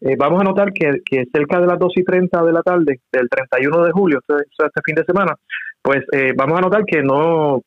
[0.00, 3.00] eh, vamos a notar que, que cerca de las 2 y 30 de la tarde
[3.12, 5.34] del 31 de julio, este, este fin de semana,
[5.82, 7.62] pues eh, vamos a notar que no,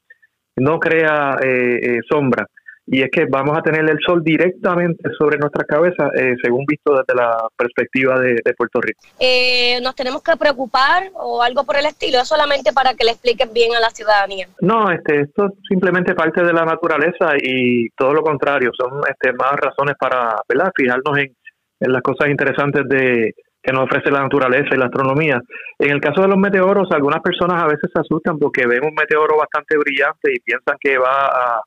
[0.58, 2.48] no crea eh, eh, sombra.
[2.88, 6.94] Y es que vamos a tener el sol directamente sobre nuestra cabeza, eh, según visto
[6.94, 8.99] desde la perspectiva de, de Puerto Rico.
[9.20, 12.20] Eh, ¿Nos tenemos que preocupar o algo por el estilo?
[12.20, 14.48] Es solamente para que le expliquen bien a la ciudadanía.
[14.60, 19.32] No, este, esto es simplemente parte de la naturaleza y todo lo contrario, son este,
[19.34, 20.72] más razones para ¿verdad?
[20.76, 21.34] fijarnos en,
[21.82, 25.40] en las cosas interesantes de que nos ofrece la naturaleza y la astronomía.
[25.78, 28.94] En el caso de los meteoros, algunas personas a veces se asustan porque ven un
[28.94, 31.62] meteoro bastante brillante y piensan que va a,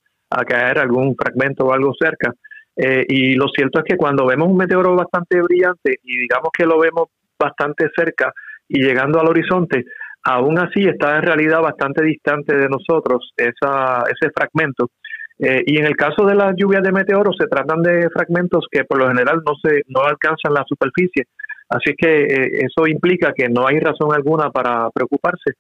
[0.47, 2.33] caer algún fragmento o algo cerca.
[2.77, 6.67] Eh, y lo cierto es que cuando vemos un meteoro bastante brillante y digamos que
[6.67, 8.33] lo vemos bastante cerca
[8.69, 9.85] y llegando al horizonte,
[10.25, 14.91] aún así está en realidad bastante distante de nosotros esa, ese fragmento.
[15.39, 18.85] Eh, y en el caso de las lluvias de meteoros se tratan de fragmentos que
[18.85, 21.25] por lo general no se no alcanzan la superficie,
[21.69, 25.55] así que eh, eso implica que no hay razón alguna para preocuparse,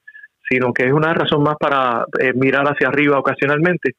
[0.48, 3.92] sino que es una razón más para eh, mirar hacia arriba ocasionalmente.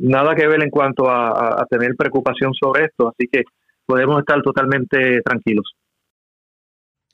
[0.00, 3.42] Nada que ver en cuanto a- a tener preocupación sobre esto, así que
[3.84, 5.74] podemos estar totalmente tranquilos.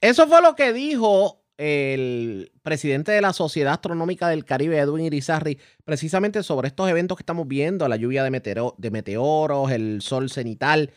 [0.00, 5.58] Eso fue lo que dijo el presidente de la Sociedad Astronómica del Caribe, Edwin Irizarry,
[5.84, 10.30] precisamente sobre estos eventos que estamos viendo, la lluvia de, meteoro- de meteoros, el sol
[10.30, 10.90] cenital.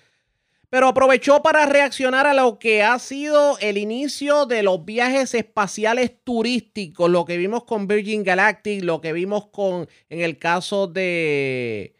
[0.69, 6.13] Pero aprovechó para reaccionar a lo que ha sido el inicio de los viajes espaciales
[6.23, 11.95] turísticos, lo que vimos con Virgin Galactic, lo que vimos con en el caso de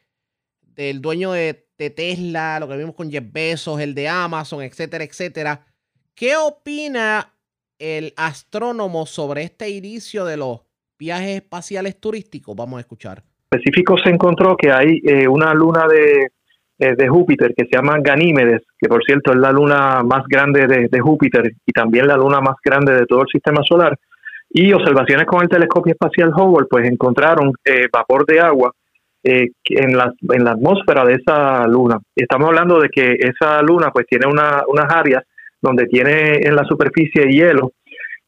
[0.62, 5.04] del dueño de, de Tesla, lo que vimos con Jeff Bezos, el de Amazon, etcétera,
[5.04, 5.66] etcétera.
[6.16, 7.33] ¿Qué opina
[7.80, 10.62] el astrónomo sobre este inicio de los
[10.98, 12.56] viajes espaciales turísticos?
[12.56, 13.24] Vamos a escuchar.
[13.52, 16.28] específico se encontró que hay eh, una luna de,
[16.80, 20.68] eh, de Júpiter que se llama Ganímedes, que por cierto es la luna más grande
[20.68, 23.98] de, Júpiter y también la luna más grande de todo el sistema solar.
[24.50, 28.72] Y observaciones con el telescopio espacial Hubble, pues encontraron eh, vapor de agua
[29.24, 31.98] en, la, en la atmósfera de esa luna.
[32.16, 35.24] Estamos hablando de que esa luna pues tiene una, unas áreas
[35.64, 37.72] donde tiene en la superficie hielo,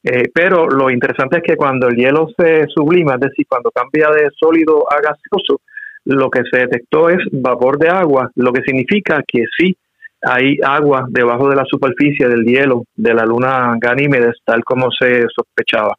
[0.04, 4.10] eh, pero lo interesante es que cuando el hielo se sublima, es decir, cuando cambia
[4.10, 5.62] de sólido a gaseoso,
[6.06, 9.76] lo que se detectó es vapor de agua, lo que significa que sí
[10.22, 15.26] hay agua debajo de la superficie del hielo de la luna Ganímedes, tal como se
[15.36, 15.96] sospechaba.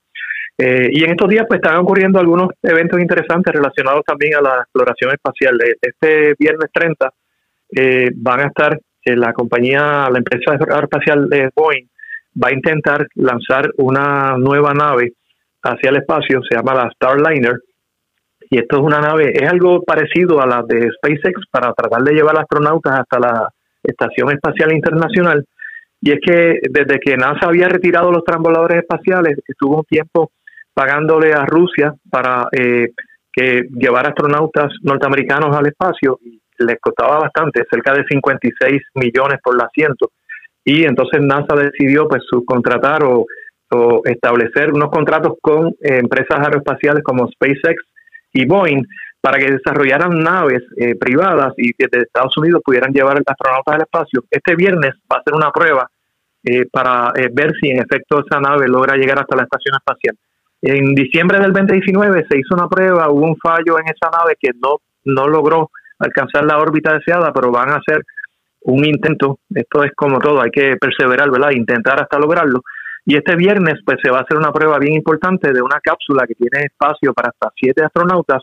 [0.58, 4.62] Eh, y en estos días pues están ocurriendo algunos eventos interesantes relacionados también a la
[4.62, 5.58] exploración espacial.
[5.80, 7.12] Este viernes 30
[7.76, 11.86] eh, van a estar eh, la compañía, la empresa espacial de Boeing
[12.42, 15.12] va a intentar lanzar una nueva nave
[15.62, 17.58] hacia el espacio, se llama la Starliner,
[18.50, 22.14] y esto es una nave, es algo parecido a la de SpaceX para tratar de
[22.14, 23.48] llevar astronautas hasta la
[23.82, 25.44] Estación Espacial Internacional.
[26.00, 30.30] Y es que desde que NASA había retirado los transbordadores espaciales, estuvo un tiempo
[30.74, 32.90] pagándole a Rusia para eh,
[33.32, 36.18] que llevar astronautas norteamericanos al espacio.
[36.58, 40.10] Les costaba bastante, cerca de 56 millones por el asiento.
[40.64, 43.26] Y entonces NASA decidió pues subcontratar o,
[43.70, 47.82] o establecer unos contratos con eh, empresas aeroespaciales como SpaceX
[48.32, 48.82] y Boeing
[49.20, 54.24] para que desarrollaran naves eh, privadas y desde Estados Unidos pudieran llevar astronautas al espacio.
[54.30, 55.88] Este viernes va a ser una prueba
[56.44, 60.16] eh, para ver si en efecto esa nave logra llegar hasta la estación espacial.
[60.62, 64.50] En diciembre del 2019 se hizo una prueba, hubo un fallo en esa nave que
[64.62, 68.02] no, no logró alcanzar la órbita deseada, pero van a hacer
[68.62, 69.38] un intento.
[69.54, 71.50] Esto es como todo, hay que perseverar, ¿verdad?
[71.52, 72.62] Intentar hasta lograrlo.
[73.04, 76.26] Y este viernes pues se va a hacer una prueba bien importante de una cápsula
[76.26, 78.42] que tiene espacio para hasta siete astronautas,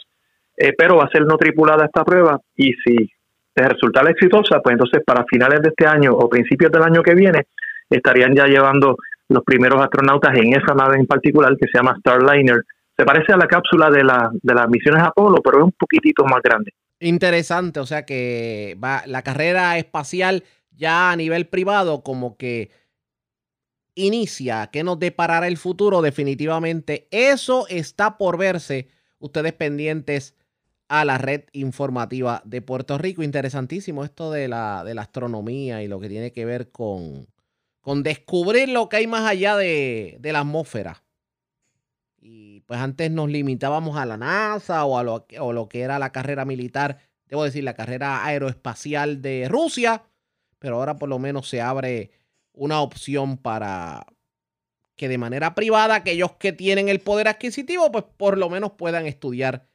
[0.55, 3.11] eh, pero va a ser no tripulada esta prueba y si
[3.55, 7.47] resulta exitosa, pues entonces para finales de este año o principios del año que viene
[7.89, 8.95] estarían ya llevando
[9.29, 12.63] los primeros astronautas en esa nave en particular que se llama Starliner.
[12.95, 16.23] Se parece a la cápsula de, la, de las misiones Apolo, pero es un poquitito
[16.23, 16.71] más grande.
[17.03, 22.71] Interesante, o sea que va la carrera espacial ya a nivel privado como que
[23.93, 27.09] inicia, que nos deparará el futuro definitivamente.
[27.11, 28.87] Eso está por verse.
[29.19, 30.35] Ustedes pendientes
[30.87, 33.21] a la red informativa de Puerto Rico.
[33.21, 37.27] Interesantísimo esto de la, de la astronomía y lo que tiene que ver con,
[37.81, 41.03] con descubrir lo que hay más allá de, de la atmósfera.
[42.65, 46.45] Pues antes nos limitábamos a la NASA o a lo, lo que era la carrera
[46.45, 50.03] militar, debo decir, la carrera aeroespacial de Rusia,
[50.59, 52.11] pero ahora por lo menos se abre
[52.53, 54.05] una opción para
[54.95, 59.05] que de manera privada aquellos que tienen el poder adquisitivo, pues por lo menos puedan
[59.05, 59.67] estudiar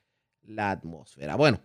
[0.43, 1.36] la atmósfera.
[1.36, 1.60] Bueno,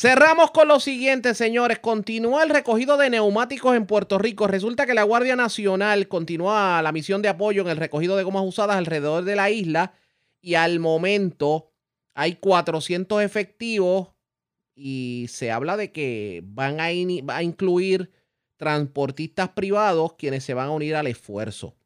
[0.00, 1.78] cerramos con lo siguiente, señores.
[1.78, 4.46] Continúa el recogido de neumáticos en Puerto Rico.
[4.46, 8.46] Resulta que la Guardia Nacional continúa la misión de apoyo en el recogido de gomas
[8.46, 9.92] usadas alrededor de la isla
[10.40, 11.70] y al momento
[12.14, 14.08] hay 400 efectivos
[14.74, 18.10] y se habla de que van a, incluir
[18.56, 21.76] transportistas privados quienes se van a unir al esfuerzo.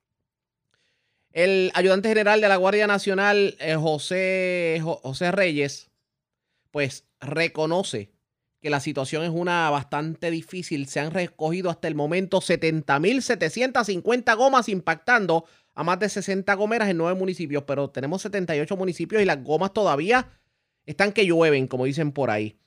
[1.32, 5.90] El ayudante general de la Guardia Nacional, eh, José, José Reyes,
[6.70, 8.10] pues reconoce
[8.64, 10.86] que la situación es una bastante difícil.
[10.86, 15.44] Se han recogido hasta el momento 70.750 gomas impactando
[15.74, 19.74] a más de 60 gomeras en nueve municipios, pero tenemos 78 municipios y las gomas
[19.74, 20.30] todavía
[20.86, 22.59] están que llueven, como dicen por ahí.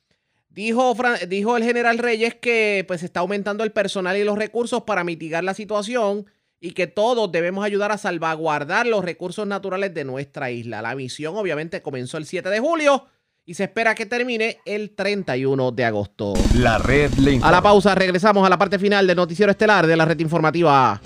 [0.49, 0.95] Dijo,
[1.27, 5.43] dijo el general Reyes que pues está aumentando el personal y los recursos para mitigar
[5.43, 6.27] la situación
[6.59, 10.81] y que todos debemos ayudar a salvaguardar los recursos naturales de nuestra isla.
[10.81, 13.07] La misión obviamente comenzó el 7 de julio
[13.49, 16.33] y se espera que termine el 31 de agosto.
[16.55, 19.95] La red le A la pausa regresamos a la parte final del noticiero estelar de
[19.95, 21.01] la red informativa.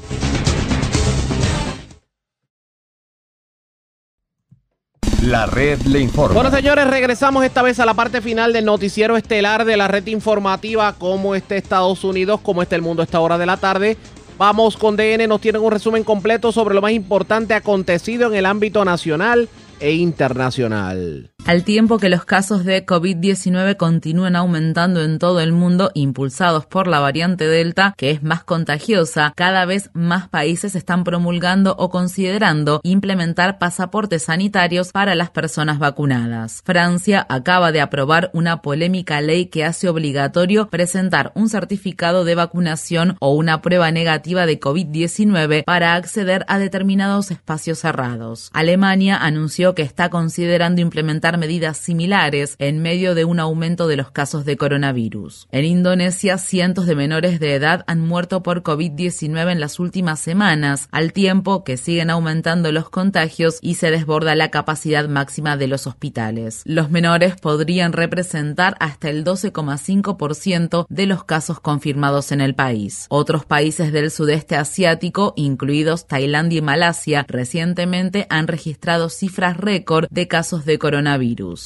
[5.23, 6.33] La red le informa.
[6.33, 10.07] Bueno, señores, regresamos esta vez a la parte final del noticiero estelar de la red
[10.07, 10.95] informativa.
[10.97, 13.97] Cómo está Estados Unidos, cómo está el mundo a esta hora de la tarde.
[14.39, 18.47] Vamos con DN, nos tienen un resumen completo sobre lo más importante acontecido en el
[18.47, 19.47] ámbito nacional
[19.81, 21.31] e internacional.
[21.45, 26.87] Al tiempo que los casos de COVID-19 continúan aumentando en todo el mundo, impulsados por
[26.87, 32.79] la variante Delta, que es más contagiosa, cada vez más países están promulgando o considerando
[32.83, 36.61] implementar pasaportes sanitarios para las personas vacunadas.
[36.63, 43.17] Francia acaba de aprobar una polémica ley que hace obligatorio presentar un certificado de vacunación
[43.19, 48.51] o una prueba negativa de COVID-19 para acceder a determinados espacios cerrados.
[48.53, 54.11] Alemania anunció que está considerando implementar medidas similares en medio de un aumento de los
[54.11, 55.47] casos de coronavirus.
[55.51, 60.87] En Indonesia, cientos de menores de edad han muerto por COVID-19 en las últimas semanas,
[60.91, 65.87] al tiempo que siguen aumentando los contagios y se desborda la capacidad máxima de los
[65.87, 66.61] hospitales.
[66.65, 73.05] Los menores podrían representar hasta el 12,5% de los casos confirmados en el país.
[73.09, 80.27] Otros países del sudeste asiático, incluidos Tailandia y Malasia, recientemente han registrado cifras récord de
[80.27, 81.21] casos de coronavirus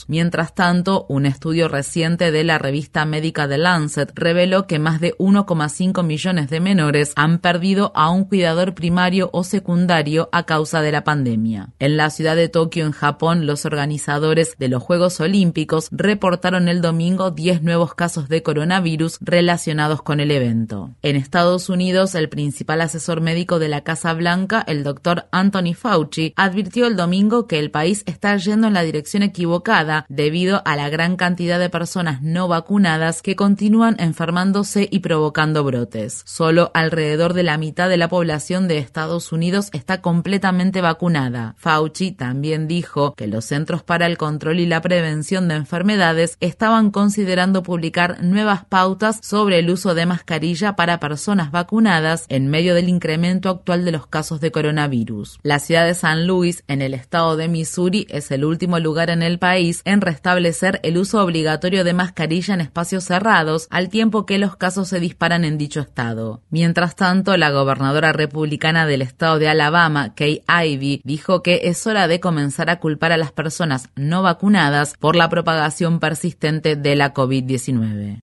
[0.07, 5.15] Mientras tanto, un estudio reciente de la revista médica The Lancet reveló que más de
[5.17, 10.91] 1,5 millones de menores han perdido a un cuidador primario o secundario a causa de
[10.91, 11.69] la pandemia.
[11.79, 16.81] En la ciudad de Tokio, en Japón, los organizadores de los Juegos Olímpicos reportaron el
[16.81, 20.91] domingo 10 nuevos casos de coronavirus relacionados con el evento.
[21.01, 26.33] En Estados Unidos, el principal asesor médico de la Casa Blanca, el doctor Anthony Fauci,
[26.35, 30.89] advirtió el domingo que el país está yendo en la dirección equivocada debido a la
[30.89, 36.23] gran cantidad de personas no vacunadas que continúan enfermándose y provocando brotes.
[36.25, 41.55] Solo alrededor de la mitad de la población de Estados Unidos está completamente vacunada.
[41.57, 46.91] Fauci también dijo que los Centros para el Control y la Prevención de Enfermedades estaban
[46.91, 52.89] considerando publicar nuevas pautas sobre el uso de mascarilla para personas vacunadas en medio del
[52.89, 55.39] incremento actual de los casos de coronavirus.
[55.43, 57.74] La ciudad de San Luis, en el estado de Missouri,
[58.09, 62.61] es el último lugar en el país en restablecer el uso obligatorio de mascarilla en
[62.61, 66.41] espacios cerrados, al tiempo que los casos se disparan en dicho estado.
[66.49, 72.07] Mientras tanto, la gobernadora republicana del estado de Alabama, Kay Ivey, dijo que es hora
[72.07, 77.13] de comenzar a culpar a las personas no vacunadas por la propagación persistente de la
[77.13, 78.21] COVID-19.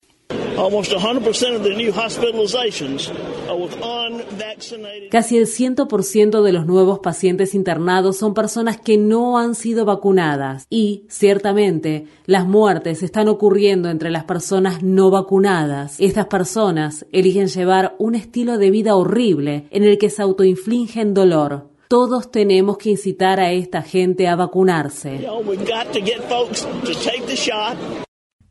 [5.11, 10.67] Casi el 100% de los nuevos pacientes internados son personas que no han sido vacunadas
[10.71, 15.97] y, ciertamente, las muertes están ocurriendo entre las personas no vacunadas.
[15.99, 21.71] Estas personas eligen llevar un estilo de vida horrible en el que se autoinfligen dolor.
[21.89, 25.29] Todos tenemos que incitar a esta gente a vacunarse.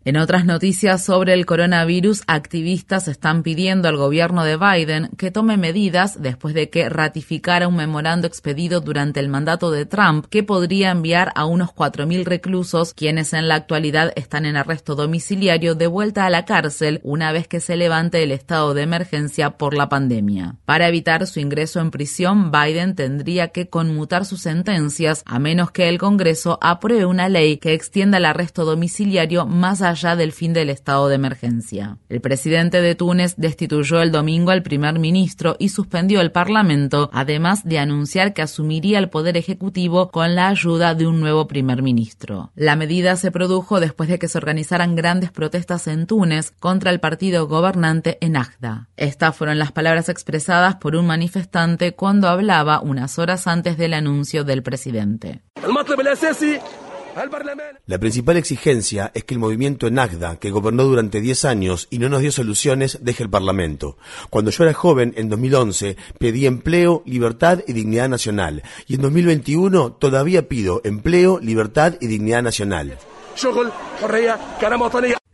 [0.04, 5.58] En otras noticias sobre el coronavirus, activistas están pidiendo al gobierno de Biden que tome
[5.58, 10.90] medidas después de que ratificara un memorando expedido durante el mandato de Trump que podría
[10.90, 16.26] enviar a unos 4.000 reclusos, quienes en la actualidad están en arresto domiciliario, de vuelta
[16.26, 20.56] a la cárcel una vez que se levante el estado de emergencia por la pandemia.
[20.66, 25.90] Para evitar su ingreso en prisión, Biden tendría que conmutar sus sentencias a menos que
[25.90, 30.70] el Congreso apruebe una ley que extienda el arresto domiciliario más allá del fin del
[30.70, 31.98] estado de emergencia.
[32.10, 37.64] El presidente de Túnez destituyó el domingo al primer ministro y suspendió el parlamento, además
[37.64, 42.52] de anunciar que asumiría el poder ejecutivo con la ayuda de un nuevo primer ministro.
[42.56, 47.00] La medida se produjo después de que se organizaran grandes protestas en Túnez contra el
[47.00, 48.90] partido gobernante Ennahda.
[48.98, 54.44] Estas fueron las palabras expresadas por un manifestante cuando hablaba unas horas antes del anuncio
[54.44, 55.42] del presidente.
[57.86, 62.10] La principal exigencia es que el movimiento Enagda, que gobernó durante 10 años y no
[62.10, 63.98] nos dio soluciones, deje el Parlamento.
[64.30, 68.64] Cuando yo era joven, en 2011, pedí empleo, libertad y dignidad nacional.
[68.88, 72.98] Y en 2021 todavía pido empleo, libertad y dignidad nacional.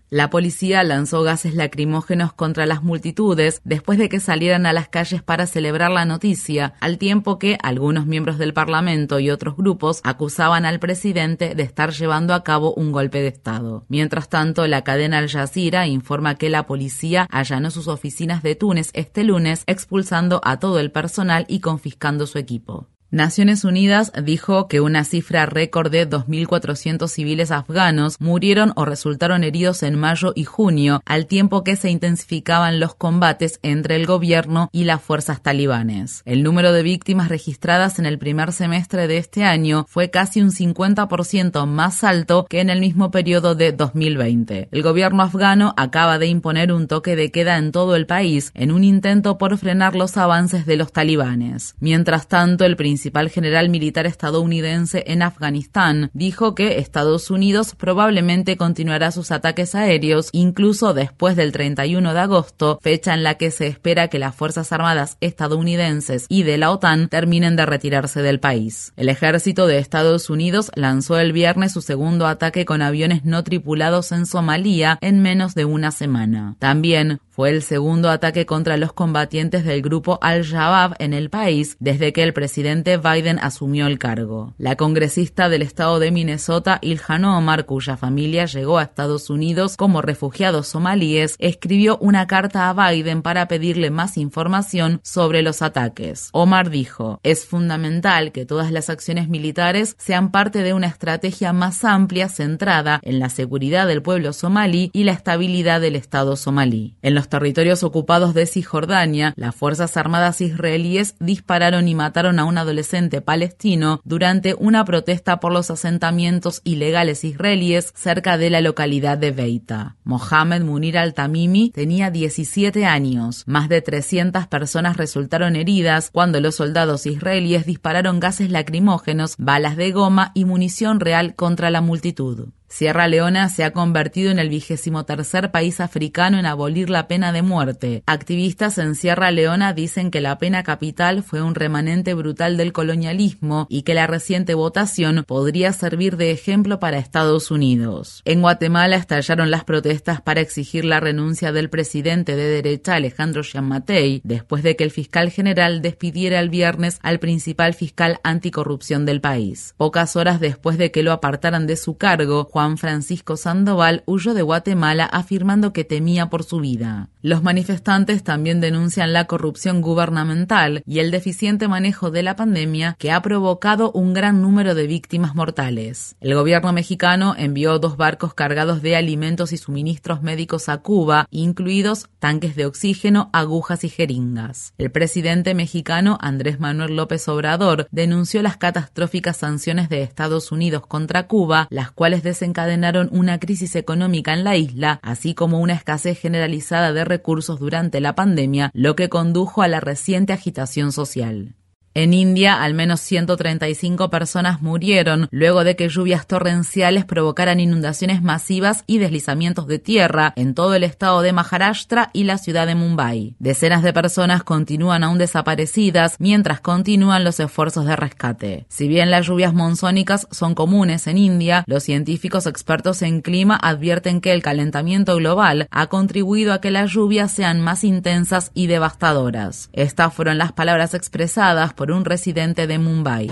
[0.09, 5.21] La policía lanzó gases lacrimógenos contra las multitudes después de que salieran a las calles
[5.21, 10.65] para celebrar la noticia, al tiempo que algunos miembros del Parlamento y otros grupos acusaban
[10.65, 13.83] al presidente de estar llevando a cabo un golpe de Estado.
[13.89, 18.91] Mientras tanto, la cadena Al Jazeera informa que la policía allanó sus oficinas de Túnez
[18.93, 22.87] este lunes, expulsando a todo el personal y confiscando su equipo.
[23.09, 29.81] Naciones Unidas dijo que una cifra récord de 2.400 civiles afganos murieron o resultaron heridos
[29.83, 34.83] en mayo y junio, al tiempo que se intensificaban los combates entre el gobierno y
[34.83, 36.21] las fuerzas talibanes.
[36.25, 40.51] El número de víctimas registradas en el primer semestre de este año fue casi un
[40.51, 44.67] 50% más alto que en el mismo periodo de 2020.
[44.69, 48.73] El gobierno afgano acaba de imponer un toque de queda en todo el país en
[48.73, 51.75] un intento por frenar los avances de los talibanes.
[51.79, 52.96] Mientras tanto, el principal
[53.29, 60.93] general militar estadounidense en Afganistán, dijo que Estados Unidos probablemente continuará sus ataques aéreos incluso
[60.93, 65.17] después del 31 de agosto, fecha en la que se espera que las Fuerzas Armadas
[65.21, 68.93] estadounidenses y de la OTAN terminen de retirarse del país.
[68.95, 74.11] El ejército de Estados Unidos lanzó el viernes su segundo ataque con aviones no tripulados
[74.11, 76.55] en Somalia en menos de una semana.
[76.59, 82.11] También fue el segundo ataque contra los combatientes del grupo Al-Shabaab en el país desde
[82.11, 84.53] que el presidente Biden asumió el cargo.
[84.57, 90.01] La congresista del estado de Minnesota, Ilhan Omar, cuya familia llegó a Estados Unidos como
[90.01, 96.29] refugiados somalíes, escribió una carta a Biden para pedirle más información sobre los ataques.
[96.31, 101.83] Omar dijo, es fundamental que todas las acciones militares sean parte de una estrategia más
[101.83, 106.95] amplia centrada en la seguridad del pueblo somalí y la estabilidad del Estado somalí.
[107.01, 112.57] En los territorios ocupados de Cisjordania, las Fuerzas Armadas israelíes dispararon y mataron a un
[112.57, 112.76] adolescente
[113.25, 119.95] palestino durante una protesta por los asentamientos ilegales israelíes cerca de la localidad de Beita.
[120.03, 123.43] Mohamed Munir al-Tamimi tenía 17 años.
[123.45, 129.91] Más de 300 personas resultaron heridas cuando los soldados israelíes dispararon gases lacrimógenos, balas de
[129.91, 132.49] goma y munición real contra la multitud.
[132.69, 137.31] Sierra Leona se ha convertido en el vigésimo tercer país africano en abolir la pena
[137.31, 138.03] de muerte.
[138.05, 143.67] Activistas en Sierra Leona dicen que la pena capital fue un remanente brutal del colonialismo
[143.69, 148.21] y que la reciente votación podría servir de ejemplo para Estados Unidos.
[148.25, 154.19] En Guatemala estallaron las protestas para exigir la renuncia del presidente de derecha Alejandro Giammattei
[154.25, 159.73] después de que el fiscal general despidiera el viernes al principal fiscal anticorrupción del país.
[159.77, 164.41] Pocas horas después de que lo apartaran de su cargo, Juan Francisco Sandoval huyó de
[164.41, 167.07] Guatemala afirmando que temía por su vida.
[167.27, 173.11] Los manifestantes también denuncian la corrupción gubernamental y el deficiente manejo de la pandemia que
[173.11, 176.15] ha provocado un gran número de víctimas mortales.
[176.21, 182.07] El gobierno mexicano envió dos barcos cargados de alimentos y suministros médicos a Cuba, incluidos
[182.19, 184.73] tanques de oxígeno, agujas y jeringas.
[184.77, 191.27] El presidente mexicano Andrés Manuel López Obrador denunció las catastróficas sanciones de Estados Unidos contra
[191.27, 196.93] Cuba, las cuales desencadenaron una crisis económica en la isla, así como una escasez generalizada
[196.93, 197.16] de recursos
[197.59, 201.55] durante la pandemia, lo que condujo a la reciente agitación social.
[201.97, 208.83] En India, al menos 135 personas murieron luego de que lluvias torrenciales provocaran inundaciones masivas
[208.85, 213.35] y deslizamientos de tierra en todo el estado de Maharashtra y la ciudad de Mumbai.
[213.39, 218.67] Decenas de personas continúan aún desaparecidas mientras continúan los esfuerzos de rescate.
[218.69, 224.21] Si bien las lluvias monzónicas son comunes en India, los científicos expertos en clima advierten
[224.21, 229.71] que el calentamiento global ha contribuido a que las lluvias sean más intensas y devastadoras.
[229.73, 233.29] Estas fueron las palabras expresadas por un residente de Mumbai.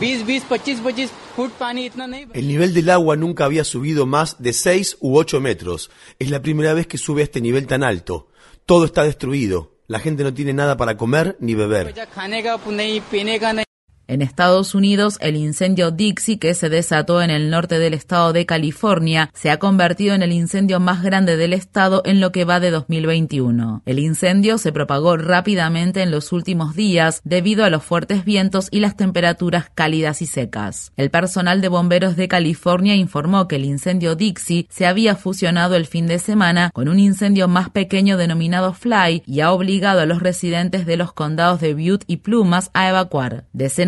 [2.34, 5.92] El nivel del agua nunca había subido más de 6 u 8 metros.
[6.20, 8.30] Es la primera vez que sube a este nivel tan alto.
[8.66, 9.76] Todo está destruido.
[9.88, 11.94] La gente no tiene nada para comer ni beber.
[14.08, 18.46] En Estados Unidos, el incendio Dixie, que se desató en el norte del estado de
[18.46, 22.60] California, se ha convertido en el incendio más grande del estado en lo que va
[22.60, 23.82] de 2021.
[23.86, 28.80] El incendio se propagó rápidamente en los últimos días debido a los fuertes vientos y
[28.80, 30.92] las temperaturas cálidas y secas.
[30.98, 35.88] El personal de bomberos de California informó que el incendio Dixie se había fusionado el
[35.88, 40.22] fin de semana con un incendio más pequeño denominado Fly y ha obligado a los
[40.22, 43.46] residentes de los condados de Butte y Plumas a evacuar.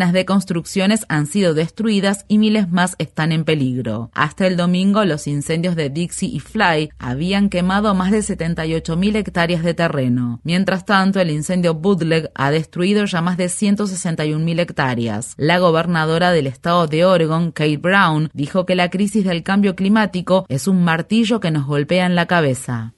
[0.08, 4.10] Decenas de construcciones han sido destruidas y miles más están en peligro.
[4.14, 9.62] Hasta el domingo, los incendios de Dixie y Fly habían quemado más de 78.000 hectáreas
[9.62, 10.40] de terreno.
[10.44, 15.34] Mientras tanto, el incendio Bootleg ha destruido ya más de 161.000 hectáreas.
[15.36, 20.46] La gobernadora del estado de Oregon, Kate Brown, dijo que la crisis del cambio climático
[20.48, 22.94] es un martillo que nos golpea en la cabeza.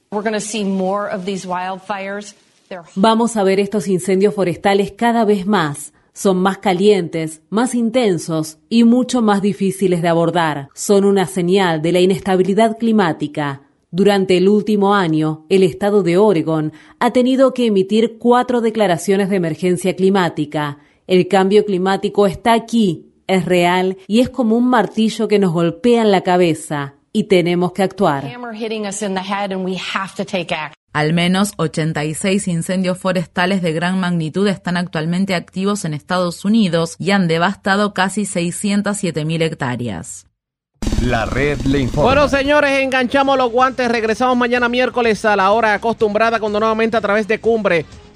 [2.95, 5.91] Vamos a ver estos incendios forestales cada vez más.
[6.13, 10.69] Son más calientes, más intensos y mucho más difíciles de abordar.
[10.73, 13.63] Son una señal de la inestabilidad climática.
[13.91, 19.37] Durante el último año, el estado de Oregon ha tenido que emitir cuatro declaraciones de
[19.37, 20.79] emergencia climática.
[21.07, 26.01] El cambio climático está aquí, es real y es como un martillo que nos golpea
[26.01, 28.25] en la cabeza y tenemos que actuar.
[30.93, 37.11] Al menos 86 incendios forestales de gran magnitud están actualmente activos en Estados Unidos y
[37.11, 40.27] han devastado casi 607.000 hectáreas.
[41.01, 42.11] La red le informa.
[42.11, 43.89] Bueno, señores, enganchamos los guantes.
[43.89, 47.85] Regresamos mañana miércoles a la hora acostumbrada, cuando nuevamente a través de Cumbre,